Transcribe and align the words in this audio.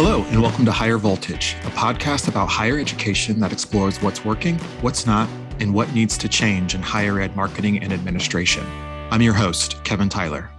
Hello, 0.00 0.22
and 0.26 0.40
welcome 0.40 0.64
to 0.64 0.70
Higher 0.70 0.96
Voltage, 0.96 1.56
a 1.64 1.70
podcast 1.70 2.28
about 2.28 2.46
higher 2.46 2.78
education 2.78 3.40
that 3.40 3.50
explores 3.50 4.00
what's 4.00 4.24
working, 4.24 4.56
what's 4.80 5.06
not, 5.06 5.28
and 5.58 5.74
what 5.74 5.92
needs 5.92 6.16
to 6.18 6.28
change 6.28 6.76
in 6.76 6.80
higher 6.80 7.20
ed 7.20 7.34
marketing 7.34 7.82
and 7.82 7.92
administration. 7.92 8.64
I'm 9.10 9.22
your 9.22 9.34
host, 9.34 9.82
Kevin 9.82 10.08
Tyler. 10.08 10.50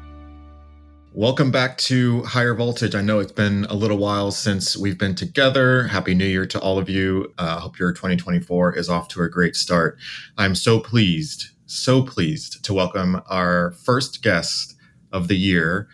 Welcome 1.13 1.52
back 1.52 1.78
to 1.78 2.21
Higher 2.23 2.54
Voltage. 2.54 2.95
I 2.95 3.02
know 3.02 3.20
it's 3.20 3.31
been 3.31 3.63
a 3.70 3.75
little 3.75 3.97
while 3.97 4.31
since 4.31 4.75
we've 4.75 4.97
been 4.97 5.15
together. 5.15 5.83
Happy 5.87 6.13
New 6.13 6.27
Year 6.27 6.45
to 6.45 6.59
all 6.59 6.77
of 6.77 6.89
you. 6.89 7.33
I 7.37 7.45
uh, 7.45 7.59
hope 7.61 7.79
your 7.79 7.93
2024 7.93 8.75
is 8.75 8.89
off 8.89 9.07
to 9.07 9.21
a 9.21 9.29
great 9.29 9.55
start. 9.55 9.97
I'm 10.37 10.53
so 10.53 10.81
pleased, 10.81 11.51
so 11.65 12.03
pleased 12.03 12.61
to 12.65 12.73
welcome 12.73 13.21
our 13.27 13.71
first 13.71 14.21
guest 14.21 14.75
of 15.13 15.29
the 15.29 15.37
year, 15.37 15.87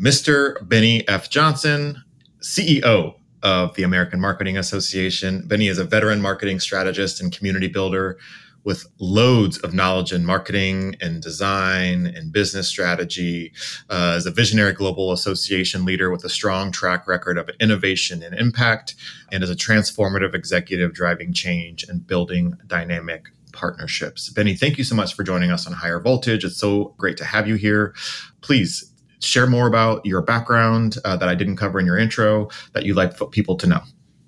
Mr. 0.00 0.66
Bennie 0.66 1.06
F. 1.06 1.28
Johnson, 1.28 2.02
CEO 2.40 3.14
of 3.42 3.74
the 3.74 3.82
American 3.82 4.20
Marketing 4.20 4.58
Association. 4.58 5.46
Bennie 5.46 5.68
is 5.68 5.78
a 5.78 5.84
veteran 5.84 6.20
marketing 6.20 6.60
strategist 6.60 7.20
and 7.20 7.36
community 7.36 7.68
builder 7.68 8.18
with 8.64 8.86
loads 8.98 9.56
of 9.58 9.72
knowledge 9.72 10.12
in 10.12 10.26
marketing 10.26 10.96
and 11.00 11.22
design 11.22 12.06
and 12.06 12.32
business 12.32 12.68
strategy. 12.68 13.52
Uh, 13.88 14.14
as 14.16 14.26
a 14.26 14.30
visionary 14.30 14.72
global 14.72 15.12
association 15.12 15.84
leader 15.84 16.10
with 16.10 16.24
a 16.24 16.28
strong 16.28 16.72
track 16.72 17.06
record 17.06 17.38
of 17.38 17.48
innovation 17.60 18.22
and 18.22 18.34
impact, 18.34 18.94
and 19.32 19.42
as 19.42 19.50
a 19.50 19.54
transformative 19.54 20.34
executive 20.34 20.92
driving 20.92 21.32
change 21.32 21.84
and 21.84 22.06
building 22.06 22.54
dynamic 22.66 23.28
partnerships. 23.52 24.28
Bennie, 24.28 24.54
thank 24.54 24.76
you 24.76 24.84
so 24.84 24.94
much 24.94 25.14
for 25.14 25.22
joining 25.22 25.50
us 25.50 25.66
on 25.66 25.72
Higher 25.72 26.00
Voltage. 26.00 26.44
It's 26.44 26.58
so 26.58 26.94
great 26.98 27.16
to 27.16 27.24
have 27.24 27.48
you 27.48 27.54
here. 27.54 27.94
Please 28.42 28.92
share 29.20 29.46
more 29.46 29.66
about 29.66 30.04
your 30.06 30.22
background 30.22 30.96
uh, 31.04 31.16
that 31.16 31.28
I 31.28 31.34
didn't 31.34 31.56
cover 31.56 31.80
in 31.80 31.86
your 31.86 31.98
intro 31.98 32.48
that 32.72 32.84
you'd 32.84 32.96
like 32.96 33.14
people 33.30 33.56
to 33.56 33.66
know. 33.66 33.80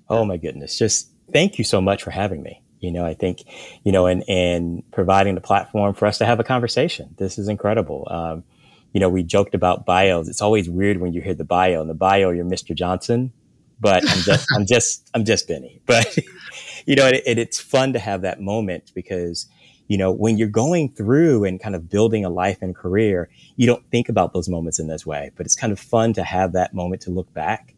Oh 0.09 0.25
my 0.25 0.37
goodness. 0.37 0.77
Just 0.77 1.09
thank 1.31 1.57
you 1.57 1.63
so 1.63 1.81
much 1.81 2.03
for 2.03 2.11
having 2.11 2.43
me. 2.43 2.61
You 2.79 2.91
know, 2.91 3.05
I 3.05 3.13
think, 3.13 3.43
you 3.83 3.91
know, 3.91 4.07
and, 4.07 4.23
and 4.27 4.83
providing 4.91 5.35
the 5.35 5.41
platform 5.41 5.93
for 5.93 6.07
us 6.07 6.17
to 6.17 6.25
have 6.25 6.39
a 6.39 6.43
conversation. 6.43 7.13
This 7.17 7.37
is 7.37 7.47
incredible. 7.47 8.07
Um, 8.09 8.43
you 8.91 8.99
know, 8.99 9.07
we 9.07 9.23
joked 9.23 9.55
about 9.55 9.85
bios. 9.85 10.27
It's 10.27 10.41
always 10.41 10.69
weird 10.69 10.97
when 10.97 11.13
you 11.13 11.21
hear 11.21 11.35
the 11.35 11.45
bio. 11.45 11.81
In 11.81 11.87
the 11.87 11.93
bio, 11.93 12.31
you're 12.31 12.43
Mr. 12.43 12.75
Johnson, 12.75 13.31
but 13.79 14.03
I'm 14.09 14.21
just, 14.23 14.47
I'm 14.55 14.65
just, 14.65 15.09
I'm 15.13 15.25
just 15.25 15.47
Bennie. 15.47 15.79
But, 15.85 16.17
you 16.85 16.95
know, 16.95 17.07
it, 17.07 17.21
it, 17.25 17.37
it's 17.37 17.59
fun 17.59 17.93
to 17.93 17.99
have 17.99 18.23
that 18.23 18.41
moment 18.41 18.91
because, 18.95 19.45
you 19.91 19.97
know, 19.97 20.09
when 20.09 20.37
you're 20.37 20.47
going 20.47 20.87
through 20.93 21.43
and 21.43 21.61
kind 21.61 21.75
of 21.75 21.89
building 21.89 22.23
a 22.23 22.29
life 22.29 22.59
and 22.61 22.73
career, 22.73 23.29
you 23.57 23.67
don't 23.67 23.85
think 23.91 24.07
about 24.07 24.31
those 24.31 24.47
moments 24.47 24.79
in 24.79 24.87
this 24.87 25.05
way, 25.05 25.31
but 25.35 25.45
it's 25.45 25.57
kind 25.57 25.73
of 25.73 25.77
fun 25.81 26.13
to 26.13 26.23
have 26.23 26.53
that 26.53 26.73
moment 26.73 27.01
to 27.01 27.11
look 27.11 27.33
back. 27.33 27.75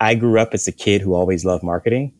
I 0.00 0.16
grew 0.16 0.40
up 0.40 0.54
as 0.54 0.66
a 0.66 0.72
kid 0.72 1.02
who 1.02 1.14
always 1.14 1.44
loved 1.44 1.62
marketing. 1.62 2.14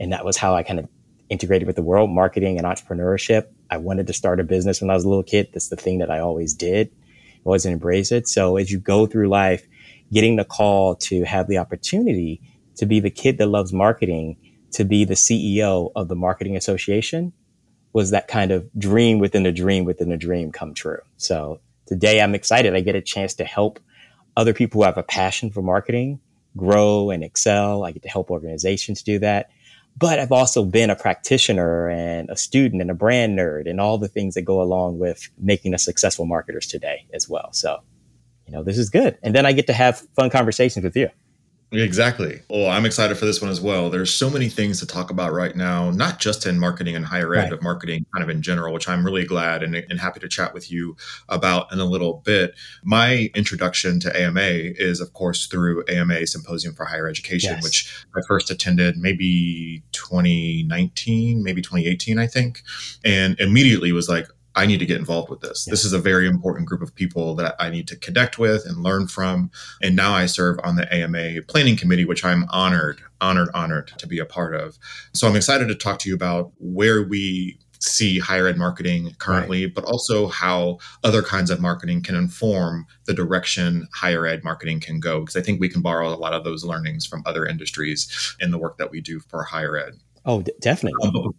And 0.00 0.12
that 0.12 0.24
was 0.24 0.36
how 0.36 0.56
I 0.56 0.64
kind 0.64 0.80
of 0.80 0.88
integrated 1.28 1.68
with 1.68 1.76
the 1.76 1.84
world, 1.84 2.10
marketing 2.10 2.58
and 2.58 2.66
entrepreneurship. 2.66 3.46
I 3.70 3.76
wanted 3.76 4.08
to 4.08 4.12
start 4.12 4.40
a 4.40 4.42
business 4.42 4.80
when 4.80 4.90
I 4.90 4.94
was 4.94 5.04
a 5.04 5.08
little 5.08 5.22
kid. 5.22 5.50
That's 5.52 5.68
the 5.68 5.76
thing 5.76 6.00
that 6.00 6.10
I 6.10 6.18
always 6.18 6.52
did. 6.52 6.90
I 6.90 7.42
always 7.44 7.66
embrace 7.66 8.10
it. 8.10 8.26
So 8.26 8.56
as 8.56 8.72
you 8.72 8.80
go 8.80 9.06
through 9.06 9.28
life, 9.28 9.68
getting 10.12 10.34
the 10.34 10.44
call 10.44 10.96
to 10.96 11.22
have 11.22 11.46
the 11.46 11.58
opportunity 11.58 12.40
to 12.74 12.86
be 12.86 12.98
the 12.98 13.08
kid 13.08 13.38
that 13.38 13.46
loves 13.46 13.72
marketing, 13.72 14.36
to 14.72 14.84
be 14.84 15.04
the 15.04 15.14
CEO 15.14 15.92
of 15.94 16.08
the 16.08 16.16
marketing 16.16 16.56
association 16.56 17.32
was 17.92 18.10
that 18.10 18.28
kind 18.28 18.50
of 18.50 18.68
dream 18.78 19.18
within 19.18 19.46
a 19.46 19.52
dream 19.52 19.84
within 19.84 20.12
a 20.12 20.16
dream 20.16 20.52
come 20.52 20.74
true. 20.74 21.00
So 21.16 21.60
today 21.86 22.20
I'm 22.20 22.34
excited. 22.34 22.74
I 22.74 22.80
get 22.80 22.94
a 22.94 23.00
chance 23.00 23.34
to 23.34 23.44
help 23.44 23.80
other 24.36 24.54
people 24.54 24.80
who 24.80 24.84
have 24.86 24.98
a 24.98 25.02
passion 25.02 25.50
for 25.50 25.62
marketing 25.62 26.20
grow 26.56 27.10
and 27.10 27.22
excel. 27.22 27.84
I 27.84 27.92
get 27.92 28.02
to 28.02 28.08
help 28.08 28.30
organizations 28.30 29.02
do 29.02 29.18
that. 29.20 29.50
But 29.96 30.18
I've 30.18 30.32
also 30.32 30.64
been 30.64 30.88
a 30.88 30.96
practitioner 30.96 31.88
and 31.90 32.30
a 32.30 32.36
student 32.36 32.80
and 32.80 32.90
a 32.90 32.94
brand 32.94 33.38
nerd 33.38 33.68
and 33.68 33.80
all 33.80 33.98
the 33.98 34.08
things 34.08 34.34
that 34.34 34.42
go 34.42 34.62
along 34.62 34.98
with 34.98 35.28
making 35.36 35.74
us 35.74 35.84
successful 35.84 36.26
marketers 36.26 36.66
today 36.66 37.06
as 37.12 37.28
well. 37.28 37.52
So, 37.52 37.80
you 38.46 38.52
know, 38.52 38.62
this 38.62 38.78
is 38.78 38.88
good. 38.88 39.18
And 39.22 39.34
then 39.34 39.46
I 39.46 39.52
get 39.52 39.66
to 39.66 39.72
have 39.72 39.98
fun 40.14 40.30
conversations 40.30 40.84
with 40.84 40.96
you. 40.96 41.10
Exactly. 41.72 42.40
Oh, 42.50 42.66
I'm 42.66 42.84
excited 42.84 43.16
for 43.16 43.26
this 43.26 43.40
one 43.40 43.50
as 43.50 43.60
well. 43.60 43.90
There's 43.90 44.12
so 44.12 44.28
many 44.28 44.48
things 44.48 44.80
to 44.80 44.86
talk 44.86 45.10
about 45.10 45.32
right 45.32 45.54
now, 45.54 45.90
not 45.92 46.18
just 46.18 46.44
in 46.44 46.58
marketing 46.58 46.96
and 46.96 47.04
higher 47.04 47.32
ed, 47.32 47.42
right. 47.42 47.50
but 47.50 47.62
marketing 47.62 48.04
kind 48.12 48.24
of 48.24 48.28
in 48.28 48.42
general, 48.42 48.74
which 48.74 48.88
I'm 48.88 49.04
really 49.04 49.24
glad 49.24 49.62
and, 49.62 49.76
and, 49.76 50.00
happy 50.00 50.18
to 50.20 50.28
chat 50.28 50.52
with 50.52 50.72
you 50.72 50.96
about 51.28 51.72
in 51.72 51.78
a 51.78 51.84
little 51.84 52.22
bit. 52.24 52.54
My 52.82 53.30
introduction 53.34 54.00
to 54.00 54.20
AMA 54.20 54.40
is, 54.40 55.00
of 55.00 55.12
course, 55.12 55.46
through 55.46 55.84
AMA 55.88 56.26
Symposium 56.26 56.74
for 56.74 56.86
Higher 56.86 57.06
Education, 57.06 57.52
yes. 57.54 57.62
which 57.62 58.04
I 58.16 58.20
first 58.26 58.50
attended 58.50 58.96
maybe 58.96 59.82
2019, 59.92 61.42
maybe 61.42 61.62
2018, 61.62 62.18
I 62.18 62.26
think, 62.26 62.62
and 63.04 63.38
immediately 63.38 63.92
was 63.92 64.08
like, 64.08 64.26
I 64.60 64.66
need 64.66 64.80
to 64.80 64.84
get 64.84 64.98
involved 64.98 65.30
with 65.30 65.40
this. 65.40 65.64
This 65.64 65.86
is 65.86 65.94
a 65.94 65.98
very 65.98 66.26
important 66.26 66.68
group 66.68 66.82
of 66.82 66.94
people 66.94 67.34
that 67.36 67.54
I 67.58 67.70
need 67.70 67.88
to 67.88 67.96
connect 67.96 68.38
with 68.38 68.66
and 68.66 68.82
learn 68.82 69.06
from. 69.06 69.50
And 69.80 69.96
now 69.96 70.12
I 70.12 70.26
serve 70.26 70.60
on 70.62 70.76
the 70.76 70.92
AMA 70.94 71.42
planning 71.48 71.78
committee, 71.78 72.04
which 72.04 72.26
I'm 72.26 72.44
honored, 72.50 73.00
honored, 73.22 73.48
honored 73.54 73.88
to 73.96 74.06
be 74.06 74.18
a 74.18 74.26
part 74.26 74.54
of. 74.54 74.78
So 75.14 75.26
I'm 75.26 75.34
excited 75.34 75.68
to 75.68 75.74
talk 75.74 75.98
to 76.00 76.10
you 76.10 76.14
about 76.14 76.52
where 76.58 77.02
we 77.02 77.58
see 77.78 78.18
higher 78.18 78.46
ed 78.46 78.58
marketing 78.58 79.14
currently, 79.18 79.64
right. 79.64 79.74
but 79.74 79.84
also 79.84 80.28
how 80.28 80.76
other 81.04 81.22
kinds 81.22 81.50
of 81.50 81.62
marketing 81.62 82.02
can 82.02 82.14
inform 82.14 82.84
the 83.06 83.14
direction 83.14 83.88
higher 83.94 84.26
ed 84.26 84.44
marketing 84.44 84.78
can 84.78 85.00
go. 85.00 85.20
Because 85.20 85.36
I 85.36 85.40
think 85.40 85.58
we 85.58 85.70
can 85.70 85.80
borrow 85.80 86.12
a 86.12 86.20
lot 86.20 86.34
of 86.34 86.44
those 86.44 86.66
learnings 86.66 87.06
from 87.06 87.22
other 87.24 87.46
industries 87.46 88.36
in 88.40 88.50
the 88.50 88.58
work 88.58 88.76
that 88.76 88.90
we 88.90 89.00
do 89.00 89.20
for 89.20 89.42
higher 89.42 89.78
ed. 89.78 89.94
Oh, 90.26 90.42
d- 90.42 90.52
definitely. 90.60 91.08
Um, 91.08 91.32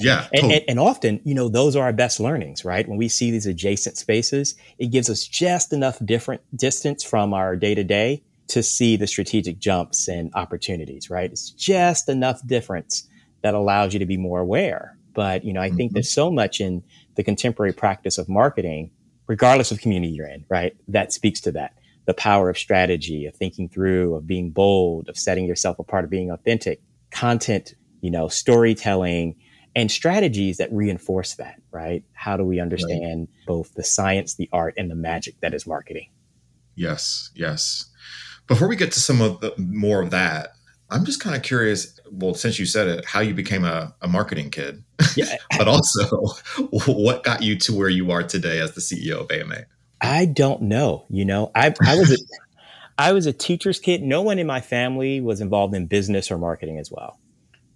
Definitely. 0.00 0.08
Yeah. 0.08 0.28
And, 0.32 0.40
totally. 0.40 0.54
and, 0.54 0.64
and, 0.70 0.80
often, 0.80 1.20
you 1.24 1.34
know, 1.34 1.48
those 1.48 1.76
are 1.76 1.84
our 1.84 1.92
best 1.92 2.20
learnings, 2.20 2.64
right? 2.64 2.88
When 2.88 2.98
we 2.98 3.08
see 3.08 3.30
these 3.30 3.46
adjacent 3.46 3.96
spaces, 3.96 4.54
it 4.78 4.88
gives 4.88 5.08
us 5.08 5.26
just 5.26 5.72
enough 5.72 5.98
different 6.04 6.42
distance 6.56 7.04
from 7.04 7.34
our 7.34 7.56
day 7.56 7.74
to 7.74 7.84
day 7.84 8.22
to 8.48 8.62
see 8.62 8.96
the 8.96 9.06
strategic 9.06 9.58
jumps 9.58 10.08
and 10.08 10.30
opportunities, 10.34 11.08
right? 11.08 11.30
It's 11.30 11.50
just 11.50 12.08
enough 12.08 12.46
difference 12.46 13.08
that 13.42 13.54
allows 13.54 13.92
you 13.92 13.98
to 13.98 14.06
be 14.06 14.16
more 14.16 14.40
aware. 14.40 14.96
But, 15.14 15.44
you 15.44 15.52
know, 15.52 15.60
I 15.60 15.68
mm-hmm. 15.68 15.76
think 15.76 15.92
there's 15.92 16.10
so 16.10 16.30
much 16.30 16.60
in 16.60 16.82
the 17.14 17.22
contemporary 17.22 17.72
practice 17.72 18.18
of 18.18 18.28
marketing, 18.28 18.90
regardless 19.26 19.70
of 19.70 19.80
community 19.80 20.12
you're 20.12 20.26
in, 20.26 20.44
right? 20.48 20.76
That 20.88 21.12
speaks 21.12 21.40
to 21.42 21.52
that. 21.52 21.78
The 22.06 22.14
power 22.14 22.50
of 22.50 22.58
strategy, 22.58 23.26
of 23.26 23.34
thinking 23.34 23.68
through, 23.68 24.14
of 24.16 24.26
being 24.26 24.50
bold, 24.50 25.08
of 25.08 25.16
setting 25.16 25.44
yourself 25.44 25.78
apart, 25.78 26.04
of 26.04 26.10
being 26.10 26.30
authentic, 26.30 26.80
content, 27.10 27.74
you 28.00 28.10
know, 28.10 28.28
storytelling, 28.28 29.36
and 29.74 29.90
strategies 29.90 30.58
that 30.58 30.72
reinforce 30.72 31.34
that, 31.34 31.60
right? 31.70 32.04
How 32.12 32.36
do 32.36 32.44
we 32.44 32.60
understand 32.60 33.20
right. 33.20 33.46
both 33.46 33.74
the 33.74 33.84
science, 33.84 34.34
the 34.34 34.48
art, 34.52 34.74
and 34.76 34.90
the 34.90 34.94
magic 34.94 35.40
that 35.40 35.54
is 35.54 35.66
marketing? 35.66 36.08
Yes, 36.74 37.30
yes. 37.34 37.86
Before 38.46 38.68
we 38.68 38.76
get 38.76 38.92
to 38.92 39.00
some 39.00 39.20
of 39.20 39.40
the 39.40 39.54
more 39.56 40.02
of 40.02 40.10
that, 40.10 40.54
I'm 40.90 41.04
just 41.04 41.20
kind 41.20 41.34
of 41.34 41.42
curious. 41.42 41.98
Well, 42.10 42.34
since 42.34 42.58
you 42.58 42.66
said 42.66 42.86
it, 42.86 43.04
how 43.06 43.20
you 43.20 43.32
became 43.32 43.64
a, 43.64 43.94
a 44.02 44.08
marketing 44.08 44.50
kid, 44.50 44.84
yeah. 45.16 45.36
but 45.58 45.68
also 45.68 46.26
what 46.86 47.24
got 47.24 47.42
you 47.42 47.56
to 47.60 47.74
where 47.74 47.88
you 47.88 48.10
are 48.10 48.22
today 48.22 48.60
as 48.60 48.72
the 48.72 48.80
CEO 48.80 49.20
of 49.20 49.30
AMA? 49.30 49.64
I 50.00 50.26
don't 50.26 50.62
know. 50.62 51.06
You 51.08 51.24
know, 51.24 51.50
I, 51.54 51.72
I 51.82 51.96
was 51.96 52.12
a, 52.12 52.16
I 52.98 53.12
was 53.12 53.26
a 53.26 53.32
teacher's 53.32 53.78
kid. 53.78 54.02
No 54.02 54.20
one 54.20 54.38
in 54.38 54.46
my 54.46 54.60
family 54.60 55.20
was 55.20 55.40
involved 55.40 55.74
in 55.74 55.86
business 55.86 56.30
or 56.30 56.36
marketing 56.36 56.78
as 56.78 56.90
well. 56.90 57.18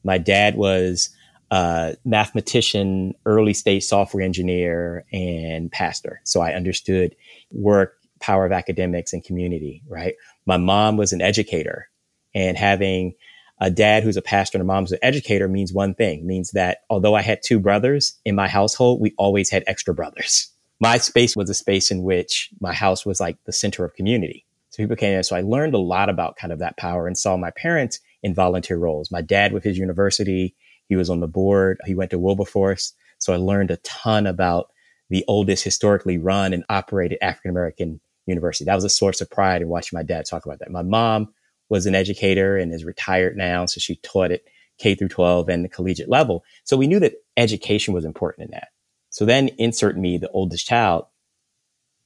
My 0.04 0.18
dad 0.18 0.56
was 0.56 1.10
uh, 1.50 1.92
mathematician, 2.04 3.14
early 3.24 3.54
stage 3.54 3.84
software 3.84 4.22
engineer, 4.22 5.04
and 5.12 5.70
pastor. 5.70 6.20
So 6.24 6.40
I 6.40 6.52
understood 6.52 7.14
work, 7.50 7.98
power 8.20 8.46
of 8.46 8.52
academics, 8.52 9.12
and 9.12 9.22
community, 9.22 9.82
right? 9.88 10.14
My 10.46 10.56
mom 10.56 10.96
was 10.96 11.12
an 11.12 11.20
educator, 11.20 11.88
and 12.34 12.56
having 12.56 13.14
a 13.60 13.70
dad 13.70 14.02
who's 14.02 14.16
a 14.16 14.22
pastor 14.22 14.58
and 14.58 14.62
a 14.62 14.66
mom 14.66 14.84
who's 14.84 14.92
an 14.92 14.98
educator 15.02 15.48
means 15.48 15.72
one 15.72 15.94
thing 15.94 16.26
means 16.26 16.50
that 16.50 16.78
although 16.90 17.14
I 17.14 17.22
had 17.22 17.40
two 17.42 17.58
brothers 17.58 18.18
in 18.24 18.34
my 18.34 18.48
household, 18.48 19.00
we 19.00 19.14
always 19.16 19.50
had 19.50 19.64
extra 19.66 19.94
brothers. 19.94 20.50
My 20.78 20.98
space 20.98 21.34
was 21.34 21.48
a 21.48 21.54
space 21.54 21.90
in 21.90 22.02
which 22.02 22.50
my 22.60 22.74
house 22.74 23.06
was 23.06 23.18
like 23.18 23.38
the 23.44 23.52
center 23.52 23.84
of 23.84 23.94
community. 23.94 24.44
So 24.70 24.82
people 24.82 24.96
came 24.96 25.16
in. 25.16 25.24
So 25.24 25.36
I 25.36 25.40
learned 25.40 25.72
a 25.72 25.78
lot 25.78 26.10
about 26.10 26.36
kind 26.36 26.52
of 26.52 26.58
that 26.58 26.76
power 26.76 27.06
and 27.06 27.16
saw 27.16 27.38
my 27.38 27.50
parents 27.50 27.98
in 28.22 28.34
volunteer 28.34 28.76
roles. 28.76 29.10
My 29.10 29.22
dad 29.22 29.52
with 29.52 29.64
his 29.64 29.78
university, 29.78 30.54
he 30.88 30.96
was 30.96 31.10
on 31.10 31.20
the 31.20 31.28
board. 31.28 31.78
He 31.84 31.94
went 31.94 32.10
to 32.10 32.18
Wilberforce. 32.18 32.92
So 33.18 33.32
I 33.32 33.36
learned 33.36 33.70
a 33.70 33.76
ton 33.78 34.26
about 34.26 34.70
the 35.08 35.24
oldest 35.28 35.64
historically 35.64 36.18
run 36.18 36.52
and 36.52 36.64
operated 36.68 37.18
African 37.22 37.50
American 37.50 38.00
university. 38.26 38.64
That 38.64 38.74
was 38.74 38.84
a 38.84 38.88
source 38.88 39.20
of 39.20 39.30
pride 39.30 39.62
in 39.62 39.68
watching 39.68 39.96
my 39.96 40.02
dad 40.02 40.26
talk 40.26 40.44
about 40.46 40.58
that. 40.58 40.70
My 40.70 40.82
mom 40.82 41.32
was 41.68 41.86
an 41.86 41.94
educator 41.94 42.56
and 42.56 42.72
is 42.72 42.84
retired 42.84 43.36
now. 43.36 43.66
So 43.66 43.78
she 43.80 43.96
taught 43.96 44.30
at 44.30 44.42
K 44.78 44.94
through 44.94 45.08
12 45.08 45.48
and 45.48 45.64
the 45.64 45.68
collegiate 45.68 46.08
level. 46.08 46.44
So 46.64 46.76
we 46.76 46.86
knew 46.86 47.00
that 47.00 47.14
education 47.36 47.94
was 47.94 48.04
important 48.04 48.46
in 48.46 48.50
that. 48.52 48.68
So 49.10 49.24
then 49.24 49.48
insert 49.58 49.96
me, 49.96 50.18
the 50.18 50.30
oldest 50.30 50.66
child, 50.66 51.06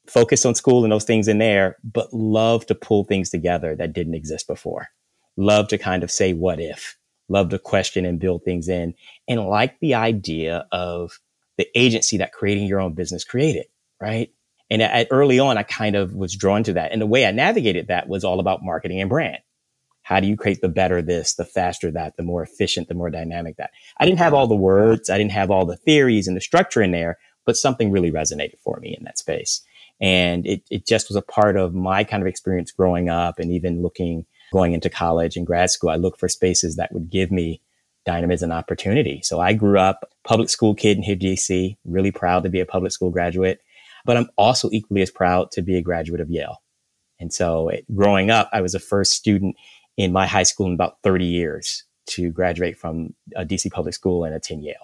focus 0.07 0.45
on 0.45 0.55
school 0.55 0.85
and 0.85 0.93
those 0.93 1.05
things 1.05 1.29
in 1.29 1.39
there, 1.39 1.77
but 1.83 2.13
love 2.13 2.67
to 2.67 2.75
pull 2.75 3.05
things 3.05 3.31
together 3.31 3.75
that 3.77 3.93
didn't 3.93 4.15
exist 4.15 4.47
before. 4.47 4.89
love 5.37 5.69
to 5.69 5.79
kind 5.79 6.03
of 6.03 6.11
say 6.11 6.33
what 6.33 6.61
if, 6.61 6.97
love 7.31 7.49
to 7.51 7.59
question 7.59 8.05
and 8.05 8.21
build 8.21 8.45
things 8.45 8.69
in, 8.69 8.95
and 9.27 9.47
like 9.47 9.79
the 9.81 9.95
idea 9.95 10.67
of 10.71 11.19
the 11.57 11.67
agency 11.75 12.19
that 12.19 12.33
creating 12.33 12.67
your 12.67 12.81
own 12.81 12.95
business 12.95 13.25
created, 13.25 13.67
right? 14.01 14.33
And 14.71 14.83
at, 14.83 15.09
early 15.11 15.39
on, 15.39 15.59
I 15.59 15.63
kind 15.63 15.97
of 15.97 16.15
was 16.15 16.37
drawn 16.37 16.63
to 16.65 16.75
that. 16.75 16.93
And 16.93 17.03
the 17.03 17.07
way 17.07 17.27
I 17.27 17.33
navigated 17.33 17.89
that 17.89 18.09
was 18.09 18.25
all 18.25 18.41
about 18.41 18.63
marketing 18.63 19.01
and 19.01 19.11
brand. 19.11 19.39
How 20.03 20.21
do 20.21 20.27
you 20.27 20.37
create 20.37 20.61
the 20.61 20.69
better 20.69 21.03
this, 21.03 21.35
the 21.35 21.45
faster 21.45 21.91
that, 21.91 22.17
the 22.17 22.23
more 22.23 22.43
efficient, 22.43 22.89
the 22.89 22.95
more 22.95 23.11
dynamic 23.11 23.57
that? 23.57 23.71
I 23.99 24.07
didn't 24.07 24.19
have 24.19 24.35
all 24.35 24.47
the 24.47 24.57
words, 24.57 25.11
I 25.11 25.19
didn't 25.19 25.33
have 25.33 25.51
all 25.51 25.67
the 25.67 25.77
theories 25.77 26.27
and 26.27 26.37
the 26.37 26.41
structure 26.41 26.83
in 26.83 26.91
there, 26.93 27.19
but 27.45 27.57
something 27.57 27.91
really 27.91 28.11
resonated 28.11 28.59
for 28.65 28.79
me 28.81 28.97
in 28.97 29.05
that 29.05 29.19
space. 29.19 29.63
And 30.01 30.47
it, 30.47 30.63
it 30.71 30.87
just 30.87 31.09
was 31.09 31.17
a 31.17 31.23
part 31.23 31.57
of 31.57 31.75
my 31.75 32.05
kind 32.05 32.23
of 32.23 32.27
experience 32.27 32.73
growing 32.73 33.09
up 33.09 33.39
and 33.39 33.53
even 33.53 33.83
looking, 33.83 34.25
going 34.53 34.73
into 34.73 34.91
college 34.91 35.37
and 35.37 35.47
grad 35.47 35.71
school. 35.71 35.91
I 35.91 35.97
looked 35.97 36.21
for 36.21 36.29
spaces 36.29 36.77
that 36.77 36.93
would 36.93 37.11
give 37.11 37.31
me 37.31 37.61
dynamism 38.05 38.51
and 38.51 38.59
opportunity. 38.59 39.21
So 39.23 39.41
I 39.41 39.53
grew 39.53 39.79
up 39.79 40.11
public 40.25 40.49
school 40.49 40.75
kid 40.75 40.97
in 40.97 41.03
here, 41.03 41.17
DC, 41.17 41.77
really 41.85 42.11
proud 42.11 42.43
to 42.45 42.49
be 42.49 42.61
a 42.61 42.67
public 42.67 42.93
school 42.93 43.11
graduate, 43.11 43.61
but 44.05 44.17
I'm 44.17 44.31
also 44.37 44.71
equally 44.73 45.03
as 45.03 45.11
proud 45.11 45.51
to 45.53 45.63
be 45.63 45.77
a 45.77 45.83
graduate 45.83 46.21
of 46.21 46.31
Yale. 46.31 46.63
And 47.19 47.33
so 47.33 47.69
it, 47.69 47.85
growing 47.95 48.31
up, 48.31 48.49
I 48.53 48.63
was 48.63 48.73
the 48.73 48.81
first 48.81 49.13
student 49.13 49.57
in 49.97 50.13
my 50.13 50.27
high 50.27 50.45
school 50.45 50.67
in 50.67 50.73
about 50.73 51.03
30 51.03 51.27
years 51.27 51.85
to 52.07 52.31
graduate 52.31 52.79
from 52.79 53.15
a 53.37 53.45
DC 53.45 53.71
public 53.71 53.95
school 53.95 54.25
and 54.25 54.35
attend 54.35 54.65
Yale. 54.65 54.77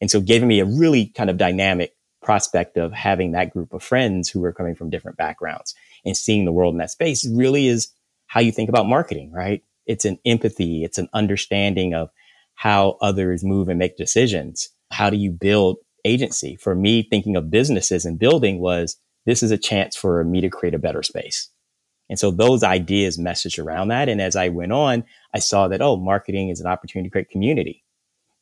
And 0.00 0.10
so 0.10 0.20
giving 0.20 0.48
me 0.48 0.60
a 0.60 0.64
really 0.64 1.06
kind 1.06 1.28
of 1.28 1.36
dynamic 1.36 1.94
prospect 2.22 2.78
of 2.78 2.92
having 2.92 3.32
that 3.32 3.50
group 3.50 3.72
of 3.74 3.82
friends 3.82 4.30
who 4.30 4.40
were 4.40 4.52
coming 4.52 4.74
from 4.74 4.90
different 4.90 5.18
backgrounds 5.18 5.74
and 6.04 6.16
seeing 6.16 6.46
the 6.46 6.52
world 6.52 6.74
in 6.74 6.78
that 6.78 6.90
space 6.90 7.28
really 7.28 7.68
is 7.68 7.88
how 8.34 8.40
you 8.40 8.50
think 8.50 8.68
about 8.68 8.88
marketing, 8.88 9.30
right? 9.30 9.62
It's 9.86 10.04
an 10.04 10.18
empathy. 10.26 10.82
It's 10.82 10.98
an 10.98 11.08
understanding 11.14 11.94
of 11.94 12.10
how 12.56 12.98
others 13.00 13.44
move 13.44 13.68
and 13.68 13.78
make 13.78 13.96
decisions. 13.96 14.70
How 14.90 15.08
do 15.08 15.16
you 15.16 15.30
build 15.30 15.76
agency? 16.04 16.56
For 16.56 16.74
me, 16.74 17.04
thinking 17.04 17.36
of 17.36 17.48
businesses 17.48 18.04
and 18.04 18.18
building 18.18 18.58
was 18.58 18.96
this 19.24 19.44
is 19.44 19.52
a 19.52 19.56
chance 19.56 19.94
for 19.94 20.24
me 20.24 20.40
to 20.40 20.48
create 20.48 20.74
a 20.74 20.80
better 20.80 21.04
space. 21.04 21.48
And 22.10 22.18
so 22.18 22.32
those 22.32 22.64
ideas 22.64 23.18
messaged 23.18 23.64
around 23.64 23.88
that. 23.88 24.08
And 24.08 24.20
as 24.20 24.34
I 24.34 24.48
went 24.48 24.72
on, 24.72 25.04
I 25.32 25.38
saw 25.38 25.68
that, 25.68 25.80
oh, 25.80 25.96
marketing 25.96 26.48
is 26.48 26.60
an 26.60 26.66
opportunity 26.66 27.10
to 27.10 27.12
create 27.12 27.30
community, 27.30 27.84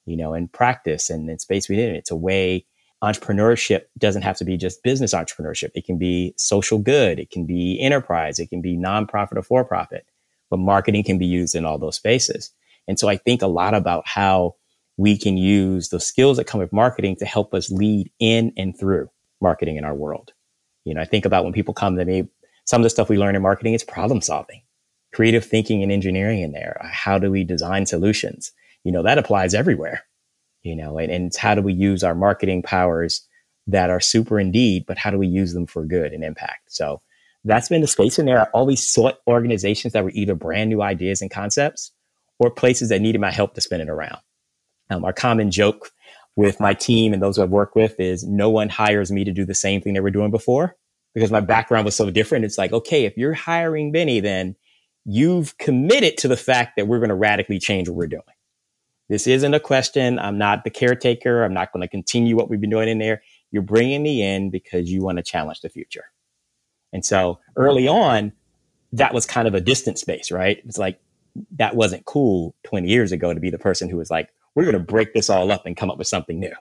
you 0.06 0.16
know, 0.16 0.32
and 0.32 0.50
practice 0.50 1.10
and, 1.10 1.28
and 1.28 1.38
space 1.38 1.68
within 1.68 1.90
it. 1.90 1.98
It's 1.98 2.10
a 2.10 2.16
way 2.16 2.64
entrepreneurship 3.02 3.82
doesn't 3.98 4.22
have 4.22 4.36
to 4.36 4.44
be 4.44 4.56
just 4.56 4.82
business 4.82 5.12
entrepreneurship. 5.12 5.70
It 5.74 5.84
can 5.84 5.98
be 5.98 6.34
social 6.36 6.78
good. 6.78 7.18
It 7.18 7.30
can 7.30 7.46
be 7.46 7.80
enterprise. 7.80 8.38
It 8.38 8.48
can 8.48 8.60
be 8.60 8.76
nonprofit 8.76 9.36
or 9.36 9.42
for 9.42 9.64
profit, 9.64 10.06
but 10.50 10.58
marketing 10.58 11.04
can 11.04 11.18
be 11.18 11.26
used 11.26 11.54
in 11.54 11.64
all 11.64 11.78
those 11.78 11.96
spaces. 11.96 12.50
And 12.86 12.98
so 12.98 13.08
I 13.08 13.16
think 13.16 13.42
a 13.42 13.46
lot 13.48 13.74
about 13.74 14.06
how 14.06 14.54
we 14.96 15.16
can 15.18 15.36
use 15.36 15.88
the 15.88 16.00
skills 16.00 16.36
that 16.36 16.46
come 16.46 16.60
with 16.60 16.72
marketing 16.72 17.16
to 17.16 17.24
help 17.24 17.54
us 17.54 17.70
lead 17.70 18.10
in 18.18 18.52
and 18.56 18.78
through 18.78 19.10
marketing 19.40 19.76
in 19.76 19.84
our 19.84 19.94
world. 19.94 20.32
You 20.84 20.94
know, 20.94 21.00
I 21.00 21.04
think 21.04 21.24
about 21.24 21.44
when 21.44 21.52
people 21.52 21.74
come 21.74 21.96
to 21.96 22.04
me, 22.04 22.28
some 22.64 22.80
of 22.80 22.84
the 22.84 22.90
stuff 22.90 23.08
we 23.08 23.18
learn 23.18 23.34
in 23.34 23.42
marketing 23.42 23.74
is 23.74 23.82
problem 23.82 24.20
solving, 24.20 24.62
creative 25.12 25.44
thinking 25.44 25.82
and 25.82 25.90
engineering 25.90 26.40
in 26.40 26.52
there. 26.52 26.80
How 26.92 27.18
do 27.18 27.30
we 27.30 27.42
design 27.44 27.86
solutions? 27.86 28.52
You 28.84 28.92
know, 28.92 29.02
that 29.02 29.18
applies 29.18 29.54
everywhere, 29.54 30.04
you 30.62 30.76
know, 30.76 30.98
and, 30.98 31.10
and 31.10 31.34
how 31.34 31.54
do 31.54 31.62
we 31.62 31.72
use 31.72 32.02
our 32.04 32.14
marketing 32.14 32.62
powers 32.62 33.26
that 33.66 33.90
are 33.90 34.00
super 34.00 34.38
indeed, 34.38 34.84
but 34.86 34.98
how 34.98 35.10
do 35.10 35.18
we 35.18 35.26
use 35.26 35.54
them 35.54 35.66
for 35.66 35.84
good 35.84 36.12
and 36.12 36.24
impact? 36.24 36.72
So 36.72 37.00
that's 37.44 37.68
been 37.68 37.80
the 37.80 37.86
space 37.86 38.18
in 38.18 38.26
there. 38.26 38.40
I 38.40 38.48
always 38.54 38.88
sought 38.88 39.18
organizations 39.26 39.92
that 39.92 40.04
were 40.04 40.12
either 40.14 40.34
brand 40.34 40.70
new 40.70 40.82
ideas 40.82 41.22
and 41.22 41.30
concepts 41.30 41.92
or 42.38 42.50
places 42.50 42.88
that 42.88 43.00
needed 43.00 43.20
my 43.20 43.30
help 43.30 43.54
to 43.54 43.60
spin 43.60 43.80
it 43.80 43.88
around. 43.88 44.18
Um, 44.90 45.04
our 45.04 45.12
common 45.12 45.50
joke 45.50 45.90
with 46.36 46.60
my 46.60 46.74
team 46.74 47.12
and 47.12 47.22
those 47.22 47.38
I've 47.38 47.50
worked 47.50 47.76
with 47.76 47.98
is 47.98 48.24
no 48.24 48.50
one 48.50 48.68
hires 48.68 49.12
me 49.12 49.24
to 49.24 49.32
do 49.32 49.44
the 49.44 49.54
same 49.54 49.80
thing 49.80 49.94
they 49.94 50.00
were 50.00 50.10
doing 50.10 50.30
before 50.30 50.76
because 51.14 51.30
my 51.30 51.40
background 51.40 51.84
was 51.84 51.96
so 51.96 52.10
different. 52.10 52.44
It's 52.44 52.58
like, 52.58 52.72
okay, 52.72 53.04
if 53.04 53.16
you're 53.16 53.34
hiring 53.34 53.92
Bennie, 53.92 54.20
then 54.20 54.56
you've 55.04 55.58
committed 55.58 56.16
to 56.18 56.28
the 56.28 56.36
fact 56.36 56.76
that 56.76 56.86
we're 56.86 56.98
going 56.98 57.10
to 57.10 57.14
radically 57.14 57.58
change 57.58 57.88
what 57.88 57.96
we're 57.96 58.06
doing. 58.06 58.22
This 59.08 59.26
isn't 59.26 59.54
a 59.54 59.60
question. 59.60 60.18
I'm 60.18 60.38
not 60.38 60.64
the 60.64 60.70
caretaker. 60.70 61.44
I'm 61.44 61.54
not 61.54 61.72
going 61.72 61.82
to 61.82 61.88
continue 61.88 62.36
what 62.36 62.48
we've 62.48 62.60
been 62.60 62.70
doing 62.70 62.88
in 62.88 62.98
there. 62.98 63.22
You're 63.50 63.62
bringing 63.62 64.02
me 64.02 64.22
in 64.22 64.50
because 64.50 64.90
you 64.90 65.02
want 65.02 65.18
to 65.18 65.22
challenge 65.22 65.60
the 65.60 65.68
future. 65.68 66.04
And 66.92 67.04
so 67.04 67.38
early 67.56 67.88
on, 67.88 68.32
that 68.92 69.14
was 69.14 69.26
kind 69.26 69.48
of 69.48 69.54
a 69.54 69.60
distant 69.60 69.98
space, 69.98 70.30
right? 70.30 70.62
It's 70.64 70.78
like, 70.78 71.00
that 71.58 71.74
wasn't 71.74 72.04
cool 72.04 72.54
20 72.64 72.88
years 72.88 73.12
ago 73.12 73.32
to 73.32 73.40
be 73.40 73.50
the 73.50 73.58
person 73.58 73.88
who 73.88 73.96
was 73.96 74.10
like, 74.10 74.30
we're 74.54 74.64
going 74.64 74.74
to 74.74 74.80
break 74.80 75.14
this 75.14 75.30
all 75.30 75.50
up 75.50 75.64
and 75.64 75.76
come 75.76 75.90
up 75.90 75.96
with 75.96 76.06
something 76.06 76.38
new, 76.38 76.52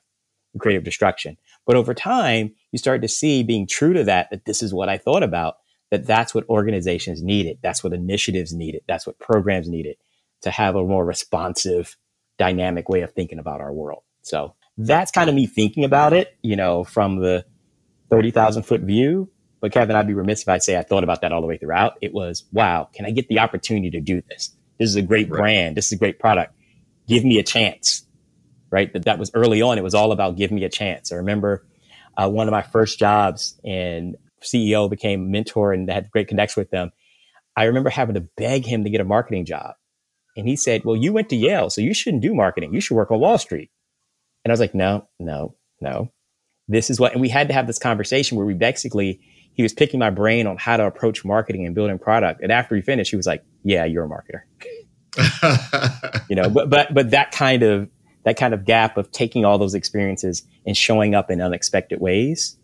creative 0.59 0.83
destruction. 0.83 1.37
But 1.65 1.75
over 1.75 1.93
time, 1.93 2.53
you 2.71 2.79
start 2.79 3.01
to 3.01 3.07
see 3.07 3.43
being 3.43 3.67
true 3.67 3.93
to 3.93 4.03
that, 4.05 4.29
that 4.31 4.45
this 4.45 4.63
is 4.63 4.73
what 4.73 4.87
I 4.87 4.97
thought 4.97 5.23
about, 5.23 5.57
that 5.89 6.07
that's 6.07 6.33
what 6.33 6.47
organizations 6.47 7.21
needed. 7.21 7.57
That's 7.61 7.83
what 7.83 7.91
initiatives 7.91 8.53
needed. 8.53 8.83
That's 8.87 9.05
what 9.05 9.19
programs 9.19 9.67
needed 9.67 9.97
to 10.43 10.51
have 10.51 10.75
a 10.75 10.83
more 10.83 11.05
responsive, 11.05 11.97
dynamic 12.41 12.89
way 12.89 13.01
of 13.01 13.13
thinking 13.13 13.37
about 13.37 13.61
our 13.61 13.71
world. 13.71 14.01
So 14.23 14.55
that's 14.75 15.11
kind 15.11 15.29
of 15.29 15.35
me 15.35 15.45
thinking 15.45 15.83
about 15.83 16.11
it, 16.11 16.35
you 16.41 16.55
know, 16.55 16.83
from 16.83 17.17
the 17.17 17.45
30,000 18.09 18.63
foot 18.63 18.81
view. 18.81 19.29
But 19.59 19.71
Kevin, 19.71 19.95
I'd 19.95 20.07
be 20.07 20.15
remiss 20.15 20.41
if 20.41 20.49
I'd 20.49 20.63
say 20.63 20.75
I 20.75 20.81
thought 20.81 21.03
about 21.03 21.21
that 21.21 21.31
all 21.31 21.41
the 21.41 21.47
way 21.47 21.57
throughout. 21.57 21.99
It 22.01 22.13
was, 22.13 22.45
wow, 22.51 22.89
can 22.91 23.05
I 23.05 23.11
get 23.11 23.27
the 23.27 23.37
opportunity 23.37 23.91
to 23.91 24.01
do 24.01 24.23
this? 24.27 24.55
This 24.79 24.89
is 24.89 24.95
a 24.95 25.03
great 25.03 25.29
right. 25.29 25.37
brand. 25.37 25.77
This 25.77 25.85
is 25.87 25.91
a 25.91 25.97
great 25.97 26.17
product. 26.17 26.55
Give 27.07 27.23
me 27.23 27.37
a 27.37 27.43
chance. 27.43 28.07
Right. 28.71 28.91
That 28.91 29.05
that 29.05 29.19
was 29.19 29.29
early 29.35 29.61
on. 29.61 29.77
It 29.77 29.83
was 29.83 29.93
all 29.93 30.11
about 30.11 30.37
give 30.37 30.49
me 30.49 30.63
a 30.63 30.69
chance. 30.69 31.11
I 31.11 31.17
remember 31.17 31.63
uh, 32.17 32.29
one 32.29 32.47
of 32.47 32.51
my 32.51 32.61
first 32.63 32.97
jobs 32.97 33.59
and 33.63 34.15
CEO 34.41 34.89
became 34.89 35.29
mentor 35.29 35.73
and 35.73 35.89
had 35.91 36.09
great 36.09 36.27
connection 36.27 36.61
with 36.61 36.71
them. 36.71 36.91
I 37.55 37.65
remember 37.65 37.89
having 37.89 38.15
to 38.15 38.21
beg 38.21 38.65
him 38.65 38.85
to 38.85 38.89
get 38.89 39.01
a 39.01 39.05
marketing 39.05 39.45
job. 39.45 39.75
And 40.35 40.47
he 40.47 40.55
said, 40.55 40.83
Well, 40.83 40.95
you 40.95 41.13
went 41.13 41.29
to 41.29 41.35
Yale, 41.35 41.69
so 41.69 41.81
you 41.81 41.93
shouldn't 41.93 42.23
do 42.23 42.33
marketing. 42.33 42.73
You 42.73 42.81
should 42.81 42.95
work 42.95 43.11
on 43.11 43.19
Wall 43.19 43.37
Street. 43.37 43.69
And 44.43 44.51
I 44.51 44.53
was 44.53 44.59
like, 44.59 44.75
No, 44.75 45.07
no, 45.19 45.55
no. 45.79 46.11
This 46.67 46.89
is 46.89 46.99
what, 46.99 47.11
and 47.11 47.21
we 47.21 47.29
had 47.29 47.47
to 47.49 47.53
have 47.53 47.67
this 47.67 47.79
conversation 47.79 48.37
where 48.37 48.45
we 48.45 48.53
basically, 48.53 49.19
he 49.53 49.63
was 49.63 49.73
picking 49.73 49.99
my 49.99 50.09
brain 50.09 50.47
on 50.47 50.57
how 50.57 50.77
to 50.77 50.85
approach 50.85 51.25
marketing 51.25 51.65
and 51.65 51.75
building 51.75 51.99
product. 51.99 52.41
And 52.41 52.51
after 52.51 52.75
he 52.75 52.81
finished, 52.81 53.11
he 53.11 53.17
was 53.17 53.27
like, 53.27 53.43
Yeah, 53.63 53.85
you're 53.85 54.05
a 54.05 54.09
marketer. 54.09 54.41
you 56.29 56.35
know, 56.35 56.49
but 56.49 56.69
but 56.69 56.93
but 56.93 57.11
that 57.11 57.31
kind 57.31 57.63
of 57.63 57.89
that 58.23 58.37
kind 58.37 58.53
of 58.53 58.65
gap 58.65 58.97
of 58.97 59.11
taking 59.11 59.45
all 59.45 59.57
those 59.57 59.73
experiences 59.73 60.43
and 60.65 60.77
showing 60.77 61.15
up 61.15 61.29
in 61.29 61.41
unexpected 61.41 61.99
ways 61.99 62.57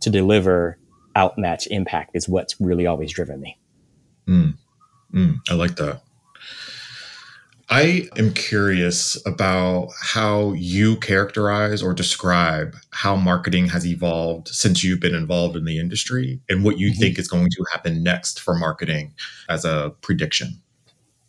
to 0.00 0.10
deliver 0.10 0.78
outmatch 1.14 1.66
impact 1.68 2.10
is 2.14 2.28
what's 2.28 2.60
really 2.60 2.86
always 2.86 3.12
driven 3.12 3.40
me. 3.40 3.58
Mm, 4.26 4.54
mm, 5.12 5.36
I 5.48 5.54
like 5.54 5.76
that. 5.76 6.02
I 7.70 8.08
am 8.16 8.32
curious 8.34 9.16
about 9.26 9.88
how 10.00 10.52
you 10.52 10.96
characterize 10.96 11.82
or 11.82 11.94
describe 11.94 12.76
how 12.90 13.16
marketing 13.16 13.68
has 13.68 13.86
evolved 13.86 14.48
since 14.48 14.84
you've 14.84 15.00
been 15.00 15.14
involved 15.14 15.56
in 15.56 15.64
the 15.64 15.78
industry 15.78 16.40
and 16.48 16.62
what 16.62 16.78
you 16.78 16.90
mm-hmm. 16.90 17.00
think 17.00 17.18
is 17.18 17.28
going 17.28 17.48
to 17.50 17.64
happen 17.72 18.02
next 18.02 18.40
for 18.40 18.54
marketing 18.54 19.14
as 19.48 19.64
a 19.64 19.94
prediction. 20.02 20.60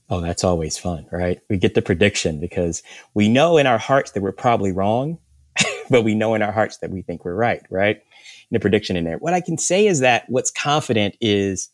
Oh, 0.09 0.21
that's 0.21 0.43
always 0.43 0.77
fun, 0.77 1.07
right? 1.11 1.39
We 1.49 1.57
get 1.57 1.73
the 1.73 1.81
prediction 1.81 2.39
because 2.39 2.83
we 3.13 3.27
know 3.27 3.57
in 3.57 3.65
our 3.65 3.79
hearts 3.79 4.11
that 4.11 4.21
we're 4.21 4.31
probably 4.31 4.71
wrong, 4.71 5.17
but 5.89 6.03
we 6.03 6.13
know 6.13 6.35
in 6.35 6.41
our 6.41 6.51
hearts 6.51 6.77
that 6.79 6.91
we 6.91 7.01
think 7.01 7.25
we're 7.25 7.33
right, 7.33 7.63
right? 7.69 8.01
the 8.51 8.59
prediction 8.59 8.95
in 8.95 9.03
there. 9.03 9.17
What 9.17 9.33
I 9.33 9.41
can 9.41 9.57
say 9.57 9.87
is 9.87 9.99
that 9.99 10.25
what's 10.29 10.51
confident 10.51 11.15
is 11.21 11.69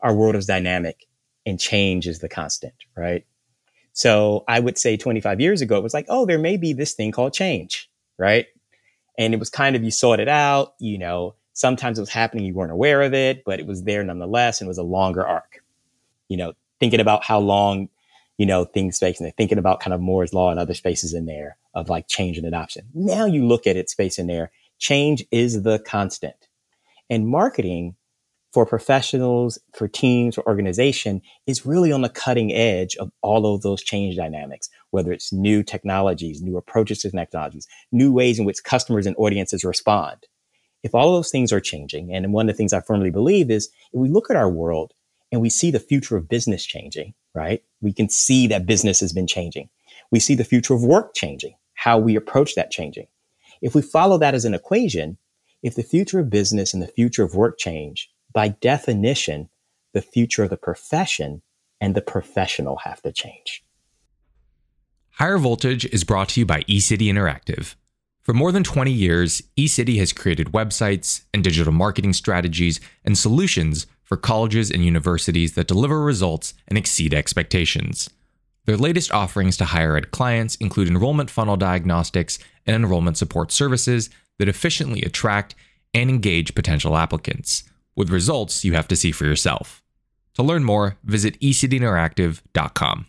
our 0.00 0.14
world 0.14 0.36
is 0.36 0.46
dynamic 0.46 1.06
and 1.44 1.58
change 1.58 2.06
is 2.06 2.20
the 2.20 2.28
constant, 2.28 2.74
right? 2.96 3.24
So 3.96 4.44
I 4.46 4.60
would 4.60 4.76
say 4.76 4.98
25 4.98 5.40
years 5.40 5.62
ago, 5.62 5.78
it 5.78 5.82
was 5.82 5.94
like, 5.94 6.04
oh, 6.10 6.26
there 6.26 6.38
may 6.38 6.58
be 6.58 6.74
this 6.74 6.92
thing 6.92 7.12
called 7.12 7.32
change, 7.32 7.90
right? 8.18 8.44
And 9.16 9.32
it 9.32 9.40
was 9.40 9.48
kind 9.48 9.74
of, 9.74 9.82
you 9.82 9.90
sought 9.90 10.20
it 10.20 10.28
out, 10.28 10.74
you 10.78 10.98
know, 10.98 11.34
sometimes 11.54 11.98
it 11.98 12.02
was 12.02 12.10
happening, 12.10 12.44
you 12.44 12.52
weren't 12.52 12.72
aware 12.72 13.00
of 13.00 13.14
it, 13.14 13.42
but 13.46 13.58
it 13.58 13.66
was 13.66 13.84
there 13.84 14.04
nonetheless 14.04 14.60
and 14.60 14.66
it 14.66 14.68
was 14.68 14.76
a 14.76 14.82
longer 14.82 15.26
arc. 15.26 15.64
You 16.28 16.36
know, 16.36 16.52
thinking 16.78 17.00
about 17.00 17.24
how 17.24 17.38
long, 17.38 17.88
you 18.36 18.44
know, 18.44 18.66
things 18.66 18.96
space 18.96 19.18
and 19.18 19.34
thinking 19.34 19.56
about 19.56 19.80
kind 19.80 19.94
of 19.94 20.02
Moore's 20.02 20.34
law 20.34 20.50
and 20.50 20.60
other 20.60 20.74
spaces 20.74 21.14
in 21.14 21.24
there 21.24 21.56
of 21.72 21.88
like 21.88 22.06
change 22.06 22.36
and 22.36 22.46
adoption. 22.46 22.88
Now 22.92 23.24
you 23.24 23.46
look 23.46 23.66
at 23.66 23.78
it 23.78 23.88
space 23.88 24.18
in 24.18 24.26
there, 24.26 24.50
change 24.78 25.24
is 25.30 25.62
the 25.62 25.78
constant. 25.78 26.48
And 27.08 27.26
marketing 27.26 27.96
for 28.56 28.64
professionals, 28.64 29.58
for 29.74 29.86
teams, 29.86 30.34
for 30.34 30.46
organization 30.46 31.20
is 31.46 31.66
really 31.66 31.92
on 31.92 32.00
the 32.00 32.08
cutting 32.08 32.54
edge 32.54 32.96
of 32.96 33.12
all 33.20 33.54
of 33.54 33.60
those 33.60 33.82
change 33.82 34.16
dynamics, 34.16 34.70
whether 34.92 35.12
it's 35.12 35.30
new 35.30 35.62
technologies, 35.62 36.40
new 36.40 36.56
approaches 36.56 37.00
to 37.00 37.10
technologies, 37.10 37.68
new 37.92 38.10
ways 38.10 38.38
in 38.38 38.46
which 38.46 38.64
customers 38.64 39.06
and 39.06 39.14
audiences 39.18 39.62
respond. 39.62 40.26
If 40.82 40.94
all 40.94 41.10
of 41.10 41.18
those 41.18 41.30
things 41.30 41.52
are 41.52 41.60
changing, 41.60 42.14
and 42.14 42.32
one 42.32 42.48
of 42.48 42.54
the 42.54 42.56
things 42.56 42.72
I 42.72 42.80
firmly 42.80 43.10
believe 43.10 43.50
is 43.50 43.66
if 43.92 44.00
we 44.00 44.08
look 44.08 44.30
at 44.30 44.36
our 44.36 44.48
world 44.48 44.94
and 45.30 45.42
we 45.42 45.50
see 45.50 45.70
the 45.70 45.78
future 45.78 46.16
of 46.16 46.26
business 46.26 46.64
changing, 46.64 47.12
right? 47.34 47.62
We 47.82 47.92
can 47.92 48.08
see 48.08 48.46
that 48.46 48.64
business 48.64 49.00
has 49.00 49.12
been 49.12 49.26
changing. 49.26 49.68
We 50.10 50.18
see 50.18 50.34
the 50.34 50.44
future 50.44 50.72
of 50.72 50.82
work 50.82 51.14
changing, 51.14 51.56
how 51.74 51.98
we 51.98 52.16
approach 52.16 52.54
that 52.54 52.70
changing. 52.70 53.08
If 53.60 53.74
we 53.74 53.82
follow 53.82 54.16
that 54.16 54.34
as 54.34 54.46
an 54.46 54.54
equation, 54.54 55.18
if 55.62 55.74
the 55.74 55.82
future 55.82 56.20
of 56.20 56.30
business 56.30 56.72
and 56.72 56.82
the 56.82 56.86
future 56.86 57.22
of 57.22 57.34
work 57.34 57.58
change, 57.58 58.10
by 58.36 58.48
definition, 58.48 59.48
the 59.94 60.02
future 60.02 60.44
of 60.44 60.50
the 60.50 60.58
profession 60.58 61.40
and 61.80 61.94
the 61.94 62.02
professional 62.02 62.76
have 62.84 63.00
to 63.00 63.10
change. 63.10 63.64
Higher 65.12 65.38
Voltage 65.38 65.86
is 65.86 66.04
brought 66.04 66.28
to 66.28 66.40
you 66.40 66.46
by 66.46 66.60
eCity 66.64 67.06
Interactive. 67.06 67.76
For 68.20 68.34
more 68.34 68.52
than 68.52 68.62
20 68.62 68.92
years, 68.92 69.40
eCity 69.56 69.96
has 70.00 70.12
created 70.12 70.48
websites 70.48 71.24
and 71.32 71.42
digital 71.42 71.72
marketing 71.72 72.12
strategies 72.12 72.78
and 73.06 73.16
solutions 73.16 73.86
for 74.02 74.18
colleges 74.18 74.70
and 74.70 74.84
universities 74.84 75.54
that 75.54 75.66
deliver 75.66 76.02
results 76.02 76.52
and 76.68 76.76
exceed 76.76 77.14
expectations. 77.14 78.10
Their 78.66 78.76
latest 78.76 79.10
offerings 79.12 79.56
to 79.56 79.64
higher 79.64 79.96
ed 79.96 80.10
clients 80.10 80.56
include 80.56 80.88
enrollment 80.88 81.30
funnel 81.30 81.56
diagnostics 81.56 82.38
and 82.66 82.76
enrollment 82.76 83.16
support 83.16 83.50
services 83.50 84.10
that 84.38 84.48
efficiently 84.48 85.00
attract 85.00 85.54
and 85.94 86.10
engage 86.10 86.54
potential 86.54 86.98
applicants, 86.98 87.64
with 87.96 88.10
results 88.10 88.64
you 88.64 88.74
have 88.74 88.88
to 88.88 88.96
see 88.96 89.10
for 89.10 89.24
yourself. 89.24 89.82
To 90.34 90.42
learn 90.42 90.64
more, 90.64 90.98
visit 91.02 91.40
ecityinteractive.com. 91.40 93.06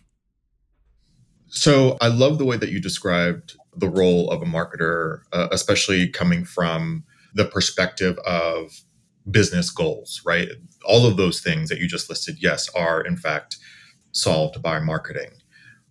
So 1.48 1.96
I 2.00 2.08
love 2.08 2.38
the 2.38 2.44
way 2.44 2.56
that 2.56 2.70
you 2.70 2.80
described 2.80 3.56
the 3.76 3.88
role 3.88 4.30
of 4.30 4.42
a 4.42 4.46
marketer, 4.46 5.20
uh, 5.32 5.48
especially 5.52 6.08
coming 6.08 6.44
from 6.44 7.04
the 7.34 7.44
perspective 7.44 8.18
of 8.26 8.82
business 9.30 9.70
goals, 9.70 10.22
right? 10.24 10.48
All 10.84 11.06
of 11.06 11.16
those 11.16 11.40
things 11.40 11.68
that 11.68 11.78
you 11.78 11.86
just 11.86 12.08
listed, 12.08 12.36
yes, 12.40 12.68
are 12.74 13.00
in 13.00 13.16
fact 13.16 13.58
solved 14.12 14.62
by 14.62 14.80
marketing. 14.80 15.30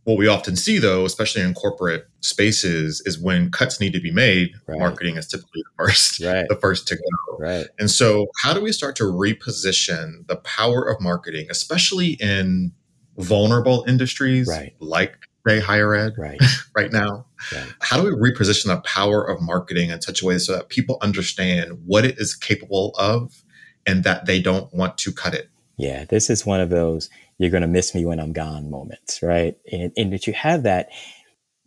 What 0.07 0.17
we 0.17 0.27
often 0.27 0.55
see, 0.55 0.77
though, 0.77 1.03
especially 1.03 1.41
in 1.41 1.53
corporate 1.53 2.07
spaces, 2.21 3.01
is 3.05 3.19
when 3.19 3.51
cuts 3.51 3.81
need 3.81 3.91
to 3.91 3.99
be 3.99 4.09
made, 4.09 4.51
right. 4.65 4.79
marketing 4.79 5.17
is 5.17 5.27
typically 5.27 5.63
the 5.63 5.83
first, 5.83 6.19
right. 6.23 6.45
the 6.47 6.55
first 6.55 6.87
to 6.87 6.95
go. 6.95 7.37
Right. 7.37 7.67
And 7.77 7.91
so, 7.91 8.27
how 8.41 8.53
do 8.53 8.61
we 8.61 8.71
start 8.71 8.95
to 8.95 9.03
reposition 9.03 10.25
the 10.27 10.37
power 10.37 10.87
of 10.87 11.01
marketing, 11.01 11.47
especially 11.49 12.11
in 12.21 12.71
vulnerable 13.17 13.83
industries 13.85 14.47
right. 14.47 14.75
like 14.79 15.17
say 15.45 15.59
higher 15.59 15.93
ed 15.93 16.13
right, 16.17 16.39
right 16.75 16.93
now. 16.93 17.25
Right. 17.53 17.73
How 17.81 18.01
do 18.01 18.03
we 18.03 18.31
reposition 18.31 18.67
the 18.67 18.79
power 18.85 19.27
of 19.27 19.41
marketing 19.41 19.89
in 19.89 20.01
such 20.01 20.21
a 20.21 20.25
way 20.25 20.37
so 20.37 20.53
that 20.53 20.69
people 20.69 20.99
understand 21.01 21.79
what 21.85 22.05
it 22.05 22.17
is 22.17 22.33
capable 22.33 22.93
of 22.97 23.43
and 23.85 24.05
that 24.05 24.25
they 24.25 24.41
don't 24.41 24.73
want 24.73 24.97
to 24.99 25.11
cut 25.11 25.33
it? 25.33 25.49
Yeah, 25.77 26.05
this 26.05 26.29
is 26.29 26.45
one 26.45 26.59
of 26.59 26.69
those 26.69 27.09
you're 27.37 27.51
going 27.51 27.61
to 27.61 27.67
miss 27.67 27.93
me 27.93 28.05
when 28.05 28.19
I'm 28.19 28.33
gone 28.33 28.69
moments, 28.69 29.21
right? 29.21 29.57
And, 29.71 29.91
and 29.95 30.13
that 30.13 30.27
you 30.27 30.33
have 30.33 30.63
that. 30.63 30.89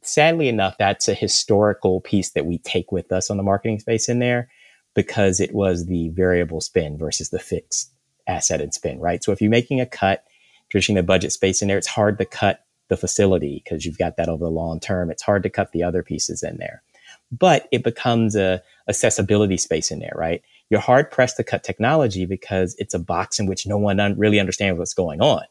Sadly 0.03 0.49
enough, 0.49 0.77
that's 0.79 1.09
a 1.09 1.15
historical 1.15 2.01
piece 2.01 2.31
that 2.31 2.47
we 2.47 2.59
take 2.59 2.91
with 2.91 3.13
us 3.13 3.31
on 3.31 3.37
the 3.37 3.43
marketing 3.43 3.79
space 3.81 4.09
in 4.09 4.19
there 4.19 4.49
because 4.95 5.41
it 5.41 5.55
was 5.55 5.87
the 5.87 6.09
variable 6.09 6.61
spend 6.61 6.99
versus 6.99 7.31
the 7.31 7.39
fixed 7.39 7.93
asset 8.27 8.61
and 8.61 8.73
spend, 8.73 9.01
right? 9.03 9.23
So 9.23 9.33
if 9.33 9.41
you're 9.41 9.51
making 9.51 9.81
a 9.81 9.87
cut, 9.87 10.25
traditionally 10.71 11.01
the 11.03 11.07
budget 11.07 11.33
space 11.33 11.63
in 11.63 11.69
there, 11.69 11.79
it's 11.79 11.87
hard 11.87 12.19
to 12.19 12.25
cut 12.25 12.65
the 12.89 12.97
facility 12.97 13.63
because 13.63 13.85
you've 13.85 13.99
got 13.99 14.17
that 14.17 14.29
over 14.29 14.45
the 14.45 14.51
long 14.51 14.81
term. 14.81 15.11
It's 15.11 15.23
hard 15.23 15.43
to 15.45 15.51
cut 15.51 15.73
the 15.73 15.83
other 15.83 16.03
pieces 16.03 16.43
in 16.43 16.57
there. 16.59 16.83
But 17.31 17.69
it 17.71 17.85
becomes 17.85 18.35
a 18.35 18.63
accessibility 18.89 19.57
space 19.57 19.91
in 19.91 20.01
there, 20.01 20.15
right? 20.17 20.43
You're 20.69 20.81
hard 20.81 21.11
pressed 21.11 21.37
to 21.37 21.45
cut 21.45 21.63
technology 21.63 22.27
because 22.27 22.75
it's 22.79 22.95
a 22.95 22.99
box 22.99 23.39
in 23.39 23.47
which 23.47 23.67
no 23.67 23.79
one 23.79 24.01
un- 24.01 24.19
really 24.19 24.41
understands 24.41 24.79
what's 24.79 24.95
going 24.95 25.21
on. 25.21 25.43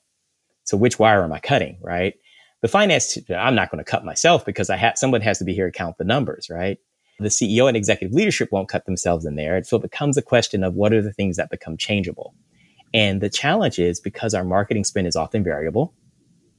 So 0.69 0.77
which 0.77 0.99
wire 0.99 1.23
am 1.23 1.33
I 1.33 1.39
cutting, 1.39 1.79
right? 1.81 2.13
The 2.61 2.67
finance, 2.67 3.17
I'm 3.35 3.55
not 3.55 3.71
going 3.71 3.83
to 3.83 3.89
cut 3.89 4.05
myself 4.05 4.45
because 4.45 4.69
I 4.69 4.75
have 4.75 4.99
someone 4.99 5.21
has 5.21 5.39
to 5.39 5.43
be 5.43 5.55
here 5.55 5.65
to 5.65 5.75
count 5.75 5.97
the 5.97 6.03
numbers, 6.03 6.47
right? 6.47 6.77
The 7.17 7.29
CEO 7.29 7.67
and 7.67 7.75
executive 7.75 8.13
leadership 8.13 8.49
won't 8.51 8.69
cut 8.69 8.85
themselves 8.85 9.25
in 9.25 9.35
there. 9.35 9.63
So 9.63 9.77
it 9.77 9.81
becomes 9.81 10.15
a 10.15 10.21
question 10.21 10.63
of 10.63 10.75
what 10.75 10.93
are 10.93 11.01
the 11.01 11.11
things 11.11 11.37
that 11.37 11.49
become 11.49 11.75
changeable. 11.75 12.35
And 12.93 13.19
the 13.19 13.31
challenge 13.31 13.79
is 13.79 13.99
because 13.99 14.35
our 14.35 14.43
marketing 14.43 14.83
spend 14.83 15.07
is 15.07 15.15
often 15.15 15.43
variable, 15.43 15.95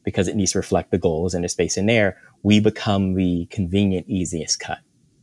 because 0.02 0.26
it 0.26 0.34
needs 0.34 0.52
to 0.52 0.58
reflect 0.58 0.90
the 0.90 0.98
goals 0.98 1.32
and 1.32 1.44
the 1.44 1.48
space 1.48 1.76
in 1.76 1.86
there, 1.86 2.18
we 2.42 2.58
become 2.58 3.14
the 3.14 3.46
convenient, 3.52 4.08
easiest 4.08 4.58
cut. 4.58 4.78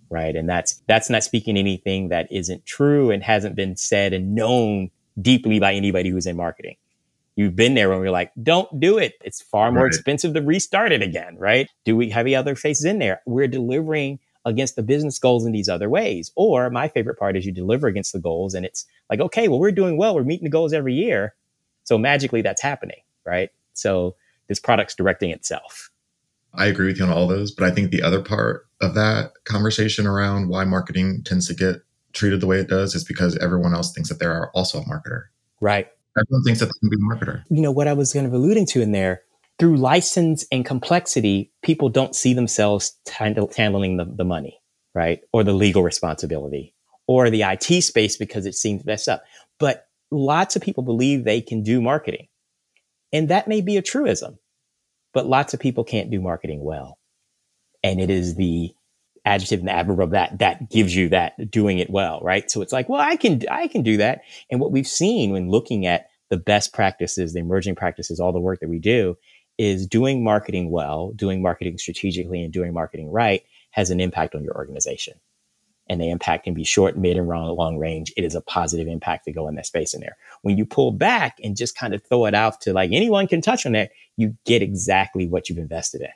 Right. 0.09 0.33
And 0.33 0.47
that's, 0.47 0.81
that's 0.87 1.09
not 1.09 1.25
speaking 1.25 1.57
anything 1.57 2.07
that 2.07 2.31
isn't 2.31 2.65
true 2.65 3.11
and 3.11 3.21
hasn't 3.21 3.57
been 3.57 3.75
said 3.75 4.13
and 4.13 4.33
known 4.33 4.91
deeply 5.21 5.59
by 5.59 5.73
anybody 5.73 6.09
who's 6.09 6.25
in 6.25 6.37
marketing. 6.37 6.77
You've 7.37 7.55
been 7.55 7.75
there 7.75 7.89
when 7.89 7.99
we're 7.99 8.11
like, 8.11 8.31
don't 8.41 8.79
do 8.79 8.97
it. 8.97 9.13
It's 9.23 9.41
far 9.41 9.71
more 9.71 9.83
right. 9.83 9.93
expensive 9.93 10.33
to 10.33 10.41
restart 10.41 10.91
it 10.91 11.03
again. 11.03 11.37
Right. 11.37 11.69
Do 11.85 11.95
we 11.95 12.09
have 12.09 12.25
the 12.25 12.35
other 12.35 12.55
faces 12.55 12.83
in 12.83 12.97
there? 12.97 13.21
We're 13.27 13.47
delivering 13.47 14.19
against 14.43 14.75
the 14.75 14.81
business 14.81 15.19
goals 15.19 15.45
in 15.45 15.51
these 15.51 15.69
other 15.69 15.87
ways. 15.87 16.31
Or 16.35 16.71
my 16.71 16.87
favorite 16.87 17.19
part 17.19 17.37
is 17.37 17.45
you 17.45 17.51
deliver 17.51 17.87
against 17.87 18.11
the 18.11 18.19
goals 18.19 18.55
and 18.55 18.65
it's 18.65 18.85
like, 19.09 19.19
okay, 19.19 19.47
well, 19.47 19.59
we're 19.59 19.71
doing 19.71 19.97
well. 19.97 20.15
We're 20.15 20.23
meeting 20.23 20.45
the 20.45 20.49
goals 20.49 20.73
every 20.73 20.95
year. 20.95 21.35
So 21.83 21.97
magically 21.97 22.41
that's 22.41 22.61
happening. 22.61 23.01
Right. 23.23 23.51
So 23.73 24.15
this 24.47 24.59
product's 24.59 24.95
directing 24.95 25.29
itself. 25.29 25.91
I 26.55 26.65
agree 26.65 26.87
with 26.87 26.97
you 26.97 27.05
on 27.05 27.11
all 27.11 27.27
those, 27.27 27.51
but 27.51 27.65
I 27.65 27.71
think 27.71 27.91
the 27.91 28.01
other 28.01 28.21
part 28.21 28.65
of 28.81 28.95
that 28.95 29.33
conversation 29.43 30.07
around 30.07 30.49
why 30.49 30.63
marketing 30.63 31.21
tends 31.23 31.47
to 31.49 31.53
get 31.53 31.81
treated 32.13 32.41
the 32.41 32.47
way 32.47 32.59
it 32.59 32.67
does 32.67 32.95
is 32.95 33.03
because 33.03 33.37
everyone 33.37 33.75
else 33.75 33.93
thinks 33.93 34.09
that 34.09 34.17
they're 34.17 34.49
also 34.51 34.79
a 34.79 34.85
marketer. 34.85 35.25
Right. 35.61 35.87
Everyone 36.17 36.43
thinks 36.43 36.59
that 36.59 36.67
they 36.67 36.79
can 36.79 36.89
be 36.89 36.95
a 36.95 36.99
marketer. 36.99 37.43
You 37.49 37.61
know, 37.61 37.71
what 37.71 37.87
I 37.87 37.93
was 37.93 38.13
kind 38.13 38.25
of 38.25 38.33
alluding 38.33 38.65
to 38.67 38.81
in 38.81 38.91
there, 38.91 39.21
through 39.59 39.77
license 39.77 40.45
and 40.51 40.65
complexity, 40.65 41.51
people 41.63 41.89
don't 41.89 42.15
see 42.15 42.33
themselves 42.33 42.97
handling 43.09 43.97
the, 43.97 44.05
the 44.05 44.25
money, 44.25 44.59
right? 44.93 45.21
Or 45.33 45.43
the 45.43 45.53
legal 45.53 45.83
responsibility 45.83 46.73
or 47.07 47.29
the 47.29 47.43
IT 47.43 47.83
space 47.83 48.17
because 48.17 48.45
it 48.45 48.55
seems 48.55 48.85
messed 48.85 49.07
up. 49.07 49.23
But 49.59 49.87
lots 50.11 50.55
of 50.55 50.61
people 50.61 50.83
believe 50.83 51.23
they 51.23 51.41
can 51.41 51.63
do 51.63 51.81
marketing. 51.81 52.27
And 53.13 53.29
that 53.29 53.47
may 53.47 53.61
be 53.61 53.77
a 53.77 53.81
truism, 53.81 54.37
but 55.13 55.25
lots 55.25 55.53
of 55.53 55.59
people 55.59 55.83
can't 55.83 56.11
do 56.11 56.21
marketing 56.21 56.63
well. 56.63 56.99
And 57.83 58.01
it 58.01 58.09
is 58.09 58.35
the 58.35 58.73
adjective 59.27 59.59
and 59.59 59.67
the 59.67 59.73
adverb 59.73 59.99
of 59.99 60.11
that 60.11 60.39
that 60.39 60.69
gives 60.69 60.95
you 60.95 61.09
that 61.09 61.51
doing 61.51 61.79
it 61.79 61.89
well, 61.89 62.19
right? 62.21 62.49
So 62.49 62.61
it's 62.61 62.73
like, 62.73 62.89
well, 62.89 63.01
I 63.01 63.15
can 63.15 63.41
I 63.49 63.67
can 63.67 63.83
do 63.83 63.97
that. 63.97 64.21
And 64.49 64.59
what 64.59 64.71
we've 64.71 64.87
seen 64.87 65.31
when 65.31 65.49
looking 65.49 65.85
at 65.85 66.07
the 66.29 66.37
best 66.37 66.73
practices, 66.73 67.33
the 67.33 67.39
emerging 67.39 67.75
practices, 67.75 68.19
all 68.19 68.33
the 68.33 68.39
work 68.39 68.59
that 68.61 68.69
we 68.69 68.79
do 68.79 69.17
is 69.57 69.87
doing 69.87 70.23
marketing 70.23 70.71
well, 70.71 71.11
doing 71.15 71.41
marketing 71.41 71.77
strategically 71.77 72.43
and 72.43 72.53
doing 72.53 72.73
marketing 72.73 73.11
right 73.11 73.43
has 73.71 73.89
an 73.89 73.99
impact 73.99 74.35
on 74.35 74.43
your 74.43 74.55
organization 74.55 75.15
and 75.89 76.01
the 76.01 76.09
impact 76.09 76.43
can 76.43 76.53
be 76.53 76.63
short, 76.63 76.97
mid, 76.97 77.17
and 77.17 77.27
long 77.27 77.77
range, 77.77 78.13
it 78.17 78.23
is 78.23 78.35
a 78.35 78.41
positive 78.41 78.87
impact 78.87 79.25
to 79.25 79.31
go 79.31 79.47
in 79.47 79.55
that 79.55 79.65
space 79.65 79.93
in 79.93 80.01
there. 80.01 80.17
When 80.41 80.57
you 80.57 80.65
pull 80.65 80.91
back 80.91 81.37
and 81.43 81.55
just 81.55 81.77
kind 81.77 81.93
of 81.93 82.03
throw 82.03 82.25
it 82.25 82.33
out 82.33 82.61
to 82.61 82.73
like 82.73 82.91
anyone 82.91 83.27
can 83.27 83.41
touch 83.41 83.65
on 83.65 83.71
that, 83.73 83.91
you 84.17 84.35
get 84.45 84.61
exactly 84.61 85.27
what 85.27 85.49
you've 85.49 85.57
invested 85.57 86.01
in. 86.01 86.09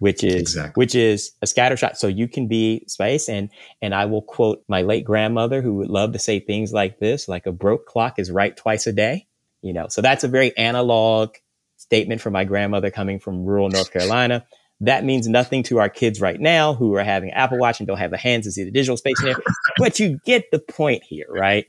Which 0.00 0.24
is 0.24 0.34
exactly. 0.40 0.72
which 0.80 0.94
is 0.94 1.32
a 1.40 1.46
scatter 1.46 1.76
shot. 1.76 1.98
So 1.98 2.08
you 2.08 2.26
can 2.26 2.48
be 2.48 2.84
space 2.88 3.28
and 3.28 3.48
and 3.80 3.94
I 3.94 4.06
will 4.06 4.22
quote 4.22 4.64
my 4.68 4.82
late 4.82 5.04
grandmother 5.04 5.62
who 5.62 5.74
would 5.74 5.88
love 5.88 6.12
to 6.12 6.18
say 6.18 6.40
things 6.40 6.72
like 6.72 6.98
this, 6.98 7.28
like 7.28 7.46
a 7.46 7.52
broke 7.52 7.86
clock 7.86 8.18
is 8.18 8.30
right 8.30 8.56
twice 8.56 8.86
a 8.86 8.92
day. 8.92 9.26
You 9.62 9.72
know, 9.72 9.86
so 9.88 10.02
that's 10.02 10.24
a 10.24 10.28
very 10.28 10.56
analog 10.56 11.34
statement 11.76 12.20
from 12.20 12.32
my 12.32 12.44
grandmother 12.44 12.90
coming 12.90 13.20
from 13.20 13.44
rural 13.44 13.68
North 13.68 13.92
Carolina. 13.92 14.44
That 14.80 15.04
means 15.04 15.28
nothing 15.28 15.62
to 15.64 15.78
our 15.78 15.88
kids 15.88 16.20
right 16.20 16.40
now 16.40 16.74
who 16.74 16.94
are 16.94 17.04
having 17.04 17.30
Apple 17.30 17.58
Watch 17.58 17.80
and 17.80 17.86
don't 17.86 17.98
have 17.98 18.10
the 18.10 18.16
hands 18.16 18.46
to 18.46 18.52
see 18.52 18.64
the 18.64 18.70
digital 18.70 18.96
space 18.96 19.20
in 19.20 19.26
there. 19.26 19.36
but 19.78 20.00
you 20.00 20.18
get 20.24 20.50
the 20.50 20.58
point 20.58 21.04
here, 21.04 21.26
right? 21.30 21.66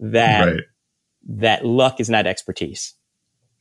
That 0.00 0.44
right. 0.44 0.62
that 1.28 1.64
luck 1.64 2.00
is 2.00 2.10
not 2.10 2.26
expertise, 2.26 2.94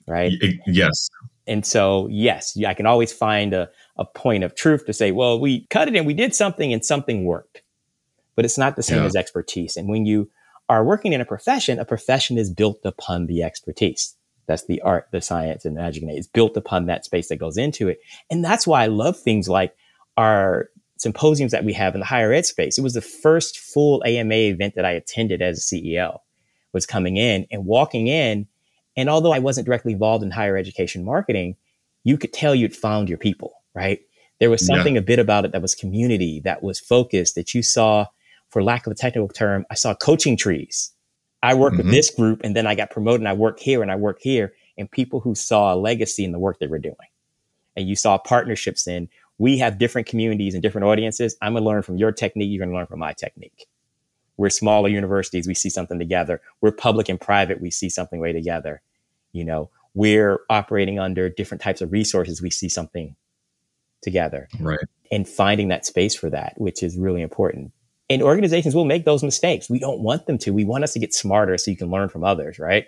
right? 0.08 0.34
Yes. 0.66 1.10
And 1.46 1.66
so, 1.66 2.08
yes, 2.12 2.58
I 2.66 2.74
can 2.74 2.86
always 2.86 3.14
find 3.14 3.54
a, 3.54 3.70
a 3.98 4.06
point 4.06 4.44
of 4.44 4.56
truth 4.56 4.86
to 4.86 4.94
say, 4.94 5.12
well, 5.12 5.40
we 5.40 5.66
cut 5.70 5.88
it 5.88 5.96
and 5.96 6.06
we 6.06 6.14
did 6.14 6.36
something 6.36 6.72
and 6.72 6.84
something 6.84 7.26
worked. 7.26 7.62
But 8.36 8.46
it's 8.46 8.58
not 8.58 8.76
the 8.76 8.84
same 8.84 9.00
yeah. 9.00 9.06
as 9.06 9.16
expertise. 9.16 9.78
And 9.78 9.90
when 9.90 10.06
you 10.06 10.30
are 10.70 10.84
working 10.84 11.14
in 11.14 11.22
a 11.22 11.26
profession, 11.26 11.80
a 11.80 11.86
profession 11.86 12.38
is 12.38 12.52
built 12.52 12.80
upon 12.84 13.26
the 13.26 13.42
expertise. 13.42 14.16
That's 14.46 14.66
the 14.66 14.82
art, 14.82 15.08
the 15.12 15.22
science, 15.22 15.66
and 15.66 15.76
the 15.76 15.82
magic. 15.82 16.04
And 16.04 16.12
it's 16.12 16.28
built 16.28 16.56
upon 16.56 16.86
that 16.86 17.06
space 17.06 17.30
that 17.30 17.38
goes 17.38 17.58
into 17.58 17.90
it. 17.90 18.00
And 18.30 18.44
that's 18.44 18.68
why 18.68 18.84
I 18.84 18.88
love 18.88 19.20
things 19.20 19.50
like 19.50 19.76
our 20.16 20.70
symposiums 20.98 21.52
that 21.52 21.64
we 21.64 21.74
have 21.74 21.94
in 21.94 22.00
the 22.00 22.06
higher 22.06 22.32
ed 22.32 22.46
space. 22.46 22.78
It 22.78 22.82
was 22.82 22.94
the 22.94 23.02
first 23.02 23.60
full 23.60 24.04
AMA 24.06 24.34
event 24.34 24.76
that 24.76 24.86
I 24.86 24.92
attended 24.92 25.42
as 25.42 25.60
a 25.60 25.76
CEO 25.76 26.20
was 26.74 26.86
coming 26.86 27.18
in 27.18 27.46
and 27.52 27.66
walking 27.66 28.08
in. 28.08 28.48
And 28.96 29.10
although 29.10 29.32
I 29.32 29.40
wasn't 29.40 29.66
directly 29.66 29.94
involved 29.94 30.24
in 30.24 30.32
higher 30.32 30.58
education 30.58 31.04
marketing, 31.04 31.56
you 32.04 32.18
could 32.18 32.34
tell 32.34 32.56
you'd 32.56 32.76
found 32.76 33.10
your 33.10 33.18
people, 33.18 33.57
right? 33.78 34.00
There 34.40 34.50
was 34.50 34.66
something 34.66 34.96
yeah. 34.96 35.00
a 35.00 35.04
bit 35.04 35.20
about 35.20 35.46
it 35.46 35.52
that 35.52 35.62
was 35.62 35.74
community, 35.74 36.42
that 36.44 36.62
was 36.62 36.80
focused, 36.80 37.36
that 37.36 37.54
you 37.54 37.64
saw, 37.64 38.06
for 38.50 38.62
lack 38.62 38.86
of 38.86 38.92
a 38.92 38.96
technical 38.96 39.30
term, 39.30 39.66
I 39.72 39.76
saw 39.76 39.96
coaching 39.96 40.38
trees 40.38 40.94
I 41.44 41.54
work 41.54 41.74
mm-hmm. 41.74 41.84
with 41.84 41.92
this 41.92 42.10
group 42.10 42.42
and 42.44 42.56
then 42.56 42.66
I 42.68 42.76
got 42.76 42.90
promoted 42.90 43.22
and 43.22 43.28
I 43.28 43.34
work 43.34 43.60
here 43.60 43.82
and 43.82 43.92
I 43.92 43.96
work 43.96 44.20
here. 44.22 44.54
and 44.78 44.90
people 44.92 45.20
who 45.20 45.34
saw 45.34 45.74
a 45.74 45.76
legacy 45.76 46.24
in 46.24 46.32
the 46.32 46.40
work 46.40 46.60
they 46.60 46.68
were 46.68 46.78
doing. 46.78 46.96
And 47.76 47.88
you 47.88 47.96
saw 47.96 48.18
partnerships 48.18 48.88
in 48.88 49.10
we 49.40 49.58
have 49.60 49.78
different 49.78 50.08
communities 50.08 50.56
and 50.56 50.64
different 50.64 50.86
audiences. 50.86 51.38
I'm 51.42 51.54
going 51.54 51.64
to 51.64 51.70
learn 51.70 51.84
from 51.84 51.98
your 51.98 52.12
technique. 52.12 52.50
You're 52.52 52.60
going 52.66 52.72
to 52.72 52.76
learn 52.76 52.88
from 52.88 53.00
my 53.00 53.14
technique. 53.14 53.68
We're 54.36 54.50
smaller 54.50 54.90
universities. 54.90 55.48
We 55.48 55.54
see 55.54 55.70
something 55.70 56.00
together. 56.00 56.42
We're 56.62 56.72
public 56.72 57.08
and 57.08 57.22
private. 57.22 57.62
We 57.62 57.72
see 57.72 57.90
something 57.90 58.20
way 58.20 58.34
together. 58.34 58.82
You 59.32 59.46
know, 59.46 59.70
we're 59.94 60.40
operating 60.50 61.00
under 61.00 61.30
different 61.30 61.62
types 61.62 61.82
of 61.82 61.92
resources. 61.92 62.42
We 62.42 62.50
see 62.50 62.70
something 62.70 63.16
together. 64.02 64.48
Right. 64.60 64.80
And 65.12 65.28
finding 65.28 65.70
that 65.70 65.86
space 65.86 66.16
for 66.16 66.30
that, 66.30 66.54
which 66.58 66.84
is 66.84 66.98
really 66.98 67.22
important. 67.22 67.72
And 68.10 68.22
organizations 68.22 68.76
will 68.76 68.86
make 68.86 69.06
those 69.06 69.24
mistakes. 69.24 69.70
We 69.70 69.80
don't 69.80 70.00
want 70.00 70.28
them 70.28 70.38
to. 70.40 70.52
We 70.52 70.64
want 70.64 70.84
us 70.84 70.94
to 70.94 71.00
get 71.00 71.14
smarter 71.14 71.58
so 71.58 71.72
you 71.72 71.78
can 71.78 71.90
learn 71.90 72.10
from 72.10 72.24
others, 72.24 72.60
right? 72.60 72.86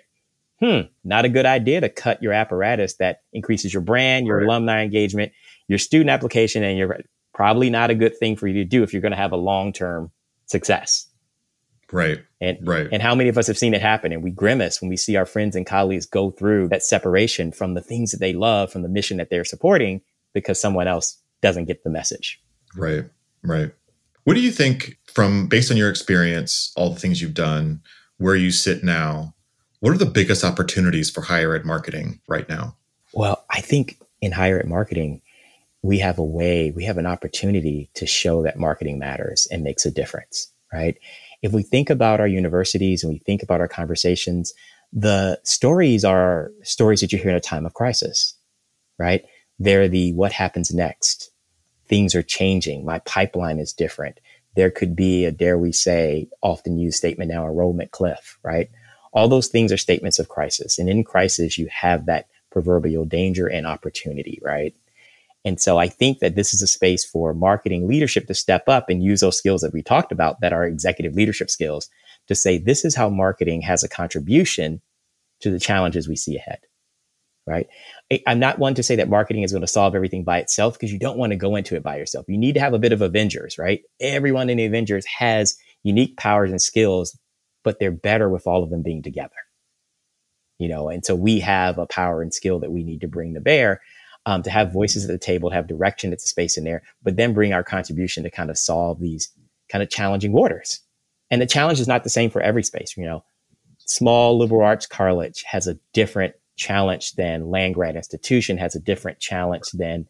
Hmm, 0.60 0.80
not 1.04 1.24
a 1.24 1.30
good 1.30 1.46
idea 1.46 1.80
to 1.80 1.88
cut 1.88 2.22
your 2.22 2.32
apparatus 2.32 2.96
that 2.96 3.22
increases 3.32 3.72
your 3.72 3.82
brand, 3.82 4.26
your 4.26 4.38
right. 4.38 4.46
alumni 4.46 4.82
engagement, 4.82 5.32
your 5.68 5.78
student 5.78 6.10
application, 6.10 6.62
and 6.62 6.76
you're 6.76 7.00
probably 7.32 7.70
not 7.70 7.90
a 7.90 7.94
good 7.94 8.16
thing 8.18 8.36
for 8.36 8.46
you 8.46 8.54
to 8.54 8.64
do 8.64 8.82
if 8.82 8.92
you're 8.92 9.02
going 9.02 9.12
to 9.12 9.16
have 9.16 9.32
a 9.32 9.36
long 9.36 9.72
term 9.72 10.10
success. 10.46 11.06
Right. 11.92 12.22
And 12.40 12.58
right. 12.66 12.88
and 12.92 13.02
how 13.02 13.14
many 13.14 13.28
of 13.28 13.38
us 13.38 13.46
have 13.46 13.58
seen 13.58 13.74
it 13.74 13.82
happen 13.82 14.12
and 14.12 14.22
we 14.22 14.30
grimace 14.30 14.80
when 14.80 14.88
we 14.88 14.96
see 14.96 15.16
our 15.16 15.26
friends 15.26 15.56
and 15.56 15.66
colleagues 15.66 16.06
go 16.06 16.30
through 16.30 16.68
that 16.68 16.82
separation 16.82 17.52
from 17.52 17.74
the 17.74 17.80
things 17.80 18.12
that 18.12 18.20
they 18.20 18.32
love, 18.32 18.70
from 18.70 18.82
the 18.82 18.88
mission 18.88 19.16
that 19.16 19.30
they're 19.30 19.44
supporting, 19.44 20.00
because 20.32 20.60
someone 20.60 20.88
else 20.88 21.18
doesn't 21.42 21.66
get 21.66 21.84
the 21.84 21.90
message. 21.90 22.40
Right. 22.76 23.04
Right. 23.42 23.72
What 24.24 24.34
do 24.34 24.40
you 24.40 24.52
think 24.52 24.98
from 25.12 25.48
based 25.48 25.70
on 25.70 25.76
your 25.76 25.90
experience, 25.90 26.72
all 26.76 26.90
the 26.90 27.00
things 27.00 27.20
you've 27.20 27.34
done, 27.34 27.80
where 28.18 28.36
you 28.36 28.50
sit 28.50 28.84
now, 28.84 29.34
what 29.80 29.94
are 29.94 29.98
the 29.98 30.06
biggest 30.06 30.44
opportunities 30.44 31.10
for 31.10 31.22
higher 31.22 31.54
ed 31.54 31.64
marketing 31.64 32.20
right 32.28 32.48
now? 32.48 32.76
Well, 33.12 33.44
I 33.50 33.60
think 33.60 33.98
in 34.20 34.32
higher 34.32 34.60
ed 34.60 34.68
marketing, 34.68 35.22
we 35.82 35.98
have 35.98 36.18
a 36.18 36.24
way, 36.24 36.70
we 36.70 36.84
have 36.84 36.98
an 36.98 37.06
opportunity 37.06 37.90
to 37.94 38.06
show 38.06 38.42
that 38.42 38.58
marketing 38.58 38.98
matters 38.98 39.48
and 39.50 39.64
makes 39.64 39.86
a 39.86 39.90
difference, 39.90 40.52
right? 40.72 40.98
If 41.42 41.52
we 41.52 41.62
think 41.62 41.88
about 41.88 42.20
our 42.20 42.26
universities 42.26 43.02
and 43.02 43.12
we 43.12 43.18
think 43.20 43.42
about 43.42 43.62
our 43.62 43.68
conversations, 43.68 44.52
the 44.92 45.40
stories 45.44 46.04
are 46.04 46.50
stories 46.62 47.00
that 47.00 47.12
you 47.12 47.18
hear 47.18 47.30
in 47.30 47.36
a 47.36 47.40
time 47.40 47.64
of 47.64 47.72
crisis, 47.72 48.34
right? 48.98 49.24
They're 49.60 49.88
the 49.88 50.12
what 50.14 50.32
happens 50.32 50.72
next. 50.72 51.30
Things 51.86 52.14
are 52.14 52.22
changing. 52.22 52.84
My 52.84 52.98
pipeline 53.00 53.58
is 53.58 53.74
different. 53.74 54.18
There 54.56 54.70
could 54.70 54.96
be 54.96 55.26
a, 55.26 55.30
dare 55.30 55.58
we 55.58 55.70
say, 55.70 56.28
often 56.42 56.78
used 56.78 56.96
statement 56.96 57.30
now, 57.30 57.44
enrollment 57.44 57.90
cliff, 57.90 58.38
right? 58.42 58.70
All 59.12 59.28
those 59.28 59.48
things 59.48 59.70
are 59.70 59.76
statements 59.76 60.18
of 60.18 60.28
crisis. 60.28 60.78
And 60.78 60.88
in 60.88 61.04
crisis, 61.04 61.58
you 61.58 61.68
have 61.70 62.06
that 62.06 62.26
proverbial 62.50 63.04
danger 63.04 63.46
and 63.46 63.66
opportunity, 63.66 64.40
right? 64.42 64.74
And 65.44 65.60
so 65.60 65.78
I 65.78 65.88
think 65.88 66.18
that 66.20 66.34
this 66.34 66.52
is 66.54 66.62
a 66.62 66.66
space 66.66 67.04
for 67.04 67.34
marketing 67.34 67.86
leadership 67.86 68.26
to 68.26 68.34
step 68.34 68.68
up 68.68 68.88
and 68.88 69.02
use 69.02 69.20
those 69.20 69.38
skills 69.38 69.60
that 69.60 69.72
we 69.72 69.82
talked 69.82 70.10
about 70.10 70.40
that 70.40 70.52
are 70.52 70.64
executive 70.64 71.14
leadership 71.14 71.50
skills 71.50 71.88
to 72.28 72.34
say, 72.34 72.58
this 72.58 72.84
is 72.84 72.94
how 72.94 73.08
marketing 73.08 73.62
has 73.62 73.82
a 73.82 73.88
contribution 73.88 74.80
to 75.40 75.50
the 75.50 75.60
challenges 75.60 76.08
we 76.08 76.16
see 76.16 76.36
ahead. 76.36 76.60
Right. 77.50 77.66
I'm 78.28 78.38
not 78.38 78.60
one 78.60 78.74
to 78.74 78.82
say 78.82 78.94
that 78.94 79.08
marketing 79.08 79.42
is 79.42 79.50
going 79.50 79.62
to 79.62 79.66
solve 79.66 79.96
everything 79.96 80.22
by 80.22 80.38
itself 80.38 80.74
because 80.74 80.92
you 80.92 81.00
don't 81.00 81.18
want 81.18 81.32
to 81.32 81.36
go 81.36 81.56
into 81.56 81.74
it 81.74 81.82
by 81.82 81.96
yourself. 81.96 82.26
You 82.28 82.38
need 82.38 82.52
to 82.54 82.60
have 82.60 82.74
a 82.74 82.78
bit 82.78 82.92
of 82.92 83.02
Avengers, 83.02 83.58
right? 83.58 83.82
Everyone 83.98 84.48
in 84.48 84.58
the 84.58 84.66
Avengers 84.66 85.04
has 85.06 85.56
unique 85.82 86.16
powers 86.16 86.52
and 86.52 86.62
skills, 86.62 87.18
but 87.64 87.80
they're 87.80 87.90
better 87.90 88.28
with 88.28 88.46
all 88.46 88.62
of 88.62 88.70
them 88.70 88.82
being 88.82 89.02
together. 89.02 89.34
You 90.58 90.68
know, 90.68 90.90
and 90.90 91.04
so 91.04 91.16
we 91.16 91.40
have 91.40 91.76
a 91.78 91.86
power 91.86 92.22
and 92.22 92.32
skill 92.32 92.60
that 92.60 92.70
we 92.70 92.84
need 92.84 93.00
to 93.00 93.08
bring 93.08 93.34
to 93.34 93.40
bear 93.40 93.80
um, 94.26 94.42
to 94.42 94.50
have 94.50 94.72
voices 94.72 95.04
at 95.04 95.10
the 95.10 95.18
table, 95.18 95.48
to 95.50 95.56
have 95.56 95.66
direction, 95.66 96.12
it's 96.12 96.24
a 96.24 96.28
space 96.28 96.56
in 96.56 96.62
there, 96.62 96.82
but 97.02 97.16
then 97.16 97.34
bring 97.34 97.52
our 97.52 97.64
contribution 97.64 98.22
to 98.22 98.30
kind 98.30 98.50
of 98.50 98.58
solve 98.58 99.00
these 99.00 99.28
kind 99.70 99.82
of 99.82 99.90
challenging 99.90 100.32
waters. 100.32 100.80
And 101.30 101.42
the 101.42 101.46
challenge 101.46 101.80
is 101.80 101.88
not 101.88 102.04
the 102.04 102.10
same 102.10 102.30
for 102.30 102.40
every 102.40 102.62
space. 102.62 102.96
You 102.96 103.06
know, 103.06 103.24
small 103.78 104.38
liberal 104.38 104.62
arts 104.62 104.86
college 104.86 105.42
has 105.48 105.66
a 105.66 105.78
different 105.94 106.34
challenge 106.60 107.14
than 107.14 107.50
land 107.50 107.74
grant 107.74 107.96
institution, 107.96 108.58
has 108.58 108.76
a 108.76 108.80
different 108.80 109.18
challenge 109.18 109.70
than, 109.72 110.06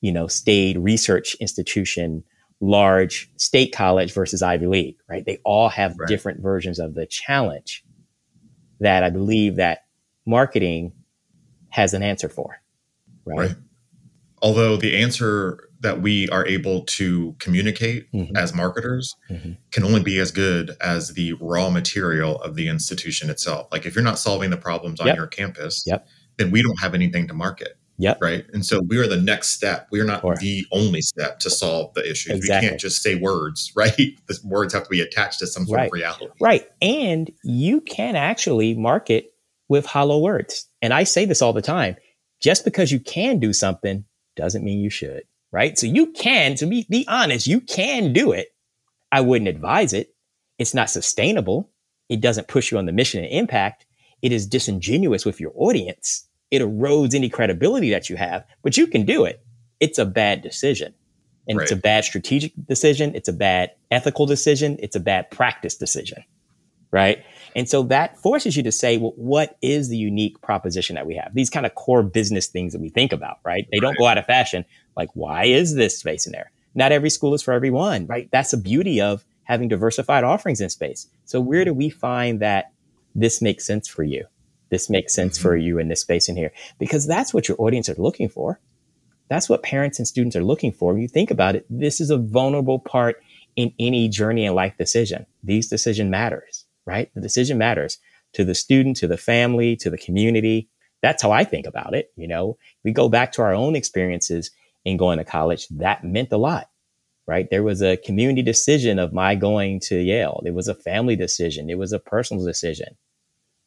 you 0.00 0.10
know, 0.10 0.26
state 0.26 0.78
research 0.78 1.36
institution, 1.36 2.24
large 2.60 3.30
state 3.36 3.72
college 3.72 4.12
versus 4.12 4.42
Ivy 4.42 4.66
League, 4.66 4.96
right? 5.08 5.24
They 5.24 5.38
all 5.44 5.68
have 5.68 5.96
right. 5.98 6.08
different 6.08 6.40
versions 6.40 6.78
of 6.78 6.94
the 6.94 7.06
challenge 7.06 7.84
that 8.80 9.04
I 9.04 9.10
believe 9.10 9.56
that 9.56 9.84
marketing 10.26 10.92
has 11.68 11.94
an 11.94 12.02
answer 12.02 12.28
for 12.28 12.60
right? 13.24 13.38
right. 13.38 13.56
Although 14.42 14.76
the 14.76 14.96
answer 14.96 15.69
that 15.80 16.02
we 16.02 16.28
are 16.28 16.46
able 16.46 16.82
to 16.84 17.34
communicate 17.38 18.10
mm-hmm. 18.12 18.36
as 18.36 18.54
marketers 18.54 19.14
mm-hmm. 19.30 19.52
can 19.70 19.84
only 19.84 20.02
be 20.02 20.18
as 20.18 20.30
good 20.30 20.76
as 20.80 21.14
the 21.14 21.32
raw 21.34 21.70
material 21.70 22.40
of 22.42 22.54
the 22.54 22.68
institution 22.68 23.30
itself. 23.30 23.68
Like 23.72 23.86
if 23.86 23.94
you're 23.94 24.04
not 24.04 24.18
solving 24.18 24.50
the 24.50 24.56
problems 24.56 25.00
on 25.00 25.06
yep. 25.06 25.16
your 25.16 25.26
campus, 25.26 25.82
yep. 25.86 26.06
then 26.36 26.50
we 26.50 26.62
don't 26.62 26.78
have 26.80 26.94
anything 26.94 27.26
to 27.28 27.34
market. 27.34 27.78
Yep. 28.00 28.18
Right. 28.22 28.46
And 28.54 28.64
so 28.64 28.80
we 28.88 28.96
are 28.96 29.06
the 29.06 29.20
next 29.20 29.50
step. 29.50 29.86
We 29.90 30.00
are 30.00 30.06
not 30.06 30.22
sure. 30.22 30.34
the 30.36 30.64
only 30.72 31.02
step 31.02 31.38
to 31.40 31.50
solve 31.50 31.92
the 31.92 32.10
issues. 32.10 32.36
Exactly. 32.36 32.66
We 32.66 32.70
can't 32.70 32.80
just 32.80 33.02
say 33.02 33.16
words, 33.16 33.72
right? 33.76 33.94
The 34.26 34.38
words 34.42 34.72
have 34.72 34.84
to 34.84 34.88
be 34.88 35.02
attached 35.02 35.40
to 35.40 35.46
some 35.46 35.66
sort 35.66 35.76
right. 35.76 35.86
of 35.86 35.92
reality. 35.92 36.26
Right. 36.40 36.66
And 36.80 37.30
you 37.44 37.82
can 37.82 38.16
actually 38.16 38.74
market 38.74 39.34
with 39.68 39.84
hollow 39.84 40.18
words. 40.18 40.66
And 40.80 40.94
I 40.94 41.04
say 41.04 41.26
this 41.26 41.42
all 41.42 41.52
the 41.52 41.60
time 41.60 41.96
just 42.40 42.64
because 42.64 42.90
you 42.90 43.00
can 43.00 43.38
do 43.38 43.52
something 43.52 44.04
doesn't 44.34 44.64
mean 44.64 44.80
you 44.80 44.90
should, 44.90 45.22
right? 45.52 45.78
So 45.78 45.86
you 45.86 46.12
can, 46.12 46.54
to 46.56 46.66
be, 46.66 46.86
be 46.88 47.04
honest, 47.08 47.46
you 47.46 47.60
can 47.60 48.12
do 48.12 48.32
it. 48.32 48.48
I 49.12 49.20
wouldn't 49.20 49.48
advise 49.48 49.92
it. 49.92 50.14
It's 50.58 50.74
not 50.74 50.90
sustainable. 50.90 51.70
It 52.08 52.20
doesn't 52.20 52.48
push 52.48 52.70
you 52.70 52.78
on 52.78 52.86
the 52.86 52.92
mission 52.92 53.24
and 53.24 53.32
impact. 53.32 53.86
It 54.22 54.32
is 54.32 54.46
disingenuous 54.46 55.24
with 55.24 55.40
your 55.40 55.52
audience. 55.54 56.28
It 56.50 56.62
erodes 56.62 57.14
any 57.14 57.28
credibility 57.28 57.90
that 57.90 58.10
you 58.10 58.16
have, 58.16 58.44
but 58.62 58.76
you 58.76 58.86
can 58.86 59.04
do 59.04 59.24
it. 59.24 59.42
It's 59.78 59.98
a 59.98 60.04
bad 60.04 60.42
decision. 60.42 60.94
And 61.48 61.58
right. 61.58 61.62
it's 61.62 61.72
a 61.72 61.76
bad 61.76 62.04
strategic 62.04 62.52
decision. 62.66 63.14
It's 63.14 63.28
a 63.28 63.32
bad 63.32 63.72
ethical 63.90 64.26
decision. 64.26 64.76
It's 64.80 64.94
a 64.94 65.00
bad 65.00 65.30
practice 65.30 65.76
decision, 65.76 66.22
right? 66.90 67.24
And 67.56 67.68
so 67.68 67.82
that 67.84 68.18
forces 68.18 68.56
you 68.56 68.62
to 68.64 68.72
say, 68.72 68.98
well, 68.98 69.14
what 69.16 69.56
is 69.62 69.88
the 69.88 69.96
unique 69.96 70.40
proposition 70.42 70.96
that 70.96 71.06
we 71.06 71.16
have? 71.16 71.34
These 71.34 71.50
kind 71.50 71.66
of 71.66 71.74
core 71.74 72.02
business 72.02 72.46
things 72.46 72.72
that 72.72 72.80
we 72.80 72.90
think 72.90 73.12
about, 73.12 73.38
right? 73.44 73.66
They 73.72 73.78
don't 73.78 73.98
go 73.98 74.06
out 74.06 74.18
of 74.18 74.26
fashion. 74.26 74.64
Like, 74.96 75.10
why 75.14 75.44
is 75.44 75.74
this 75.74 75.98
space 75.98 76.26
in 76.26 76.32
there? 76.32 76.50
Not 76.74 76.92
every 76.92 77.10
school 77.10 77.34
is 77.34 77.42
for 77.42 77.52
everyone, 77.52 78.06
right? 78.06 78.28
That's 78.30 78.52
the 78.52 78.56
beauty 78.56 79.00
of 79.00 79.24
having 79.44 79.68
diversified 79.68 80.24
offerings 80.24 80.60
in 80.60 80.70
space. 80.70 81.08
So 81.24 81.40
where 81.40 81.64
do 81.64 81.74
we 81.74 81.90
find 81.90 82.40
that 82.40 82.72
this 83.14 83.42
makes 83.42 83.66
sense 83.66 83.88
for 83.88 84.02
you? 84.02 84.26
This 84.70 84.88
makes 84.88 85.14
sense 85.14 85.36
mm-hmm. 85.36 85.48
for 85.48 85.56
you 85.56 85.78
in 85.78 85.88
this 85.88 86.00
space 86.00 86.28
in 86.28 86.36
here 86.36 86.52
because 86.78 87.06
that's 87.06 87.34
what 87.34 87.48
your 87.48 87.60
audience 87.60 87.88
are 87.88 87.94
looking 87.94 88.28
for. 88.28 88.60
That's 89.28 89.48
what 89.48 89.62
parents 89.62 89.98
and 89.98 90.06
students 90.06 90.36
are 90.36 90.44
looking 90.44 90.72
for. 90.72 90.92
When 90.92 91.02
you 91.02 91.08
think 91.08 91.30
about 91.30 91.56
it, 91.56 91.66
this 91.70 92.00
is 92.00 92.10
a 92.10 92.18
vulnerable 92.18 92.78
part 92.78 93.22
in 93.56 93.72
any 93.78 94.08
journey 94.08 94.46
and 94.46 94.54
life 94.54 94.76
decision. 94.76 95.26
These 95.42 95.68
decision 95.68 96.10
matters 96.10 96.66
right? 96.90 97.10
The 97.14 97.20
decision 97.20 97.58
matters 97.58 97.98
to 98.32 98.44
the 98.44 98.54
student, 98.54 98.96
to 98.98 99.06
the 99.06 99.16
family, 99.16 99.76
to 99.76 99.90
the 99.90 99.98
community. 99.98 100.68
That's 101.02 101.22
how 101.22 101.30
I 101.30 101.44
think 101.44 101.66
about 101.66 101.94
it. 101.94 102.12
You 102.16 102.28
know, 102.28 102.58
we 102.84 102.92
go 102.92 103.08
back 103.08 103.32
to 103.32 103.42
our 103.42 103.54
own 103.54 103.76
experiences 103.76 104.50
in 104.84 104.96
going 104.96 105.18
to 105.18 105.24
college. 105.24 105.68
That 105.68 106.04
meant 106.04 106.32
a 106.32 106.36
lot, 106.36 106.68
right? 107.26 107.48
There 107.50 107.62
was 107.62 107.82
a 107.82 107.96
community 107.96 108.42
decision 108.42 108.98
of 108.98 109.12
my 109.12 109.34
going 109.34 109.80
to 109.80 109.96
Yale. 109.96 110.42
It 110.44 110.54
was 110.54 110.68
a 110.68 110.74
family 110.74 111.16
decision. 111.16 111.70
It 111.70 111.78
was 111.78 111.92
a 111.92 111.98
personal 111.98 112.44
decision. 112.44 112.96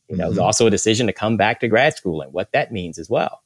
You 0.10 0.18
know, 0.18 0.24
mm-hmm. 0.24 0.26
it 0.26 0.30
was 0.30 0.38
mm-hmm. 0.38 0.46
also 0.46 0.68
a 0.68 0.72
decision 0.72 1.08
to 1.08 1.14
come 1.14 1.38
back 1.38 1.60
to 1.60 1.68
grad 1.68 1.96
school 1.96 2.22
and 2.22 2.34
what 2.34 2.52
that 2.52 2.72
means 2.72 2.98
as 2.98 3.10
well, 3.10 3.42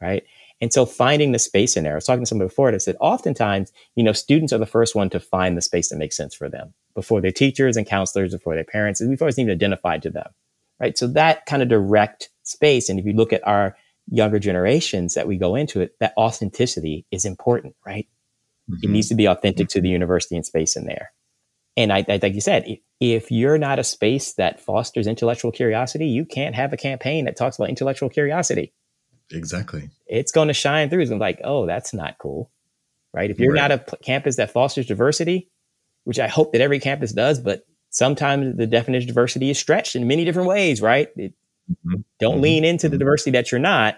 right? 0.00 0.24
And 0.60 0.72
so 0.72 0.86
finding 0.86 1.32
the 1.32 1.40
space 1.40 1.76
in 1.76 1.82
there, 1.82 1.94
I 1.94 1.96
was 1.96 2.04
talking 2.04 2.22
to 2.22 2.26
somebody 2.26 2.48
before 2.48 2.70
that 2.70 2.80
said 2.80 2.96
oftentimes, 3.00 3.72
you 3.96 4.04
know, 4.04 4.12
students 4.12 4.52
are 4.52 4.58
the 4.58 4.66
first 4.66 4.94
one 4.94 5.10
to 5.10 5.18
find 5.18 5.56
the 5.56 5.60
space 5.60 5.88
that 5.88 5.96
makes 5.96 6.16
sense 6.16 6.36
for 6.36 6.48
them 6.48 6.72
before 6.94 7.20
their 7.20 7.32
teachers 7.32 7.76
and 7.76 7.84
counselors, 7.84 8.32
before 8.32 8.54
their 8.54 8.62
parents, 8.62 9.00
and 9.00 9.10
before 9.10 9.26
it's 9.26 9.40
even 9.40 9.52
identified 9.52 10.02
to 10.02 10.10
them. 10.10 10.28
Right. 10.78 10.96
So 10.96 11.08
that 11.08 11.46
kind 11.46 11.62
of 11.62 11.68
direct 11.68 12.30
space. 12.44 12.88
And 12.88 13.00
if 13.00 13.06
you 13.06 13.12
look 13.12 13.32
at 13.32 13.46
our 13.46 13.76
younger 14.10 14.38
generations 14.38 15.14
that 15.14 15.26
we 15.26 15.36
go 15.36 15.54
into 15.54 15.80
it, 15.80 15.94
that 16.00 16.14
authenticity 16.16 17.06
is 17.10 17.24
important, 17.24 17.74
right? 17.86 18.08
Mm-hmm. 18.70 18.80
It 18.82 18.90
needs 18.90 19.08
to 19.08 19.14
be 19.14 19.26
authentic 19.26 19.68
to 19.68 19.80
the 19.80 19.88
university 19.88 20.36
and 20.36 20.46
space 20.46 20.76
in 20.76 20.84
there. 20.84 21.12
And 21.76 21.92
I, 21.92 22.04
I 22.08 22.18
like 22.22 22.34
you 22.34 22.40
said, 22.40 22.64
if, 22.66 22.80
if 23.00 23.30
you're 23.30 23.58
not 23.58 23.78
a 23.78 23.84
space 23.84 24.34
that 24.34 24.60
fosters 24.60 25.06
intellectual 25.06 25.52
curiosity, 25.52 26.06
you 26.06 26.24
can't 26.24 26.54
have 26.54 26.72
a 26.72 26.76
campaign 26.76 27.24
that 27.24 27.36
talks 27.36 27.58
about 27.58 27.70
intellectual 27.70 28.08
curiosity. 28.08 28.72
Exactly. 29.30 29.90
It's 30.06 30.32
going 30.32 30.48
to 30.48 30.54
shine 30.54 30.90
through. 30.90 31.00
It's 31.00 31.08
going 31.08 31.18
to 31.18 31.24
be 31.24 31.28
like, 31.28 31.40
oh, 31.44 31.66
that's 31.66 31.94
not 31.94 32.18
cool. 32.18 32.50
Right. 33.14 33.30
If 33.30 33.38
you're 33.38 33.52
right. 33.52 33.68
not 33.68 33.70
a 33.72 33.78
p- 33.78 33.96
campus 34.02 34.36
that 34.36 34.50
fosters 34.50 34.86
diversity, 34.86 35.50
which 36.04 36.18
I 36.18 36.28
hope 36.28 36.52
that 36.52 36.60
every 36.60 36.80
campus 36.80 37.12
does, 37.12 37.40
but 37.40 37.64
sometimes 37.90 38.56
the 38.56 38.66
definition 38.66 39.08
of 39.08 39.14
diversity 39.14 39.50
is 39.50 39.58
stretched 39.58 39.96
in 39.96 40.06
many 40.06 40.24
different 40.24 40.48
ways, 40.48 40.82
right? 40.82 41.08
It, 41.16 41.34
Mm-hmm. 41.86 42.00
Don't 42.20 42.34
mm-hmm. 42.34 42.42
lean 42.42 42.64
into 42.64 42.88
the 42.88 42.94
mm-hmm. 42.94 43.00
diversity 43.00 43.30
that 43.32 43.52
you're 43.52 43.60
not, 43.60 43.96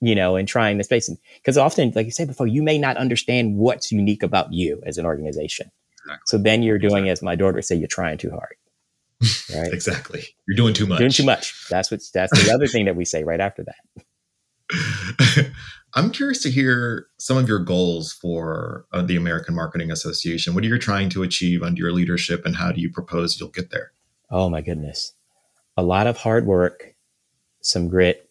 you 0.00 0.14
know, 0.14 0.36
and 0.36 0.46
trying 0.46 0.78
to 0.78 0.84
space. 0.84 1.10
Because 1.36 1.58
often, 1.58 1.92
like 1.94 2.06
you 2.06 2.12
said 2.12 2.28
before, 2.28 2.46
you 2.46 2.62
may 2.62 2.78
not 2.78 2.96
understand 2.96 3.56
what's 3.56 3.92
unique 3.92 4.22
about 4.22 4.52
you 4.52 4.82
as 4.86 4.98
an 4.98 5.06
organization. 5.06 5.70
Exactly. 6.04 6.22
So 6.26 6.38
then 6.38 6.62
you're 6.62 6.78
doing, 6.78 7.04
exactly. 7.04 7.10
as 7.10 7.22
my 7.22 7.34
daughter 7.36 7.54
would 7.54 7.64
say, 7.64 7.76
you're 7.76 7.88
trying 7.88 8.18
too 8.18 8.30
hard. 8.30 8.56
Right. 9.54 9.72
exactly. 9.72 10.22
You're 10.48 10.56
doing 10.56 10.74
too 10.74 10.86
much. 10.86 10.98
Doing 10.98 11.10
too 11.10 11.24
much. 11.24 11.66
That's 11.70 11.90
what. 11.90 12.00
That's 12.12 12.32
the 12.44 12.52
other 12.52 12.66
thing 12.66 12.86
that 12.86 12.96
we 12.96 13.04
say 13.04 13.24
right 13.24 13.40
after 13.40 13.64
that. 13.64 14.04
I'm 15.94 16.10
curious 16.10 16.42
to 16.42 16.50
hear 16.50 17.06
some 17.18 17.36
of 17.36 17.48
your 17.48 17.60
goals 17.60 18.12
for 18.12 18.86
uh, 18.92 19.02
the 19.02 19.16
American 19.16 19.54
Marketing 19.54 19.90
Association. 19.92 20.54
What 20.54 20.64
are 20.64 20.66
you 20.66 20.78
trying 20.78 21.08
to 21.10 21.22
achieve 21.22 21.62
under 21.62 21.80
your 21.80 21.92
leadership, 21.92 22.44
and 22.44 22.56
how 22.56 22.72
do 22.72 22.80
you 22.80 22.90
propose 22.90 23.38
you'll 23.38 23.50
get 23.50 23.70
there? 23.70 23.92
Oh 24.30 24.48
my 24.48 24.60
goodness, 24.60 25.12
a 25.76 25.82
lot 25.82 26.06
of 26.06 26.16
hard 26.16 26.46
work, 26.46 26.93
some 27.64 27.88
grit, 27.88 28.28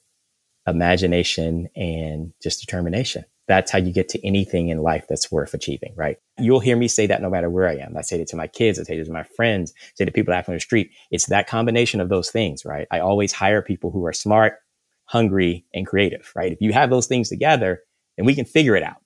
imagination, 0.67 1.69
and 1.75 2.33
just 2.41 2.61
determination. 2.61 3.25
That's 3.47 3.71
how 3.71 3.79
you 3.79 3.91
get 3.91 4.07
to 4.09 4.25
anything 4.25 4.69
in 4.69 4.77
life 4.77 5.05
that's 5.09 5.29
worth 5.31 5.53
achieving, 5.53 5.93
right? 5.97 6.17
You'll 6.39 6.61
hear 6.61 6.77
me 6.77 6.87
say 6.87 7.07
that 7.07 7.21
no 7.21 7.29
matter 7.29 7.49
where 7.49 7.67
I 7.67 7.75
am. 7.75 7.97
I 7.97 8.01
say 8.01 8.21
it 8.21 8.27
to 8.29 8.37
my 8.37 8.47
kids, 8.47 8.79
I 8.79 8.83
say 8.83 8.97
it 8.97 9.05
to 9.05 9.11
my 9.11 9.23
friends, 9.23 9.73
I 9.77 9.91
say 9.95 10.05
to 10.05 10.11
people 10.11 10.33
out 10.33 10.47
on 10.47 10.55
the 10.55 10.61
street. 10.61 10.91
It's 11.11 11.25
that 11.25 11.47
combination 11.47 11.99
of 11.99 12.07
those 12.07 12.31
things, 12.31 12.63
right? 12.63 12.87
I 12.89 12.99
always 12.99 13.33
hire 13.33 13.61
people 13.61 13.91
who 13.91 14.05
are 14.05 14.13
smart, 14.13 14.59
hungry, 15.05 15.65
and 15.73 15.85
creative, 15.85 16.31
right? 16.35 16.53
If 16.53 16.61
you 16.61 16.71
have 16.71 16.89
those 16.89 17.07
things 17.07 17.27
together, 17.27 17.81
then 18.15 18.25
we 18.25 18.35
can 18.35 18.45
figure 18.45 18.77
it 18.77 18.83
out. 18.83 19.01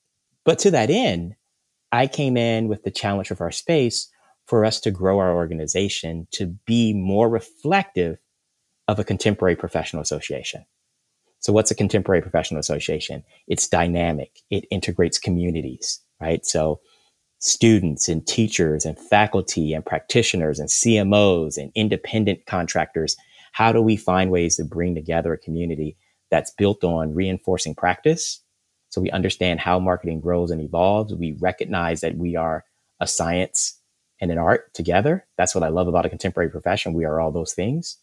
But 0.45 0.59
to 0.59 0.71
that 0.71 0.91
end, 0.91 1.35
I 1.91 2.05
came 2.05 2.37
in 2.37 2.67
with 2.67 2.83
the 2.83 2.91
challenge 2.91 3.31
of 3.31 3.41
our 3.41 3.51
space 3.51 4.09
for 4.45 4.65
us 4.65 4.79
to 4.81 4.91
grow 4.91 5.19
our 5.19 5.35
organization 5.35 6.27
to 6.31 6.45
be 6.65 6.93
more 6.93 7.27
reflective 7.27 8.19
of 8.87 8.99
a 8.99 9.03
contemporary 9.03 9.55
professional 9.55 10.01
association. 10.01 10.65
So 11.39 11.53
what's 11.53 11.71
a 11.71 11.75
contemporary 11.75 12.21
professional 12.21 12.59
association? 12.59 13.23
It's 13.47 13.67
dynamic. 13.67 14.39
It 14.49 14.65
integrates 14.71 15.19
communities, 15.19 15.99
right? 16.19 16.45
So 16.45 16.79
students 17.39 18.09
and 18.09 18.25
teachers 18.25 18.85
and 18.85 18.97
faculty 18.97 19.73
and 19.73 19.85
practitioners 19.85 20.59
and 20.59 20.69
CMOs 20.69 21.57
and 21.57 21.71
independent 21.75 22.45
contractors 22.47 23.15
how 23.57 23.71
do 23.71 23.81
we 23.81 23.97
find 23.97 24.29
ways 24.29 24.55
to 24.57 24.63
bring 24.63 24.93
together 24.93 25.33
a 25.33 25.37
community 25.39 25.97
that's 26.29 26.51
built 26.59 26.83
on 26.83 27.15
reinforcing 27.15 27.73
practice? 27.73 28.39
So 28.89 29.01
we 29.01 29.09
understand 29.09 29.59
how 29.59 29.79
marketing 29.79 30.21
grows 30.21 30.51
and 30.51 30.61
evolves. 30.61 31.15
We 31.15 31.35
recognize 31.39 32.01
that 32.01 32.17
we 32.17 32.35
are 32.35 32.65
a 32.99 33.07
science 33.07 33.81
and 34.21 34.29
an 34.29 34.37
art 34.37 34.71
together. 34.75 35.25
That's 35.39 35.55
what 35.55 35.63
I 35.63 35.69
love 35.69 35.87
about 35.87 36.05
a 36.05 36.09
contemporary 36.09 36.51
profession. 36.51 36.93
We 36.93 37.05
are 37.05 37.19
all 37.19 37.31
those 37.31 37.53
things. 37.53 37.97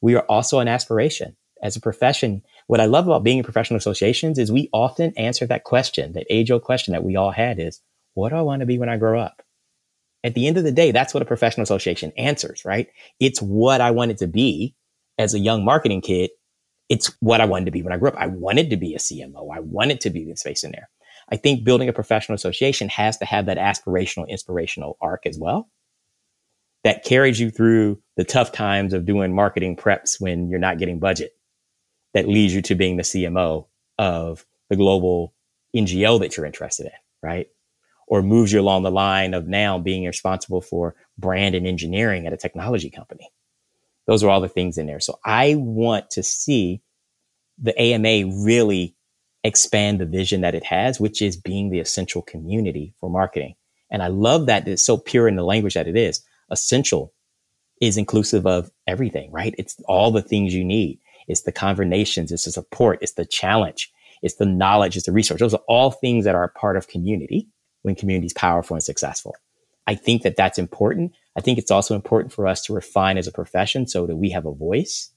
We 0.00 0.14
are 0.14 0.24
also 0.28 0.60
an 0.60 0.68
aspiration. 0.68 1.36
As 1.62 1.76
a 1.76 1.80
profession, 1.80 2.42
what 2.66 2.80
I 2.80 2.86
love 2.86 3.06
about 3.06 3.24
being 3.24 3.38
in 3.38 3.44
professional 3.44 3.78
associations 3.78 4.38
is 4.38 4.52
we 4.52 4.68
often 4.72 5.12
answer 5.16 5.46
that 5.46 5.64
question, 5.64 6.12
that 6.12 6.26
age 6.28 6.50
old 6.50 6.62
question 6.62 6.92
that 6.92 7.04
we 7.04 7.16
all 7.16 7.30
had 7.30 7.58
is, 7.58 7.80
what 8.14 8.30
do 8.30 8.36
I 8.36 8.42
want 8.42 8.60
to 8.60 8.66
be 8.66 8.78
when 8.78 8.88
I 8.88 8.96
grow 8.96 9.20
up? 9.20 9.42
At 10.22 10.34
the 10.34 10.46
end 10.46 10.58
of 10.58 10.64
the 10.64 10.72
day, 10.72 10.90
that's 10.90 11.14
what 11.14 11.22
a 11.22 11.26
professional 11.26 11.62
association 11.62 12.12
answers, 12.16 12.64
right? 12.64 12.88
It's 13.20 13.40
what 13.40 13.80
I 13.80 13.90
wanted 13.90 14.18
to 14.18 14.26
be 14.26 14.74
as 15.18 15.34
a 15.34 15.38
young 15.38 15.64
marketing 15.64 16.00
kid, 16.00 16.30
it's 16.88 17.16
what 17.20 17.40
I 17.40 17.46
wanted 17.46 17.66
to 17.66 17.70
be 17.70 17.82
when 17.82 17.92
I 17.92 17.96
grew 17.96 18.08
up. 18.08 18.16
I 18.16 18.26
wanted 18.26 18.70
to 18.70 18.76
be 18.76 18.94
a 18.94 18.98
CMO. 18.98 19.54
I 19.54 19.60
wanted 19.60 20.00
to 20.02 20.10
be 20.10 20.24
the 20.24 20.36
space 20.36 20.62
in 20.62 20.72
there. 20.72 20.88
I 21.30 21.36
think 21.36 21.64
building 21.64 21.88
a 21.88 21.92
professional 21.92 22.34
association 22.34 22.88
has 22.90 23.16
to 23.18 23.24
have 23.24 23.46
that 23.46 23.58
aspirational, 23.58 24.28
inspirational 24.28 24.96
arc 25.00 25.26
as 25.26 25.38
well 25.38 25.68
that 26.86 27.02
carries 27.02 27.40
you 27.40 27.50
through 27.50 28.00
the 28.16 28.22
tough 28.22 28.52
times 28.52 28.92
of 28.92 29.04
doing 29.04 29.34
marketing 29.34 29.74
preps 29.74 30.20
when 30.20 30.48
you're 30.48 30.60
not 30.60 30.78
getting 30.78 31.00
budget, 31.00 31.32
that 32.14 32.28
leads 32.28 32.54
you 32.54 32.62
to 32.62 32.76
being 32.76 32.96
the 32.96 33.02
CMO 33.02 33.66
of 33.98 34.46
the 34.70 34.76
global 34.76 35.34
NGO 35.74 36.20
that 36.20 36.36
you're 36.36 36.46
interested 36.46 36.86
in, 36.86 36.92
right? 37.24 37.48
Or 38.06 38.22
moves 38.22 38.52
you 38.52 38.60
along 38.60 38.84
the 38.84 38.92
line 38.92 39.34
of 39.34 39.48
now 39.48 39.80
being 39.80 40.04
responsible 40.04 40.60
for 40.60 40.94
brand 41.18 41.56
and 41.56 41.66
engineering 41.66 42.24
at 42.24 42.32
a 42.32 42.36
technology 42.36 42.88
company. 42.88 43.32
Those 44.06 44.22
are 44.22 44.30
all 44.30 44.40
the 44.40 44.48
things 44.48 44.78
in 44.78 44.86
there. 44.86 45.00
So 45.00 45.18
I 45.24 45.56
want 45.56 46.10
to 46.10 46.22
see 46.22 46.82
the 47.58 47.76
AMA 47.76 48.30
really 48.44 48.94
expand 49.42 50.00
the 50.00 50.06
vision 50.06 50.42
that 50.42 50.54
it 50.54 50.62
has, 50.62 51.00
which 51.00 51.20
is 51.20 51.36
being 51.36 51.70
the 51.70 51.80
essential 51.80 52.22
community 52.22 52.94
for 53.00 53.10
marketing. 53.10 53.56
And 53.90 54.04
I 54.04 54.06
love 54.06 54.46
that 54.46 54.68
it's 54.68 54.86
so 54.86 54.96
pure 54.96 55.26
in 55.26 55.34
the 55.34 55.42
language 55.42 55.74
that 55.74 55.88
it 55.88 55.96
is. 55.96 56.22
Essential 56.50 57.12
is 57.80 57.96
inclusive 57.96 58.46
of 58.46 58.70
everything, 58.86 59.30
right? 59.32 59.54
It's 59.58 59.76
all 59.86 60.10
the 60.10 60.22
things 60.22 60.54
you 60.54 60.64
need. 60.64 61.00
It's 61.28 61.42
the 61.42 61.52
conversations, 61.52 62.30
it's 62.30 62.44
the 62.44 62.52
support, 62.52 63.00
it's 63.02 63.14
the 63.14 63.26
challenge, 63.26 63.92
it's 64.22 64.36
the 64.36 64.46
knowledge, 64.46 64.96
it's 64.96 65.06
the 65.06 65.12
research. 65.12 65.40
Those 65.40 65.54
are 65.54 65.62
all 65.68 65.90
things 65.90 66.24
that 66.24 66.34
are 66.34 66.48
part 66.48 66.76
of 66.76 66.88
community 66.88 67.48
when 67.82 67.94
community 67.94 68.26
is 68.26 68.32
powerful 68.32 68.74
and 68.74 68.82
successful. 68.82 69.34
I 69.86 69.94
think 69.94 70.22
that 70.22 70.36
that's 70.36 70.58
important. 70.58 71.12
I 71.36 71.40
think 71.40 71.58
it's 71.58 71.70
also 71.70 71.94
important 71.94 72.32
for 72.32 72.46
us 72.46 72.62
to 72.62 72.72
refine 72.72 73.18
as 73.18 73.26
a 73.26 73.32
profession 73.32 73.86
so 73.86 74.06
that 74.06 74.16
we 74.16 74.30
have 74.30 74.46
a 74.46 74.54
voice 74.54 75.10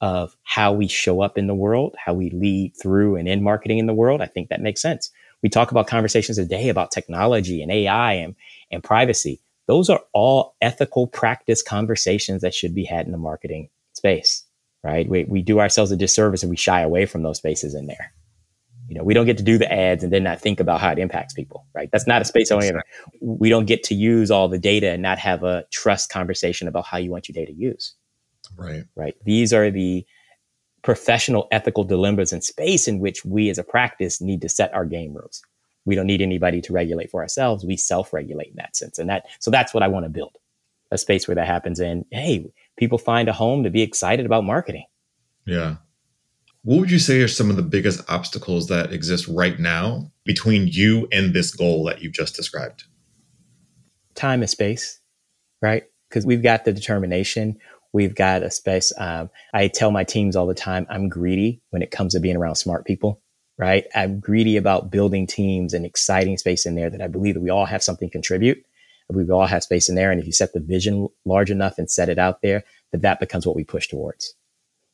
of 0.00 0.36
how 0.42 0.72
we 0.72 0.86
show 0.88 1.22
up 1.22 1.38
in 1.38 1.46
the 1.46 1.54
world, 1.54 1.94
how 1.98 2.12
we 2.12 2.30
lead 2.30 2.74
through 2.80 3.16
and 3.16 3.26
in 3.26 3.42
marketing 3.42 3.78
in 3.78 3.86
the 3.86 3.94
world. 3.94 4.20
I 4.20 4.26
think 4.26 4.48
that 4.48 4.60
makes 4.60 4.82
sense. 4.82 5.10
We 5.42 5.48
talk 5.48 5.70
about 5.70 5.86
conversations 5.86 6.36
today 6.36 6.68
about 6.68 6.90
technology 6.90 7.62
and 7.62 7.72
AI 7.72 8.12
and, 8.14 8.34
and 8.70 8.82
privacy. 8.84 9.40
Those 9.66 9.90
are 9.90 10.00
all 10.12 10.56
ethical 10.60 11.06
practice 11.06 11.62
conversations 11.62 12.42
that 12.42 12.54
should 12.54 12.74
be 12.74 12.84
had 12.84 13.06
in 13.06 13.12
the 13.12 13.18
marketing 13.18 13.68
space, 13.94 14.44
right? 14.84 15.08
We, 15.08 15.24
we 15.24 15.42
do 15.42 15.60
ourselves 15.60 15.90
a 15.90 15.96
disservice 15.96 16.42
and 16.42 16.50
we 16.50 16.56
shy 16.56 16.80
away 16.80 17.06
from 17.06 17.22
those 17.22 17.38
spaces 17.38 17.74
in 17.74 17.86
there. 17.86 18.12
You 18.88 18.96
know, 18.96 19.02
we 19.02 19.14
don't 19.14 19.26
get 19.26 19.38
to 19.38 19.42
do 19.42 19.58
the 19.58 19.72
ads 19.72 20.04
and 20.04 20.12
then 20.12 20.22
not 20.22 20.40
think 20.40 20.60
about 20.60 20.80
how 20.80 20.92
it 20.92 20.98
impacts 20.98 21.34
people, 21.34 21.66
right? 21.74 21.88
That's 21.90 22.06
not 22.06 22.22
a 22.22 22.24
space 22.24 22.52
only. 22.52 22.70
We 23.20 23.48
don't 23.48 23.66
get 23.66 23.82
to 23.84 23.96
use 23.96 24.30
all 24.30 24.46
the 24.46 24.60
data 24.60 24.90
and 24.90 25.02
not 25.02 25.18
have 25.18 25.42
a 25.42 25.64
trust 25.72 26.10
conversation 26.10 26.68
about 26.68 26.86
how 26.86 26.98
you 26.98 27.10
want 27.10 27.28
your 27.28 27.34
data 27.34 27.52
used. 27.52 27.94
Right. 28.56 28.84
Right. 28.94 29.16
These 29.24 29.52
are 29.52 29.72
the 29.72 30.06
professional 30.82 31.48
ethical 31.50 31.82
dilemmas 31.82 32.32
in 32.32 32.40
space 32.40 32.86
in 32.86 33.00
which 33.00 33.24
we 33.24 33.50
as 33.50 33.58
a 33.58 33.64
practice 33.64 34.20
need 34.20 34.40
to 34.42 34.48
set 34.48 34.72
our 34.72 34.84
game 34.84 35.14
rules. 35.14 35.42
We 35.86 35.94
don't 35.94 36.06
need 36.06 36.20
anybody 36.20 36.60
to 36.60 36.72
regulate 36.74 37.10
for 37.10 37.22
ourselves. 37.22 37.64
We 37.64 37.78
self-regulate 37.78 38.48
in 38.48 38.56
that 38.56 38.76
sense. 38.76 38.98
And 38.98 39.08
that, 39.08 39.24
so 39.38 39.50
that's 39.50 39.72
what 39.72 39.82
I 39.82 39.88
want 39.88 40.04
to 40.04 40.10
build 40.10 40.36
a 40.90 40.98
space 40.98 41.26
where 41.26 41.34
that 41.34 41.46
happens. 41.46 41.80
And 41.80 42.04
hey, 42.10 42.52
people 42.76 42.98
find 42.98 43.28
a 43.28 43.32
home 43.32 43.64
to 43.64 43.70
be 43.70 43.82
excited 43.82 44.26
about 44.26 44.44
marketing. 44.44 44.84
Yeah. 45.46 45.76
What 46.62 46.80
would 46.80 46.90
you 46.90 46.98
say 46.98 47.20
are 47.22 47.28
some 47.28 47.48
of 47.48 47.56
the 47.56 47.62
biggest 47.62 48.02
obstacles 48.08 48.66
that 48.66 48.92
exist 48.92 49.28
right 49.28 49.58
now 49.58 50.10
between 50.24 50.66
you 50.66 51.08
and 51.12 51.32
this 51.32 51.54
goal 51.54 51.84
that 51.84 52.02
you've 52.02 52.12
just 52.12 52.34
described? 52.34 52.84
Time 54.16 54.42
and 54.42 54.50
space, 54.50 54.98
right? 55.62 55.84
Because 56.08 56.26
we've 56.26 56.42
got 56.42 56.64
the 56.64 56.72
determination. 56.72 57.58
We've 57.92 58.14
got 58.14 58.42
a 58.42 58.50
space. 58.50 58.92
Um, 58.98 59.30
I 59.54 59.68
tell 59.68 59.90
my 59.92 60.02
teams 60.02 60.34
all 60.34 60.46
the 60.46 60.54
time, 60.54 60.86
I'm 60.90 61.08
greedy 61.08 61.62
when 61.70 61.82
it 61.82 61.90
comes 61.92 62.14
to 62.14 62.20
being 62.20 62.36
around 62.36 62.56
smart 62.56 62.84
people, 62.84 63.22
right? 63.58 63.84
I'm 63.94 64.20
greedy 64.20 64.56
about 64.56 64.90
building 64.90 65.26
teams 65.26 65.74
and 65.74 65.86
exciting 65.86 66.38
space 66.38 66.66
in 66.66 66.74
there 66.74 66.90
that 66.90 67.00
I 67.00 67.08
believe 67.08 67.34
that 67.34 67.40
we 67.40 67.50
all 67.50 67.66
have 67.66 67.82
something 67.82 68.08
to 68.08 68.12
contribute. 68.12 68.64
We 69.08 69.30
all 69.30 69.46
have 69.46 69.62
space 69.62 69.88
in 69.88 69.94
there. 69.94 70.10
And 70.10 70.20
if 70.20 70.26
you 70.26 70.32
set 70.32 70.52
the 70.52 70.60
vision 70.60 71.08
large 71.24 71.50
enough 71.50 71.78
and 71.78 71.90
set 71.90 72.08
it 72.08 72.18
out 72.18 72.42
there, 72.42 72.64
that 72.92 73.02
that 73.02 73.20
becomes 73.20 73.46
what 73.46 73.56
we 73.56 73.64
push 73.64 73.88
towards. 73.88 74.34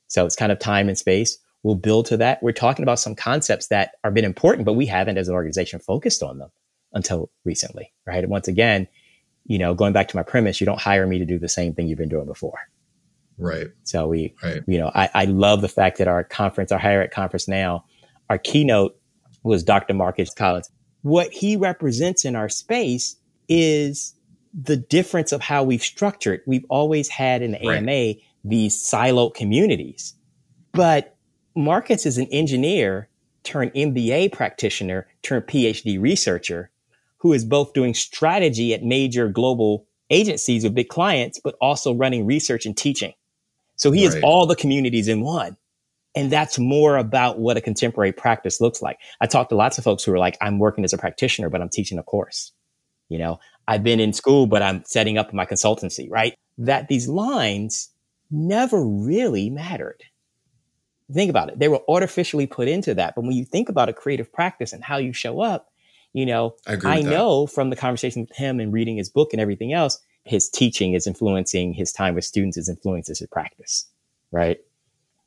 So 0.08 0.26
it's 0.26 0.36
kind 0.36 0.52
of 0.52 0.58
time 0.58 0.88
and 0.88 0.98
space 0.98 1.38
we'll 1.62 1.74
build 1.74 2.06
to 2.06 2.16
that. 2.18 2.42
We're 2.42 2.52
talking 2.52 2.82
about 2.82 2.98
some 2.98 3.14
concepts 3.14 3.68
that 3.68 3.92
are 4.04 4.10
been 4.10 4.24
important, 4.24 4.66
but 4.66 4.74
we 4.74 4.86
haven't 4.86 5.18
as 5.18 5.28
an 5.28 5.34
organization 5.34 5.78
focused 5.78 6.22
on 6.22 6.38
them 6.38 6.50
until 6.92 7.30
recently, 7.44 7.92
right? 8.06 8.22
And 8.22 8.30
once 8.30 8.48
again, 8.48 8.88
you 9.44 9.58
know, 9.58 9.74
going 9.74 9.92
back 9.92 10.08
to 10.08 10.16
my 10.16 10.22
premise, 10.22 10.60
you 10.60 10.66
don't 10.66 10.80
hire 10.80 11.06
me 11.06 11.18
to 11.18 11.24
do 11.24 11.38
the 11.38 11.48
same 11.48 11.74
thing 11.74 11.88
you've 11.88 11.98
been 11.98 12.08
doing 12.08 12.26
before. 12.26 12.58
Right. 13.38 13.68
So 13.82 14.06
we, 14.06 14.34
right. 14.42 14.62
you 14.66 14.78
know, 14.78 14.90
I, 14.94 15.08
I 15.14 15.24
love 15.24 15.62
the 15.62 15.68
fact 15.68 15.98
that 15.98 16.06
our 16.06 16.22
conference, 16.22 16.70
our 16.70 16.78
higher 16.78 17.02
ed 17.02 17.10
conference 17.10 17.48
now, 17.48 17.84
our 18.32 18.38
keynote 18.38 18.98
was 19.42 19.62
Dr. 19.62 19.92
Marcus 19.92 20.32
Collins. 20.32 20.70
What 21.02 21.30
he 21.30 21.54
represents 21.54 22.24
in 22.24 22.34
our 22.34 22.48
space 22.48 23.16
is 23.46 24.14
the 24.54 24.78
difference 24.78 25.32
of 25.32 25.42
how 25.42 25.62
we've 25.62 25.82
structured. 25.82 26.40
We've 26.46 26.64
always 26.70 27.10
had 27.10 27.42
in 27.42 27.52
the 27.52 27.58
right. 27.62 27.86
AMA 27.86 28.14
these 28.42 28.82
siloed 28.82 29.34
communities, 29.34 30.14
but 30.72 31.14
Marcus 31.54 32.06
is 32.06 32.16
an 32.16 32.26
engineer 32.32 33.10
turned 33.44 33.74
MBA 33.74 34.32
practitioner 34.32 35.06
turned 35.20 35.46
PhD 35.46 36.00
researcher 36.00 36.70
who 37.18 37.34
is 37.34 37.44
both 37.44 37.74
doing 37.74 37.92
strategy 37.92 38.72
at 38.72 38.82
major 38.82 39.28
global 39.28 39.86
agencies 40.08 40.64
with 40.64 40.74
big 40.74 40.88
clients, 40.88 41.38
but 41.38 41.54
also 41.60 41.92
running 41.92 42.24
research 42.24 42.64
and 42.64 42.78
teaching. 42.78 43.12
So 43.76 43.92
he 43.92 44.06
right. 44.06 44.14
has 44.14 44.22
all 44.24 44.46
the 44.46 44.56
communities 44.56 45.06
in 45.06 45.20
one. 45.20 45.58
And 46.14 46.30
that's 46.30 46.58
more 46.58 46.96
about 46.96 47.38
what 47.38 47.56
a 47.56 47.60
contemporary 47.60 48.12
practice 48.12 48.60
looks 48.60 48.82
like. 48.82 48.98
I 49.20 49.26
talked 49.26 49.50
to 49.50 49.56
lots 49.56 49.78
of 49.78 49.84
folks 49.84 50.04
who 50.04 50.12
are 50.12 50.18
like, 50.18 50.36
I'm 50.40 50.58
working 50.58 50.84
as 50.84 50.92
a 50.92 50.98
practitioner, 50.98 51.48
but 51.48 51.62
I'm 51.62 51.70
teaching 51.70 51.98
a 51.98 52.02
course. 52.02 52.52
You 53.08 53.18
know, 53.18 53.40
I've 53.66 53.82
been 53.82 54.00
in 54.00 54.12
school, 54.12 54.46
but 54.46 54.62
I'm 54.62 54.84
setting 54.84 55.18
up 55.18 55.32
my 55.32 55.46
consultancy, 55.46 56.10
right? 56.10 56.34
That 56.58 56.88
these 56.88 57.08
lines 57.08 57.90
never 58.30 58.84
really 58.84 59.48
mattered 59.50 60.02
Think 61.12 61.30
about 61.30 61.48
it. 61.48 61.58
They 61.58 61.68
were 61.68 61.80
artificially 61.88 62.46
put 62.46 62.68
into 62.68 62.94
that. 62.94 63.14
But 63.14 63.22
when 63.22 63.32
you 63.32 63.44
think 63.44 63.68
about 63.68 63.88
a 63.88 63.92
creative 63.92 64.32
practice 64.32 64.72
and 64.72 64.82
how 64.82 64.96
you 64.96 65.12
show 65.12 65.40
up, 65.40 65.68
you 66.12 66.26
know, 66.26 66.56
I, 66.66 66.76
I 66.84 67.02
know 67.02 67.46
from 67.46 67.70
the 67.70 67.76
conversation 67.76 68.22
with 68.22 68.36
him 68.36 68.60
and 68.60 68.72
reading 68.72 68.96
his 68.96 69.08
book 69.08 69.30
and 69.32 69.40
everything 69.40 69.72
else, 69.72 69.98
his 70.24 70.48
teaching 70.48 70.94
is 70.94 71.06
influencing 71.06 71.72
his 71.72 71.92
time 71.92 72.14
with 72.14 72.24
students, 72.24 72.56
is 72.56 72.68
influences 72.68 73.18
his 73.18 73.28
practice, 73.28 73.86
right? 74.30 74.58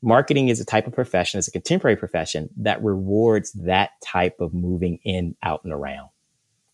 Marketing 0.02 0.48
is 0.48 0.60
a 0.60 0.64
type 0.64 0.86
of 0.86 0.92
profession, 0.92 1.38
it's 1.38 1.48
a 1.48 1.52
contemporary 1.52 1.96
profession 1.96 2.50
that 2.58 2.82
rewards 2.82 3.52
that 3.52 3.90
type 4.04 4.36
of 4.40 4.52
moving 4.52 4.98
in, 5.04 5.34
out, 5.42 5.64
and 5.64 5.72
around. 5.72 6.10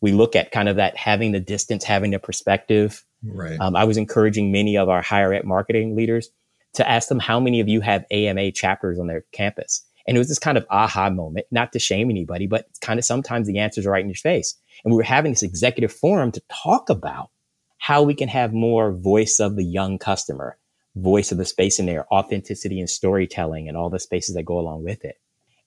We 0.00 0.12
look 0.12 0.34
at 0.34 0.50
kind 0.50 0.68
of 0.68 0.76
that 0.76 0.96
having 0.96 1.32
the 1.32 1.40
distance, 1.40 1.84
having 1.84 2.10
the 2.10 2.18
perspective. 2.18 3.04
Right. 3.24 3.58
Um, 3.60 3.76
I 3.76 3.84
was 3.84 3.96
encouraging 3.96 4.50
many 4.50 4.76
of 4.76 4.88
our 4.88 5.00
higher 5.00 5.32
ed 5.32 5.44
marketing 5.44 5.94
leaders 5.94 6.28
to 6.74 6.88
ask 6.88 7.08
them 7.08 7.20
how 7.20 7.38
many 7.38 7.60
of 7.60 7.68
you 7.68 7.80
have 7.80 8.04
AMA 8.10 8.52
chapters 8.52 8.98
on 8.98 9.06
their 9.06 9.24
campus. 9.32 9.84
And 10.06 10.16
it 10.16 10.18
was 10.18 10.28
this 10.28 10.38
kind 10.38 10.58
of 10.58 10.66
aha 10.70 11.10
moment, 11.10 11.46
not 11.50 11.72
to 11.72 11.78
shame 11.78 12.10
anybody, 12.10 12.46
but 12.46 12.66
kind 12.80 12.98
of 12.98 13.04
sometimes 13.04 13.46
the 13.46 13.58
answers 13.58 13.86
are 13.86 13.90
right 13.90 14.02
in 14.02 14.08
your 14.08 14.16
face. 14.16 14.56
And 14.84 14.92
we 14.92 14.96
were 14.96 15.04
having 15.04 15.32
this 15.32 15.42
executive 15.42 15.92
forum 15.92 16.32
to 16.32 16.42
talk 16.50 16.90
about 16.90 17.30
how 17.78 18.02
we 18.02 18.14
can 18.14 18.28
have 18.28 18.52
more 18.52 18.92
voice 18.92 19.38
of 19.38 19.56
the 19.56 19.64
young 19.64 19.98
customer, 19.98 20.56
voice 20.94 21.32
of 21.32 21.38
the 21.38 21.44
space 21.44 21.78
in 21.78 21.86
there, 21.86 22.06
authenticity 22.12 22.78
and 22.78 22.90
storytelling 22.90 23.68
and 23.68 23.76
all 23.76 23.90
the 23.90 23.98
spaces 23.98 24.34
that 24.34 24.44
go 24.44 24.58
along 24.58 24.84
with 24.84 25.04
it. 25.04 25.16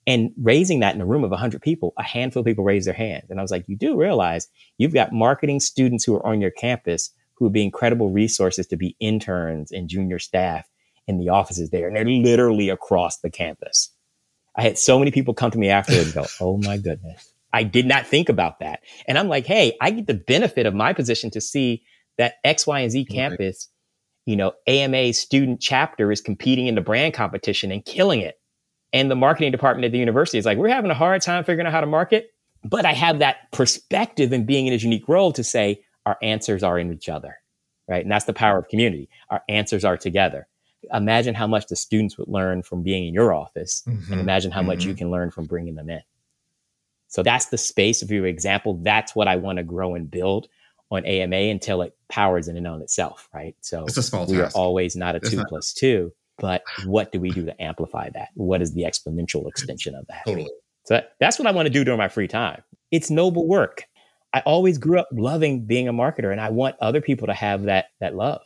And 0.07 0.31
raising 0.39 0.81
that 0.81 0.93
in 0.93 1.01
a 1.01 1.05
room 1.05 1.23
of 1.23 1.31
100 1.31 1.61
people, 1.61 1.93
a 1.97 2.03
handful 2.03 2.41
of 2.41 2.45
people 2.45 2.63
raised 2.63 2.88
their 2.88 2.93
hands. 2.93 3.29
And 3.29 3.39
I 3.39 3.41
was 3.41 3.49
like, 3.49 3.67
you 3.67 3.75
do 3.75 3.97
realize 3.97 4.47
you've 4.77 4.93
got 4.93 5.11
marketing 5.11 5.59
students 5.59 6.03
who 6.03 6.15
are 6.15 6.25
on 6.25 6.41
your 6.41 6.51
campus 6.51 7.11
who 7.35 7.45
would 7.45 7.53
be 7.53 7.63
incredible 7.63 8.11
resources 8.11 8.67
to 8.67 8.77
be 8.77 8.95
interns 8.99 9.71
and 9.71 9.89
junior 9.89 10.19
staff 10.19 10.69
in 11.07 11.17
the 11.17 11.29
offices 11.29 11.69
there. 11.69 11.88
And 11.88 11.95
they're 11.95 12.05
literally 12.05 12.69
across 12.69 13.17
the 13.19 13.29
campus. 13.29 13.91
I 14.55 14.61
had 14.61 14.77
so 14.77 14.99
many 14.99 15.11
people 15.11 15.33
come 15.33 15.51
to 15.51 15.57
me 15.57 15.69
afterwards 15.69 16.05
and 16.05 16.13
go, 16.13 16.25
Oh 16.39 16.57
my 16.57 16.77
goodness. 16.77 17.31
I 17.51 17.63
did 17.63 17.85
not 17.85 18.05
think 18.05 18.29
about 18.29 18.59
that. 18.59 18.81
And 19.07 19.17
I'm 19.17 19.27
like, 19.27 19.45
Hey, 19.45 19.75
I 19.81 19.91
get 19.91 20.07
the 20.07 20.13
benefit 20.13 20.65
of 20.65 20.73
my 20.73 20.93
position 20.93 21.31
to 21.31 21.41
see 21.41 21.83
that 22.17 22.35
X, 22.43 22.65
Y, 22.65 22.79
and 22.79 22.91
Z 22.91 23.05
campus. 23.05 23.69
You 24.25 24.35
know, 24.35 24.53
AMA 24.67 25.13
student 25.13 25.61
chapter 25.61 26.11
is 26.11 26.21
competing 26.21 26.67
in 26.67 26.75
the 26.75 26.81
brand 26.81 27.13
competition 27.13 27.71
and 27.71 27.83
killing 27.85 28.21
it. 28.21 28.39
And 28.93 29.11
the 29.11 29.15
marketing 29.15 29.51
department 29.51 29.85
at 29.85 29.91
the 29.91 29.97
university 29.97 30.38
is 30.38 30.45
like, 30.45 30.57
we're 30.57 30.69
having 30.69 30.91
a 30.91 30.95
hard 30.95 31.21
time 31.21 31.43
figuring 31.43 31.67
out 31.67 31.73
how 31.73 31.81
to 31.81 31.88
market. 31.88 32.31
But 32.63 32.85
I 32.85 32.93
have 32.93 33.19
that 33.19 33.51
perspective 33.51 34.31
and 34.31 34.47
being 34.47 34.67
in 34.67 34.73
a 34.73 34.77
unique 34.77 35.07
role 35.07 35.31
to 35.33 35.43
say 35.43 35.83
our 36.05 36.17
answers 36.21 36.63
are 36.63 36.79
in 36.79 36.91
each 36.91 37.09
other. 37.09 37.38
Right. 37.88 38.03
And 38.03 38.11
that's 38.11 38.25
the 38.25 38.33
power 38.33 38.57
of 38.57 38.67
community. 38.67 39.09
Our 39.29 39.43
answers 39.47 39.85
are 39.85 39.97
together 39.97 40.47
imagine 40.93 41.35
how 41.35 41.47
much 41.47 41.67
the 41.67 41.75
students 41.75 42.17
would 42.17 42.27
learn 42.27 42.63
from 42.63 42.83
being 42.83 43.07
in 43.07 43.13
your 43.13 43.33
office 43.33 43.83
mm-hmm. 43.88 44.11
and 44.11 44.21
imagine 44.21 44.51
how 44.51 44.61
mm-hmm. 44.61 44.67
much 44.67 44.83
you 44.83 44.91
mm-hmm. 44.91 44.99
can 44.99 45.11
learn 45.11 45.31
from 45.31 45.45
bringing 45.45 45.75
them 45.75 45.89
in. 45.89 46.01
So 47.07 47.23
that's 47.23 47.47
the 47.47 47.57
space 47.57 48.01
of 48.01 48.11
your 48.11 48.25
example. 48.25 48.79
That's 48.81 49.15
what 49.15 49.27
I 49.27 49.35
want 49.38 49.57
to 49.57 49.63
grow 49.63 49.95
and 49.95 50.09
build 50.09 50.47
on 50.91 51.05
AMA 51.05 51.35
until 51.35 51.81
it 51.81 51.93
powers 52.09 52.47
in 52.47 52.57
and 52.57 52.67
on 52.67 52.81
itself, 52.81 53.27
right? 53.33 53.55
So 53.61 53.85
it's 53.85 53.97
a 53.97 54.03
small 54.03 54.25
we 54.25 54.37
task. 54.37 54.55
are 54.55 54.59
always 54.59 54.95
not 54.95 55.15
a 55.15 55.17
it's 55.17 55.29
two 55.29 55.37
not- 55.37 55.47
plus 55.47 55.73
two, 55.73 56.11
but 56.37 56.63
what 56.85 57.11
do 57.11 57.19
we 57.19 57.29
do 57.29 57.45
to 57.45 57.61
amplify 57.61 58.09
that? 58.11 58.29
What 58.35 58.61
is 58.61 58.73
the 58.73 58.83
exponential 58.83 59.47
extension 59.47 59.95
of 59.95 60.05
that? 60.07 60.23
Totally. 60.25 60.51
So 60.85 61.01
that's 61.19 61.39
what 61.39 61.47
I 61.47 61.51
want 61.51 61.65
to 61.65 61.71
do 61.71 61.83
during 61.83 61.97
my 61.97 62.09
free 62.09 62.27
time. 62.27 62.61
It's 62.91 63.09
noble 63.09 63.47
work. 63.47 63.85
I 64.33 64.41
always 64.41 64.77
grew 64.77 64.99
up 64.99 65.07
loving 65.11 65.65
being 65.65 65.87
a 65.87 65.93
marketer 65.93 66.31
and 66.31 66.39
I 66.39 66.49
want 66.49 66.75
other 66.81 67.01
people 67.01 67.27
to 67.27 67.33
have 67.33 67.63
that 67.63 67.85
that 68.01 68.15
love 68.15 68.41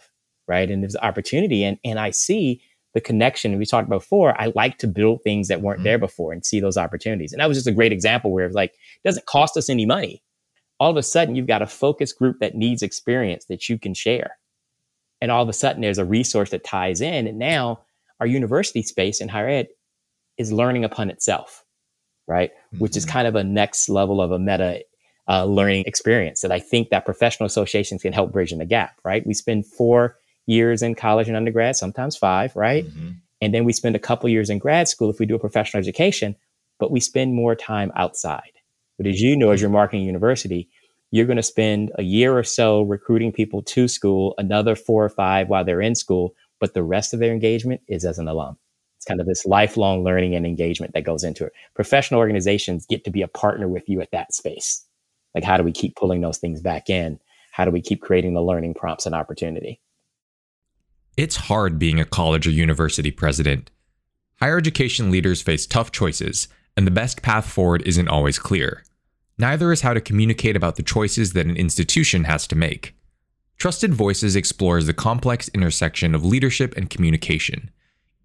right? 0.49 0.69
And 0.69 0.83
there's 0.83 0.97
opportunity, 0.97 1.63
and 1.63 1.77
and 1.85 1.97
I 1.97 2.09
see 2.09 2.61
the 2.95 2.99
connection 2.99 3.57
we 3.57 3.65
talked 3.65 3.87
about 3.87 4.01
before. 4.01 4.39
I 4.41 4.51
like 4.55 4.79
to 4.79 4.87
build 4.87 5.21
things 5.23 5.47
that 5.47 5.61
weren't 5.61 5.77
mm-hmm. 5.77 5.85
there 5.85 5.99
before 5.99 6.33
and 6.33 6.43
see 6.43 6.59
those 6.59 6.75
opportunities. 6.75 7.31
And 7.31 7.39
that 7.39 7.47
was 7.47 7.55
just 7.55 7.67
a 7.67 7.71
great 7.71 7.93
example 7.93 8.31
where 8.31 8.47
it's 8.47 8.55
like 8.55 8.71
it 8.71 9.07
doesn't 9.07 9.27
cost 9.27 9.55
us 9.55 9.69
any 9.69 9.85
money. 9.85 10.23
All 10.79 10.91
of 10.91 10.97
a 10.97 11.03
sudden, 11.03 11.35
you've 11.35 11.47
got 11.47 11.61
a 11.61 11.67
focus 11.67 12.13
group 12.13 12.39
that 12.39 12.55
needs 12.55 12.81
experience 12.81 13.45
that 13.45 13.67
you 13.67 13.77
can 13.77 13.93
share, 13.93 14.37
and 15.21 15.31
all 15.31 15.43
of 15.43 15.49
a 15.49 15.53
sudden, 15.53 15.81
there's 15.81 15.97
a 15.97 16.05
resource 16.05 16.51
that 16.51 16.63
ties 16.63 17.01
in. 17.01 17.27
And 17.27 17.37
now, 17.37 17.81
our 18.19 18.27
university 18.27 18.81
space 18.81 19.21
in 19.21 19.29
higher 19.29 19.49
ed 19.49 19.67
is 20.37 20.51
learning 20.51 20.85
upon 20.85 21.09
itself, 21.09 21.65
right? 22.27 22.51
Mm-hmm. 22.51 22.79
Which 22.79 22.95
is 22.95 23.05
mm-hmm. 23.05 23.13
kind 23.13 23.27
of 23.27 23.35
a 23.35 23.43
next 23.43 23.89
level 23.89 24.21
of 24.21 24.31
a 24.31 24.39
meta 24.39 24.83
uh, 25.27 25.45
learning 25.45 25.83
experience 25.85 26.41
that 26.41 26.51
I 26.51 26.59
think 26.59 26.89
that 26.89 27.05
professional 27.05 27.45
associations 27.45 28.01
can 28.01 28.13
help 28.13 28.31
bridge 28.31 28.51
in 28.51 28.59
the 28.59 28.65
gap, 28.65 28.99
right? 29.03 29.25
We 29.25 29.33
spend 29.33 29.65
four 29.65 30.17
years 30.47 30.81
in 30.81 30.95
college 30.95 31.27
and 31.27 31.37
undergrad, 31.37 31.75
sometimes 31.75 32.17
five, 32.17 32.55
right? 32.55 32.85
Mm-hmm. 32.85 33.09
And 33.41 33.53
then 33.53 33.63
we 33.63 33.73
spend 33.73 33.95
a 33.95 33.99
couple 33.99 34.27
years 34.29 34.49
in 34.49 34.57
grad 34.57 34.87
school 34.87 35.09
if 35.09 35.19
we 35.19 35.25
do 35.25 35.35
a 35.35 35.39
professional 35.39 35.79
education, 35.79 36.35
but 36.79 36.91
we 36.91 36.99
spend 36.99 37.35
more 37.35 37.55
time 37.55 37.91
outside. 37.95 38.58
But 38.99 39.07
as 39.07 39.21
you 39.21 39.37
know, 39.37 39.51
as 39.51 39.61
your 39.61 39.69
marketing 39.69 40.03
university, 40.03 40.69
you're 41.11 41.25
going 41.25 41.37
to 41.37 41.43
spend 41.43 41.89
a 41.97 42.03
year 42.03 42.37
or 42.37 42.43
so 42.43 42.81
recruiting 42.81 43.31
people 43.31 43.61
to 43.63 43.87
school, 43.87 44.35
another 44.37 44.75
four 44.75 45.05
or 45.05 45.09
five 45.09 45.47
while 45.47 45.63
they're 45.63 45.79
in 45.79 45.95
school, 45.95 46.35
but 46.59 46.73
the 46.73 46.83
rest 46.83 47.13
of 47.13 47.21
their 47.21 47.31
engagement 47.31 47.79
is 47.87 48.03
as 48.03 48.19
an 48.19 48.27
alum. 48.27 48.57
It's 48.97 49.05
kind 49.05 49.21
of 49.21 49.25
this 49.25 49.45
lifelong 49.45 50.03
learning 50.03 50.35
and 50.35 50.45
engagement 50.45 50.93
that 50.93 51.05
goes 51.05 51.23
into 51.23 51.45
it. 51.45 51.53
Professional 51.73 52.19
organizations 52.19 52.85
get 52.85 53.05
to 53.05 53.09
be 53.09 53.21
a 53.21 53.29
partner 53.29 53.69
with 53.69 53.87
you 53.87 54.01
at 54.01 54.11
that 54.11 54.33
space. 54.33 54.85
Like, 55.33 55.45
how 55.45 55.55
do 55.55 55.63
we 55.63 55.71
keep 55.71 55.95
pulling 55.95 56.19
those 56.19 56.37
things 56.37 56.59
back 56.59 56.89
in? 56.89 57.21
How 57.53 57.63
do 57.63 57.71
we 57.71 57.81
keep 57.81 58.01
creating 58.01 58.33
the 58.33 58.41
learning 58.41 58.73
prompts 58.73 59.05
and 59.05 59.15
opportunity? 59.15 59.79
It's 61.15 61.37
hard 61.37 61.79
being 61.79 62.01
a 62.01 62.05
college 62.05 62.45
or 62.45 62.51
university 62.51 63.11
president. 63.11 63.71
Higher 64.41 64.57
education 64.57 65.09
leaders 65.09 65.41
face 65.41 65.65
tough 65.65 65.93
choices, 65.93 66.49
and 66.75 66.85
the 66.85 66.91
best 66.91 67.21
path 67.21 67.49
forward 67.49 67.81
isn't 67.85 68.09
always 68.09 68.37
clear. 68.37 68.83
Neither 69.39 69.71
is 69.71 69.81
how 69.81 69.93
to 69.93 70.01
communicate 70.01 70.57
about 70.57 70.75
the 70.75 70.83
choices 70.83 71.31
that 71.33 71.45
an 71.45 71.55
institution 71.55 72.25
has 72.25 72.45
to 72.47 72.55
make. 72.55 72.93
Trusted 73.57 73.93
Voices 73.93 74.35
explores 74.35 74.85
the 74.85 74.93
complex 74.93 75.49
intersection 75.49 76.13
of 76.13 76.25
leadership 76.25 76.75
and 76.75 76.89
communication. 76.89 77.71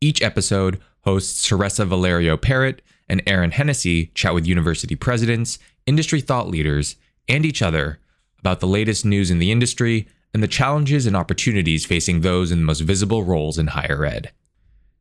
Each 0.00 0.20
episode, 0.20 0.80
hosts 1.02 1.46
Teresa 1.46 1.84
Valerio 1.84 2.36
Parrott 2.36 2.82
and 3.08 3.22
Aaron 3.26 3.52
Hennessy 3.52 4.06
chat 4.14 4.34
with 4.34 4.46
university 4.46 4.96
presidents, 4.96 5.58
industry 5.86 6.20
thought 6.20 6.48
leaders, 6.48 6.96
and 7.28 7.46
each 7.46 7.62
other 7.62 8.00
about 8.40 8.60
the 8.60 8.66
latest 8.66 9.04
news 9.04 9.30
in 9.30 9.38
the 9.38 9.52
industry 9.52 10.08
and 10.32 10.42
the 10.42 10.48
challenges 10.48 11.06
and 11.06 11.16
opportunities 11.16 11.86
facing 11.86 12.20
those 12.20 12.50
in 12.50 12.58
the 12.58 12.64
most 12.64 12.80
visible 12.80 13.22
roles 13.22 13.56
in 13.56 13.68
higher 13.68 14.04
ed. 14.04 14.32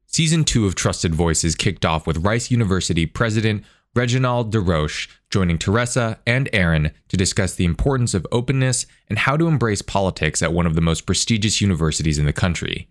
Season 0.05 0.43
2 0.43 0.67
of 0.67 0.75
Trusted 0.75 1.15
Voices 1.15 1.55
kicked 1.55 1.85
off 1.85 2.05
with 2.05 2.23
Rice 2.23 2.51
University 2.51 3.05
President 3.05 3.63
Reginald 3.95 4.51
DesRoches 4.51 5.07
joining 5.29 5.59
Teresa 5.59 6.17
and 6.25 6.49
Aaron 6.51 6.91
to 7.09 7.17
discuss 7.17 7.53
the 7.53 7.65
importance 7.65 8.15
of 8.15 8.25
openness 8.31 8.87
and 9.07 9.19
how 9.19 9.37
to 9.37 9.47
embrace 9.47 9.83
politics 9.83 10.41
at 10.41 10.51
one 10.51 10.65
of 10.65 10.73
the 10.73 10.81
most 10.81 11.05
prestigious 11.05 11.61
universities 11.61 12.17
in 12.17 12.25
the 12.25 12.33
country. 12.33 12.89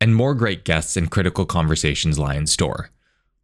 And 0.00 0.14
more 0.14 0.32
great 0.32 0.64
guests 0.64 0.96
and 0.96 1.10
critical 1.10 1.44
conversations 1.44 2.20
lie 2.20 2.36
in 2.36 2.46
store. 2.46 2.90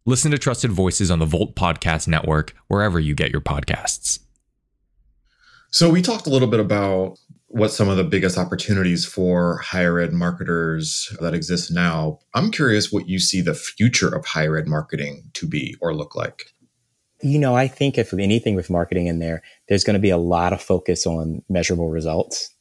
Listen 0.05 0.31
to 0.31 0.37
Trusted 0.37 0.71
Voices 0.71 1.11
on 1.11 1.19
the 1.19 1.25
Volt 1.25 1.53
Podcast 1.53 2.07
Network, 2.07 2.55
wherever 2.69 2.97
you 2.97 3.13
get 3.13 3.31
your 3.31 3.41
podcasts. 3.41 4.19
So, 5.69 5.89
we 5.89 6.01
talked 6.01 6.27
a 6.27 6.29
little 6.29 6.47
bit 6.47 6.59
about 6.61 7.17
what 7.47 7.71
some 7.71 7.89
of 7.89 7.97
the 7.97 8.05
biggest 8.05 8.37
opportunities 8.37 9.05
for 9.05 9.57
higher 9.57 9.99
ed 9.99 10.13
marketers 10.13 11.13
that 11.19 11.33
exist 11.33 11.71
now. 11.71 12.19
I'm 12.33 12.51
curious 12.51 12.91
what 12.91 13.09
you 13.09 13.19
see 13.19 13.41
the 13.41 13.53
future 13.53 14.13
of 14.13 14.25
higher 14.25 14.57
ed 14.57 14.67
marketing 14.67 15.29
to 15.33 15.45
be 15.45 15.75
or 15.81 15.93
look 15.93 16.15
like. 16.15 16.53
You 17.23 17.39
know, 17.39 17.55
I 17.55 17.67
think 17.67 17.97
if 17.97 18.13
anything 18.13 18.55
with 18.55 18.69
marketing 18.69 19.07
in 19.07 19.19
there, 19.19 19.43
there's 19.67 19.83
going 19.83 19.95
to 19.95 19.99
be 19.99 20.09
a 20.09 20.17
lot 20.17 20.53
of 20.53 20.61
focus 20.61 21.05
on 21.05 21.43
measurable 21.49 21.89
results 21.89 22.53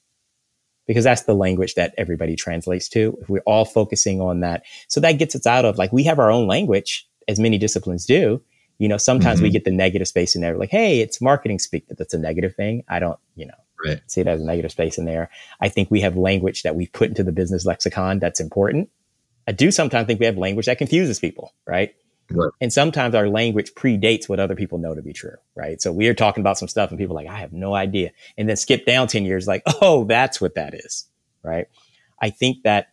because 0.86 1.04
that's 1.04 1.22
the 1.22 1.34
language 1.34 1.74
that 1.74 1.94
everybody 1.96 2.36
translates 2.36 2.88
to. 2.90 3.16
If 3.22 3.28
we're 3.28 3.42
all 3.46 3.64
focusing 3.64 4.20
on 4.20 4.40
that, 4.40 4.64
so 4.88 5.00
that 5.00 5.12
gets 5.12 5.34
us 5.34 5.46
out 5.46 5.64
of 5.64 5.78
like 5.78 5.92
we 5.92 6.04
have 6.04 6.18
our 6.18 6.30
own 6.30 6.46
language, 6.46 7.08
as 7.28 7.38
many 7.38 7.58
disciplines 7.58 8.06
do. 8.06 8.42
You 8.78 8.88
know, 8.88 8.96
sometimes 8.96 9.38
mm-hmm. 9.38 9.44
we 9.44 9.50
get 9.50 9.64
the 9.64 9.70
negative 9.70 10.08
space 10.08 10.34
in 10.34 10.40
there, 10.40 10.56
like, 10.56 10.70
hey, 10.70 11.00
it's 11.00 11.20
marketing 11.20 11.58
speak, 11.58 11.86
that 11.88 11.98
that's 11.98 12.14
a 12.14 12.18
negative 12.18 12.54
thing. 12.54 12.82
I 12.88 12.98
don't, 12.98 13.18
you 13.36 13.46
know, 13.46 13.54
right. 13.86 14.00
see 14.06 14.22
it 14.22 14.26
as 14.26 14.40
a 14.40 14.44
negative 14.44 14.72
space 14.72 14.96
in 14.96 15.04
there. 15.04 15.30
I 15.60 15.68
think 15.68 15.90
we 15.90 16.00
have 16.00 16.16
language 16.16 16.62
that 16.62 16.76
we've 16.76 16.92
put 16.92 17.10
into 17.10 17.22
the 17.22 17.32
business 17.32 17.66
lexicon 17.66 18.18
that's 18.18 18.40
important. 18.40 18.88
I 19.46 19.52
do 19.52 19.70
sometimes 19.70 20.06
think 20.06 20.18
we 20.18 20.26
have 20.26 20.38
language 20.38 20.66
that 20.66 20.78
confuses 20.78 21.18
people, 21.18 21.52
right? 21.66 21.94
Right. 22.30 22.50
And 22.60 22.72
sometimes 22.72 23.14
our 23.14 23.28
language 23.28 23.74
predates 23.74 24.28
what 24.28 24.40
other 24.40 24.54
people 24.54 24.78
know 24.78 24.94
to 24.94 25.02
be 25.02 25.12
true, 25.12 25.36
right? 25.54 25.80
So 25.80 25.92
we 25.92 26.08
are 26.08 26.14
talking 26.14 26.42
about 26.42 26.58
some 26.58 26.68
stuff 26.68 26.90
and 26.90 26.98
people 26.98 27.16
are 27.16 27.22
like, 27.22 27.32
I 27.32 27.40
have 27.40 27.52
no 27.52 27.74
idea. 27.74 28.12
And 28.38 28.48
then 28.48 28.56
skip 28.56 28.86
down 28.86 29.08
10 29.08 29.24
years, 29.24 29.46
like, 29.46 29.62
oh, 29.82 30.04
that's 30.04 30.40
what 30.40 30.54
that 30.54 30.74
is, 30.74 31.06
right? 31.42 31.66
I 32.20 32.30
think 32.30 32.62
that, 32.62 32.88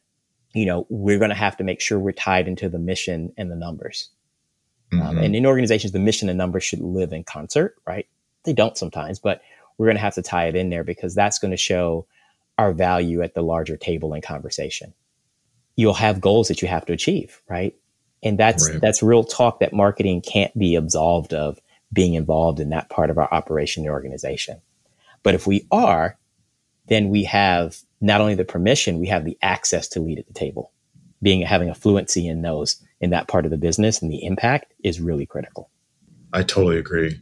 you 0.54 0.66
know, 0.66 0.88
we're 0.90 1.20
going 1.20 1.30
to 1.30 1.36
have 1.36 1.58
to 1.58 1.64
make 1.64 1.82
sure 1.82 2.00
we're 2.00 2.14
tied 2.14 2.48
into 2.48 2.70
the 2.70 2.80
mission 2.80 3.34
and 3.38 3.52
the 3.52 3.56
numbers. 3.56 4.10
Um, 4.92 5.00
mm-hmm. 5.00 5.08
Um, 5.10 5.18
and 5.20 5.36
in 5.36 5.46
organizations, 5.46 5.92
the 5.92 6.00
mission 6.00 6.30
and 6.30 6.38
numbers 6.38 6.64
should 6.64 6.80
live 6.80 7.14
in 7.14 7.24
concert, 7.24 7.76
right? 7.86 8.08
They 8.44 8.54
don't 8.54 8.78
sometimes, 8.78 9.20
but 9.20 9.42
we're 9.78 9.88
going 9.88 9.98
to 9.98 10.02
have 10.02 10.16
to 10.16 10.22
tie 10.22 10.48
it 10.48 10.56
in 10.56 10.70
there 10.70 10.84
because 10.84 11.14
that's 11.14 11.40
going 11.40 11.52
to 11.52 11.58
show 11.58 12.08
our 12.58 12.74
value 12.74 13.22
at 13.22 13.36
the 13.36 13.44
larger 13.44 13.78
table 13.78 14.14
in 14.14 14.22
conversation. 14.22 14.94
You'll 15.76 15.94
have 15.94 16.22
goals 16.22 16.48
that 16.48 16.62
you 16.62 16.68
have 16.68 16.86
to 16.88 16.94
achieve, 16.94 17.42
right? 17.48 17.76
And 18.24 18.38
that's 18.38 18.70
Right. 18.70 18.82
that's 18.82 19.04
real 19.04 19.24
talk 19.24 19.60
that 19.60 19.74
marketing 19.74 20.22
can't 20.22 20.58
be 20.58 20.76
absolved 20.76 21.34
of 21.34 21.60
being 21.94 22.16
involved 22.16 22.60
in 22.60 22.70
that 22.70 22.90
part 22.90 23.10
of 23.10 23.18
our 23.18 23.32
operation 23.34 23.84
and 23.84 23.92
organization. 23.92 24.58
But 25.24 25.36
if 25.36 25.48
we 25.48 25.66
are, 25.72 26.18
then 26.88 27.10
we 27.10 27.24
have 27.24 27.78
not 28.02 28.22
only 28.22 28.36
the 28.36 28.46
permission, 28.46 29.00
we 29.00 29.08
have 29.08 29.26
the 29.26 29.38
access 29.42 29.88
to 29.90 30.00
lead 30.00 30.20
at 30.20 30.28
the 30.28 30.34
table. 30.34 30.72
Being 31.22 31.42
having 31.42 31.70
a 31.70 31.76
fluency 31.76 32.28
in 32.28 32.42
those 32.42 32.82
in 33.00 33.10
that 33.12 33.28
part 33.28 33.46
of 33.46 33.52
the 33.52 33.58
business 33.58 34.02
and 34.02 34.12
the 34.12 34.24
impact 34.24 34.74
is 34.84 35.00
really 35.00 35.26
critical. 35.26 35.70
I 36.34 36.44
totally 36.44 36.78
agree. 36.78 37.20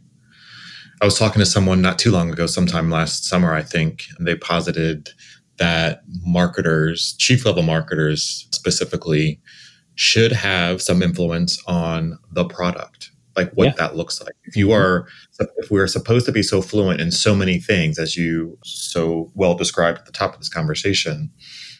I 1.00 1.04
was 1.04 1.18
talking 1.18 1.40
to 1.40 1.46
someone 1.46 1.82
not 1.82 1.98
too 1.98 2.10
long 2.10 2.30
ago, 2.30 2.46
sometime 2.46 2.90
last 2.90 3.24
summer, 3.24 3.54
I 3.54 3.62
think, 3.62 4.04
and 4.18 4.26
they 4.26 4.34
posited 4.34 5.10
that 5.58 6.02
marketers, 6.24 7.14
chief 7.18 7.44
level 7.44 7.62
marketers 7.62 8.48
specifically, 8.50 9.40
should 9.96 10.30
have 10.32 10.80
some 10.80 11.02
influence 11.02 11.60
on 11.66 12.18
the 12.30 12.44
product, 12.44 13.10
like 13.36 13.50
what 13.52 13.64
Yeah. 13.66 13.74
that 13.78 13.96
looks 13.96 14.20
like. 14.22 14.34
If 14.44 14.56
you 14.56 14.70
are, 14.72 15.08
if 15.58 15.70
we're 15.70 15.86
supposed 15.88 16.26
to 16.26 16.32
be 16.32 16.42
so 16.42 16.62
fluent 16.62 17.00
in 17.00 17.10
so 17.10 17.34
many 17.34 17.58
things, 17.58 17.98
as 17.98 18.16
you 18.16 18.58
so 18.64 19.32
well 19.34 19.54
described 19.54 19.98
at 19.98 20.06
the 20.06 20.12
top 20.12 20.34
of 20.34 20.38
this 20.40 20.48
conversation, 20.48 21.30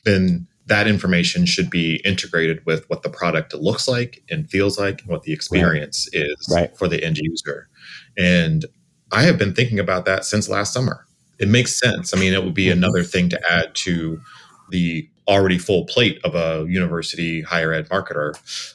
then 0.04 0.46
that 0.66 0.88
information 0.88 1.46
should 1.46 1.70
be 1.70 2.00
integrated 2.04 2.64
with 2.66 2.88
what 2.90 3.02
the 3.02 3.08
product 3.08 3.54
looks 3.54 3.86
like 3.86 4.22
and 4.30 4.50
feels 4.50 4.78
like 4.78 5.00
and 5.02 5.10
what 5.10 5.22
the 5.22 5.32
experience 5.32 6.08
is 6.12 6.34
Right. 6.50 6.76
for 6.76 6.88
the 6.88 7.04
end 7.04 7.18
user. 7.18 7.68
And 8.18 8.64
I 9.12 9.22
have 9.22 9.38
been 9.38 9.54
thinking 9.54 9.78
about 9.78 10.06
that 10.06 10.24
since 10.24 10.48
last 10.48 10.72
summer. 10.72 11.06
It 11.38 11.48
makes 11.48 11.78
sense. 11.78 12.12
I 12.12 12.18
mean, 12.18 12.32
it 12.32 12.42
would 12.42 12.54
be 12.54 12.66
Mhm. 12.66 12.72
another 12.72 13.04
thing 13.04 13.28
to 13.28 13.40
add 13.52 13.74
to 13.74 14.20
the 14.70 15.08
already 15.28 15.58
full 15.58 15.84
plate 15.84 16.20
of 16.24 16.34
a 16.34 16.66
university 16.70 17.42
higher 17.42 17.72
ed 17.72 17.88
marketer, 17.88 18.34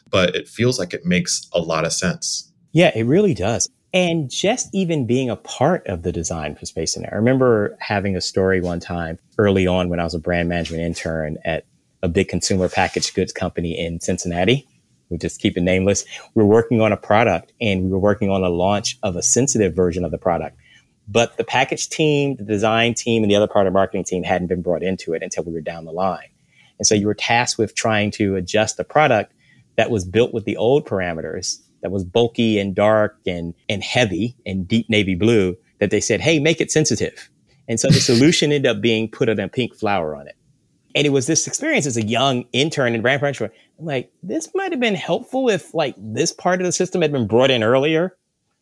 but 0.10 0.36
it 0.36 0.48
feels 0.48 0.78
like 0.78 0.94
it 0.94 1.06
makes 1.06 1.48
a 1.54 1.60
lot 1.60 1.86
of 1.86 1.94
sense. 1.94 2.52
Yeah, 2.72 2.92
it 2.96 3.04
really 3.04 3.34
does. 3.34 3.70
And 3.94 4.30
just 4.30 4.70
even 4.74 5.06
being 5.06 5.30
a 5.30 5.36
part 5.36 5.86
of 5.88 6.04
the 6.04 6.12
design 6.12 6.56
for 6.56 6.66
Space 6.66 6.96
and 6.96 7.06
Air. 7.06 7.14
I 7.14 7.18
remember 7.18 7.78
having 7.80 8.16
a 8.16 8.22
story 8.22 8.62
one 8.62 8.80
time 8.80 9.20
early 9.38 9.68
on 9.68 9.90
when 9.90 10.00
I 10.00 10.04
was 10.04 10.14
a 10.14 10.20
brand 10.20 10.48
management 10.48 10.82
intern 10.82 11.38
at 11.44 11.66
a 12.02 12.08
big 12.08 12.30
consumer 12.30 12.70
packaged 12.70 13.14
goods 13.14 13.34
company 13.34 13.78
in 13.78 14.00
Cincinnati. 14.00 14.68
We 15.10 15.18
just 15.18 15.42
keep 15.42 15.58
it 15.58 15.62
nameless. 15.62 16.06
We're 16.36 16.46
working 16.46 16.80
on 16.80 16.94
a 16.94 16.98
product 16.98 17.52
and 17.60 17.84
we 17.84 17.90
were 17.90 18.00
working 18.00 18.30
on 18.30 18.44
a 18.44 18.50
launch 18.50 18.98
of 19.04 19.18
a 19.18 19.22
sensitive 19.22 19.76
version 19.76 20.06
of 20.06 20.12
the 20.12 20.18
product. 20.18 20.58
But 21.08 21.36
the 21.36 21.44
package 21.44 21.90
team, 21.90 22.38
the 22.38 22.46
design 22.46 22.94
team, 22.94 23.24
and 23.24 23.30
the 23.30 23.36
other 23.36 23.48
part 23.48 23.68
of 23.68 23.74
the 23.74 23.78
marketing 23.78 24.06
team 24.06 24.24
hadn't 24.24 24.48
been 24.48 24.62
brought 24.62 24.84
into 24.84 25.14
it 25.14 25.22
until 25.22 25.44
we 25.44 25.52
were 25.52 25.60
down 25.60 25.84
the 25.84 25.92
line. 25.92 26.30
And 26.82 26.88
so 26.88 26.96
you 26.96 27.06
were 27.06 27.14
tasked 27.14 27.60
with 27.60 27.76
trying 27.76 28.10
to 28.14 28.36
adjust 28.36 28.78
the 28.78 28.84
product 28.84 29.34
that 29.78 29.92
was 29.92 30.04
built 30.04 30.34
with 30.34 30.46
the 30.46 30.58
old 30.58 30.84
parameters, 30.84 31.58
that 31.84 31.92
was 31.92 32.04
bulky 32.04 32.58
and 32.58 32.74
dark 32.74 33.20
and, 33.28 33.54
and 33.70 33.84
heavy 33.84 34.36
and 34.48 34.68
deep 34.68 34.90
navy 34.90 35.14
blue, 35.14 35.56
that 35.80 35.92
they 35.92 36.02
said, 36.02 36.22
hey, 36.22 36.40
make 36.40 36.60
it 36.60 36.72
sensitive. 36.72 37.30
And 37.68 37.80
so 37.80 37.90
the 37.90 38.00
solution 38.00 38.52
ended 38.52 38.72
up 38.72 38.82
being 38.82 39.08
put 39.12 39.30
a 39.30 39.48
pink 39.48 39.76
flower 39.76 40.16
on 40.16 40.28
it. 40.28 40.34
And 40.96 41.06
it 41.06 41.12
was 41.12 41.28
this 41.28 41.46
experience 41.46 41.86
as 41.86 41.98
a 41.98 42.04
young 42.04 42.46
intern 42.52 42.96
in 42.96 43.04
brand 43.04 43.22
management. 43.22 43.54
I'm 43.78 43.86
like, 43.86 44.12
this 44.24 44.50
might 44.56 44.72
have 44.72 44.82
been 44.82 44.96
helpful 44.96 45.50
if 45.50 45.76
like 45.76 45.94
this 46.00 46.34
part 46.34 46.62
of 46.62 46.66
the 46.66 46.72
system 46.72 47.04
had 47.04 47.12
been 47.12 47.28
brought 47.28 47.52
in 47.52 47.62
earlier, 47.62 48.18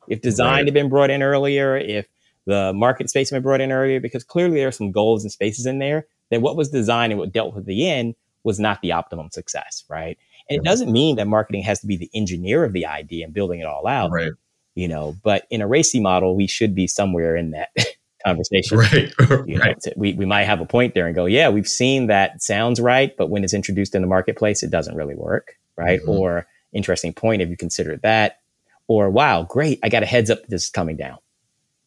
if 0.10 0.22
design 0.22 0.48
Right. 0.48 0.66
had 0.66 0.74
been 0.74 0.90
brought 0.90 1.10
in 1.10 1.24
earlier, 1.24 1.78
if 1.78 2.06
the 2.46 2.74
market 2.74 3.10
space 3.10 3.30
had 3.30 3.38
been 3.38 3.44
brought 3.44 3.62
in 3.62 3.72
earlier, 3.72 4.02
because 4.02 4.26
clearly 4.26 4.58
there 4.58 4.68
are 4.68 4.74
some 4.74 4.92
goals 4.92 5.24
and 5.24 5.32
spaces 5.32 5.66
in 5.66 5.80
there 5.80 6.06
that 6.32 6.42
what 6.42 6.56
was 6.56 6.70
designed 6.70 7.12
and 7.12 7.20
what 7.20 7.32
dealt 7.32 7.54
with 7.56 7.65
the 7.65 7.88
end 7.88 8.15
was 8.44 8.60
not 8.60 8.82
the 8.82 8.92
optimum 8.92 9.30
success, 9.32 9.84
right? 9.89 10.18
And 10.50 10.58
it 10.60 10.63
doesn't 10.63 10.92
mean 10.92 11.18
that 11.18 11.28
marketing 11.28 11.63
has 11.63 11.80
to 11.82 11.88
be 11.88 11.98
the 11.98 12.10
engineer 12.13 12.63
of 12.63 12.74
the 12.74 12.86
idea 12.86 13.26
and 13.26 13.34
building 13.34 13.60
it 13.60 13.65
all 13.65 13.86
out, 13.88 14.12
Right. 14.12 14.32
you 14.76 14.88
know, 14.88 15.15
but 15.24 15.46
in 15.50 15.62
a 15.62 15.68
RACI 15.68 16.02
model, 16.02 16.36
we 16.36 16.48
should 16.48 16.74
be 16.74 16.88
somewhere 16.88 17.36
in 17.36 17.52
that 17.52 17.70
conversation. 18.26 18.78
Right. 18.78 19.13
You 19.46 19.58
know, 19.58 19.65
right. 19.65 19.84
we, 19.96 20.13
we 20.13 20.26
might 20.26 20.44
have 20.44 20.62
a 20.62 20.65
point 20.65 20.94
there 20.94 21.06
and 21.06 21.15
go, 21.15 21.26
yeah, 21.26 21.50
we've 21.50 21.68
seen 21.68 22.08
that 22.08 22.42
sounds 22.42 22.80
right, 22.80 23.15
but 23.18 23.30
when 23.30 23.44
it's 23.44 23.54
introduced 23.54 23.94
in 23.96 24.02
the 24.02 24.08
marketplace, 24.08 24.63
it 24.63 24.70
doesn't 24.72 24.96
really 24.96 25.15
work, 25.15 25.58
right? 25.76 26.02
Mhm. 26.02 26.08
Or 26.10 26.48
interesting 26.74 27.13
point, 27.13 27.42
if 27.42 27.50
you 27.50 27.58
consider 27.58 27.98
that? 27.98 28.39
Or 28.88 29.10
wow, 29.10 29.44
great, 29.44 29.80
I 29.84 29.89
got 29.89 30.02
a 30.04 30.06
heads 30.08 30.30
up 30.30 30.46
this 30.48 30.63
is 30.65 30.70
coming 30.70 30.96
down. 30.98 31.18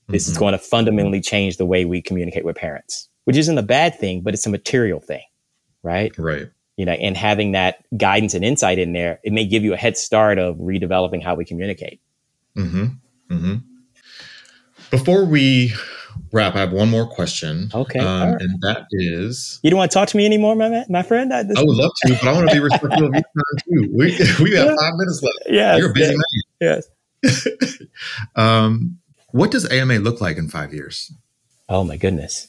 This 0.09 0.29
is 0.29 0.37
Mhm. 0.37 0.41
going 0.41 0.53
to 0.53 0.59
fundamentally 0.59 1.21
change 1.21 1.57
the 1.57 1.67
way 1.67 1.85
we 1.85 2.01
communicate 2.03 2.45
with 2.45 2.57
parents, 2.57 3.09
which 3.25 3.37
isn't 3.37 3.59
a 3.59 3.63
bad 3.63 3.99
thing, 3.99 4.21
but 4.23 4.35
it's 4.35 4.47
a 4.47 4.51
material 4.51 5.01
thing, 5.01 5.23
right? 5.83 6.17
Right. 6.19 6.49
You 6.77 6.87
know, 6.87 6.93
and 6.93 7.17
having 7.17 7.53
that 7.53 7.85
guidance 7.97 8.35
and 8.35 8.45
insight 8.45 8.79
in 8.79 8.93
there, 8.93 9.21
it 9.23 9.33
may 9.33 9.47
give 9.47 9.63
you 9.63 9.75
a 9.75 9.77
head 9.77 9.97
start 9.97 10.39
of 10.39 10.57
redeveloping 10.57 11.23
how 11.23 11.35
we 11.35 11.45
communicate. 11.45 12.01
hmm 12.57 12.87
hmm 13.29 13.55
Before 14.91 15.25
we 15.25 15.73
wrap, 16.33 16.55
I 16.57 16.61
have 16.61 16.73
one 16.73 16.89
more 16.91 17.07
question. 17.07 17.71
Okay, 17.75 17.99
Um, 17.99 18.33
right. 18.33 18.41
And 18.43 18.61
that 18.63 18.87
is 18.91 19.61
You 19.63 19.71
don't 19.71 19.79
want 19.79 19.91
to 19.91 19.95
talk 19.95 20.09
to 20.09 20.17
me 20.17 20.27
anymore, 20.27 20.57
my 20.57 20.69
man, 20.69 20.87
my 20.89 21.03
friend? 21.03 21.33
I, 21.33 21.43
this, 21.43 21.57
I 21.59 21.63
would 21.63 21.77
love 21.77 21.91
to, 22.07 22.15
but 22.15 22.29
I 22.29 22.33
want 22.33 22.49
to 22.49 22.55
be 22.55 22.61
respectful 22.61 23.07
of 23.07 23.13
your 23.15 23.23
time 23.23 23.65
too. 23.69 23.91
We, 23.95 24.45
we 24.51 24.57
have 24.57 24.77
five 24.79 24.95
minutes 24.97 25.23
left. 25.23 25.39
yes, 25.49 25.79
You're 25.79 25.91
a 25.91 25.95
busy 25.95 26.17
yes, 26.61 26.89
yes. 27.23 27.79
um, 28.37 28.99
what 29.31 29.51
does 29.51 29.71
AMA 29.71 29.99
look 30.01 30.21
like 30.21 30.37
in 30.37 30.49
five 30.49 30.75
years? 30.75 31.13
Oh 31.69 31.85
my 31.85 31.97
goodness. 31.97 32.49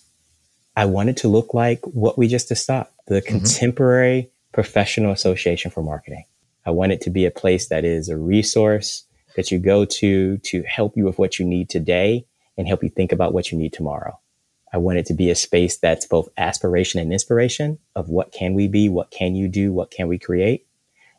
I 0.75 0.85
wanted 0.85 1.17
to 1.17 1.27
look 1.27 1.53
like 1.53 1.81
what 1.85 2.17
we 2.17 2.27
just 2.27 2.49
discussed 2.49 2.91
the 3.07 3.15
mm-hmm. 3.15 3.37
Contemporary 3.37 4.29
Professional 4.53 5.11
Association 5.11 5.71
for 5.71 5.83
Marketing. 5.83 6.25
I 6.65 6.71
want 6.71 6.91
it 6.91 7.01
to 7.01 7.09
be 7.09 7.25
a 7.25 7.31
place 7.31 7.67
that 7.67 7.83
is 7.83 8.09
a 8.09 8.17
resource 8.17 9.03
that 9.35 9.51
you 9.51 9.59
go 9.59 9.85
to 9.85 10.37
to 10.37 10.63
help 10.63 10.95
you 10.95 11.05
with 11.05 11.19
what 11.19 11.39
you 11.39 11.45
need 11.45 11.69
today 11.69 12.25
and 12.57 12.67
help 12.67 12.83
you 12.83 12.89
think 12.89 13.11
about 13.11 13.33
what 13.33 13.51
you 13.51 13.57
need 13.57 13.73
tomorrow. 13.73 14.19
I 14.71 14.77
want 14.77 14.97
it 14.97 15.05
to 15.07 15.13
be 15.13 15.29
a 15.29 15.35
space 15.35 15.77
that's 15.77 16.07
both 16.07 16.29
aspiration 16.37 16.99
and 16.99 17.11
inspiration 17.11 17.77
of 17.95 18.09
what 18.09 18.31
can 18.31 18.53
we 18.53 18.67
be, 18.67 18.89
what 18.89 19.11
can 19.11 19.35
you 19.35 19.47
do, 19.47 19.71
what 19.71 19.91
can 19.91 20.07
we 20.07 20.17
create. 20.17 20.65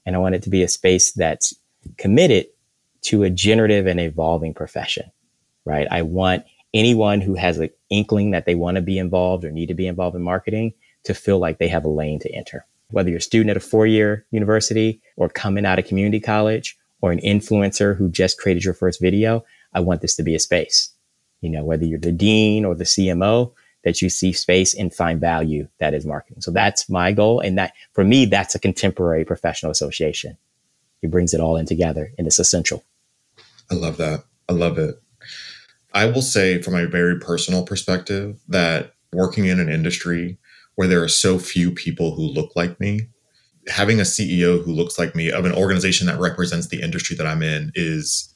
And 0.07 0.17
I 0.17 0.19
want 0.19 0.35
it 0.35 0.43
to 0.45 0.51
be 0.51 0.63
a 0.63 0.69
space 0.69 1.13
that's 1.13 1.55
committed 1.97 2.47
to 3.03 3.23
a 3.23 3.31
generative 3.31 3.87
and 3.87 4.01
evolving 4.01 4.55
profession, 4.55 5.11
right? 5.65 5.87
I 5.91 6.03
want 6.03 6.45
anyone 6.75 7.21
who 7.21 7.35
has 7.35 7.59
an 7.59 7.71
inkling 7.89 8.33
that 8.33 8.45
they 8.45 8.55
want 8.55 8.75
to 8.75 8.83
be 8.83 8.99
involved 8.99 9.45
or 9.45 9.51
need 9.51 9.67
to 9.67 9.75
be 9.75 9.87
involved 9.87 10.17
in 10.17 10.23
marketing 10.23 10.75
to 11.05 11.15
feel 11.15 11.39
like 11.39 11.59
they 11.59 11.69
have 11.69 11.85
a 11.85 11.89
lane 11.89 12.19
to 12.21 12.33
enter. 12.35 12.67
Whether 12.91 13.11
you're 13.11 13.19
a 13.19 13.23
student 13.23 13.51
at 13.51 13.57
a 13.57 13.61
four 13.61 13.87
year 13.87 14.27
university 14.31 15.01
or 15.17 15.29
coming 15.29 15.65
out 15.65 15.79
of 15.79 15.87
community 15.87 16.21
college 16.21 16.77
or 17.01 17.13
an 17.13 17.21
influencer 17.21 17.97
who 17.97 18.09
just 18.09 18.39
created 18.39 18.65
your 18.65 18.75
first 18.75 19.01
video, 19.01 19.45
I 19.73 19.81
want 19.81 20.01
this 20.01 20.17
to 20.17 20.23
be 20.23 20.35
a 20.35 20.41
space. 20.41 20.91
You 21.41 21.51
know, 21.51 21.65
whether 21.65 21.85
you're 21.85 21.99
the 21.99 22.13
dean 22.13 22.65
or 22.65 22.75
the 22.75 22.85
CMO, 22.85 23.53
that 23.85 24.01
you 24.01 24.09
see 24.09 24.33
space 24.33 24.75
and 24.75 24.93
find 24.93 25.21
value 25.21 25.69
that 25.79 25.95
is 25.95 26.07
marketing. 26.07 26.41
So 26.41 26.51
that's 26.51 26.89
my 26.89 27.13
goal. 27.13 27.41
And 27.41 27.59
that 27.59 27.75
for 27.93 28.03
me, 28.03 28.25
that's 28.25 28.55
a 28.55 28.59
contemporary 28.59 29.25
professional 29.25 29.71
association. 29.71 30.37
It 31.03 31.11
brings 31.11 31.35
it 31.35 31.41
all 31.41 31.57
in 31.57 31.67
together 31.67 32.11
and 32.17 32.27
it's 32.27 32.39
essential. 32.39 32.83
I 33.71 33.75
love 33.75 33.99
that. 33.99 34.25
I 34.49 34.53
love 34.55 34.79
it. 34.79 35.04
I 35.95 36.07
will 36.07 36.23
say, 36.23 36.61
from 36.61 36.75
a 36.75 36.87
very 36.87 37.19
personal 37.19 37.65
perspective, 37.65 38.41
that 38.49 38.95
working 39.13 39.47
in 39.47 39.61
an 39.61 39.69
industry 39.69 40.39
where 40.75 40.89
there 40.89 41.03
are 41.03 41.09
so 41.09 41.39
few 41.39 41.71
people 41.71 42.15
who 42.15 42.23
look 42.23 42.51
like 42.57 42.81
me, 42.81 43.09
having 43.69 44.01
a 44.01 44.03
CEO 44.03 44.63
who 44.63 44.73
looks 44.73 44.99
like 44.99 45.15
me 45.15 45.31
of 45.31 45.45
an 45.45 45.53
organization 45.53 46.07
that 46.09 46.19
represents 46.19 46.69
the 46.69 46.83
industry 46.83 47.17
that 47.17 47.27
I'm 47.27 47.43
in 47.43 47.71
is 47.75 48.35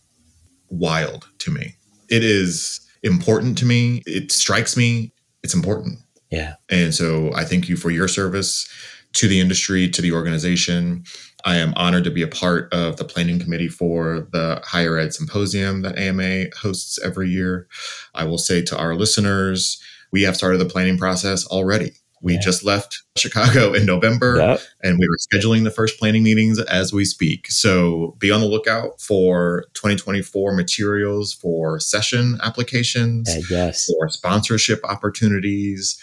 wild 0.71 1.29
to 1.38 1.51
me. 1.51 1.75
It 2.09 2.23
is 2.23 2.81
important 3.03 3.59
to 3.59 3.66
me. 3.66 4.03
It 4.07 4.33
strikes 4.33 4.77
me. 4.77 5.12
It's 5.42 5.55
important. 5.55 5.99
Yeah. 6.31 6.55
And 6.71 6.94
so 6.94 7.33
I 7.35 7.44
thank 7.44 7.68
you 7.68 7.77
for 7.77 7.91
your 7.91 8.09
service 8.09 8.68
to 9.14 9.28
the 9.28 9.40
industry, 9.40 9.88
to 9.88 10.02
the 10.02 10.12
organization. 10.12 11.04
I 11.44 11.56
am 11.56 11.72
honored 11.76 12.04
to 12.04 12.11
be 12.11 12.22
a 12.22 12.28
part 12.28 12.72
of 12.72 12.96
the 12.96 13.04
planning 13.04 13.38
committee 13.38 13.68
for 13.68 14.26
the 14.32 14.61
higher 14.64 14.98
ed 14.98 15.14
symposium 15.14 15.82
that 15.82 15.96
AMA 15.98 16.46
hosts 16.61 16.98
every 17.02 17.30
year. 17.30 17.68
I 18.14 18.24
will 18.24 18.38
say 18.38 18.62
to 18.62 18.76
our 18.78 18.94
listeners, 18.94 19.80
we 20.12 20.22
have 20.22 20.36
started 20.36 20.59
the 20.59 20.64
planning 20.66 20.98
process 20.98 21.46
already. 21.46 21.92
We 22.20 22.34
Yeah. 22.34 22.40
just 22.40 22.64
left 22.64 23.02
Chicago 23.16 23.72
in 23.72 23.86
November 23.86 24.36
Yep. 24.38 24.61
and 24.82 24.98
we 24.98 25.06
were 25.09 25.16
scheduling 25.16 25.62
the 25.62 25.70
first 25.70 25.98
planning 26.00 26.24
meetings 26.24 26.59
as 26.59 26.92
we 26.92 27.04
speak. 27.04 27.46
So 27.48 28.16
be 28.18 28.32
on 28.32 28.40
the 28.40 28.46
lookout 28.48 29.00
for 29.00 29.66
2024 29.74 30.52
materials 30.56 31.32
for 31.32 31.78
session 31.78 32.38
applications 32.42 33.28
Uh, 33.28 33.40
yes. 33.48 33.86
for 33.86 34.09
sponsorship 34.09 34.80
opportunities, 34.84 35.96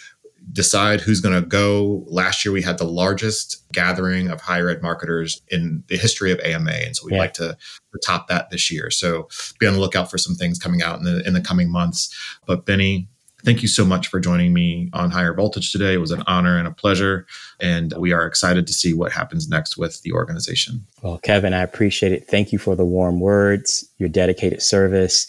decide 0.52 1.02
who's 1.02 1.22
going 1.22 1.40
to 1.42 1.48
go. 1.48 2.04
Last 2.08 2.46
year, 2.46 2.52
we 2.52 2.62
had 2.62 2.78
the 2.78 2.86
largest 2.86 3.64
gathering 3.72 4.30
of 4.30 4.42
higher 4.42 4.70
ed 4.70 4.82
marketers 4.82 5.42
in 5.50 5.84
the 5.88 5.98
history 5.98 6.32
of 6.32 6.40
AMA. 6.42 6.72
And 6.72 6.96
so 6.96 7.06
we'd 7.06 7.14
Yeah. 7.14 7.20
like 7.20 7.34
to, 7.36 7.58
to 7.94 8.00
top 8.06 8.28
that 8.28 8.50
this 8.52 8.72
year. 8.72 8.90
So 8.92 9.28
be 9.60 9.68
on 9.68 9.74
the 9.74 9.80
lookout 9.80 10.10
for 10.12 10.18
some 10.18 10.36
things 10.36 10.60
coming 10.60 10.82
out 10.82 11.00
in 11.00 11.06
the, 11.06 11.26
in 11.28 11.34
the 11.34 11.42
coming 11.42 11.72
months. 11.72 12.14
But 12.46 12.66
Bennie, 12.66 13.08
Thank 13.44 13.62
you 13.62 13.68
so 13.68 13.86
much 13.86 14.08
for 14.08 14.20
joining 14.20 14.54
me 14.54 14.90
on 14.92 15.12
Higher 15.12 15.32
Voltage 15.32 15.72
today. 15.72 15.94
It 15.94 15.98
was 15.98 16.10
an 16.10 16.24
honor 16.26 16.58
and 16.58 16.68
a 16.68 16.72
pleasure. 16.72 17.28
And 17.60 17.94
we 17.96 18.12
are 18.12 18.26
excited 18.26 18.66
to 18.66 18.74
see 18.74 18.92
what 18.96 19.12
happens 19.12 19.48
next 19.48 19.78
with 19.78 20.02
the 20.02 20.14
organization. 20.14 20.84
Well, 21.04 21.20
Kevin, 21.20 21.54
I 21.54 21.62
appreciate 21.62 22.12
it. 22.12 22.28
Thank 22.28 22.52
you 22.52 22.58
for 22.58 22.76
the 22.76 22.86
warm 22.86 23.20
words, 23.20 23.88
your 24.00 24.10
dedicated 24.10 24.64
service, 24.64 25.28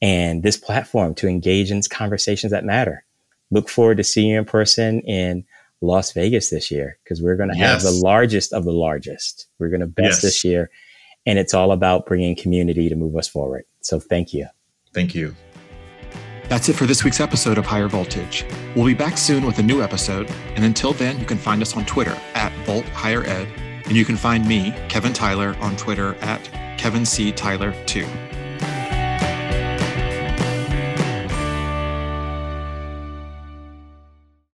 and 0.00 0.44
this 0.44 0.56
platform 0.56 1.16
to 1.16 1.26
engage 1.26 1.72
in 1.72 1.82
conversations 1.90 2.52
that 2.52 2.64
matter. 2.64 3.04
Look 3.50 3.68
forward 3.68 3.98
to 3.98 4.04
seeing 4.04 4.30
you 4.30 4.38
in 4.38 4.44
person 4.44 5.00
in 5.02 5.44
Las 5.80 6.12
Vegas 6.12 6.50
this 6.50 6.70
year 6.70 6.98
because 7.04 7.22
we're 7.22 7.36
going 7.36 7.50
to 7.50 7.56
yes. 7.56 7.82
have 7.82 7.82
the 7.82 7.98
largest 7.98 8.52
of 8.52 8.64
the 8.64 8.72
largest. 8.72 9.46
We're 9.58 9.68
going 9.68 9.80
to 9.80 9.86
best 9.86 10.16
yes. 10.16 10.22
this 10.22 10.44
year. 10.44 10.70
And 11.26 11.38
it's 11.38 11.54
all 11.54 11.72
about 11.72 12.06
bringing 12.06 12.36
community 12.36 12.88
to 12.88 12.96
move 12.96 13.16
us 13.16 13.28
forward. 13.28 13.64
So 13.80 14.00
thank 14.00 14.32
you. 14.32 14.46
Thank 14.94 15.14
you. 15.14 15.34
That's 16.48 16.68
it 16.68 16.74
for 16.74 16.86
this 16.86 17.02
week's 17.02 17.18
episode 17.18 17.58
of 17.58 17.66
Higher 17.66 17.88
Voltage. 17.88 18.46
We'll 18.76 18.86
be 18.86 18.94
back 18.94 19.18
soon 19.18 19.44
with 19.44 19.58
a 19.58 19.62
new 19.62 19.82
episode. 19.82 20.30
And 20.54 20.64
until 20.64 20.92
then, 20.92 21.18
you 21.18 21.26
can 21.26 21.38
find 21.38 21.60
us 21.60 21.76
on 21.76 21.84
Twitter 21.86 22.16
at 22.34 22.52
Volt 22.64 22.84
Higher 22.90 23.24
Ed. 23.24 23.48
And 23.86 23.96
you 23.96 24.04
can 24.04 24.16
find 24.16 24.46
me, 24.46 24.72
Kevin 24.88 25.12
Tyler, 25.12 25.56
on 25.60 25.76
Twitter 25.76 26.14
at 26.16 26.48
Kevin 26.78 27.04
C. 27.04 27.32
Tyler 27.32 27.74
2. 27.86 28.06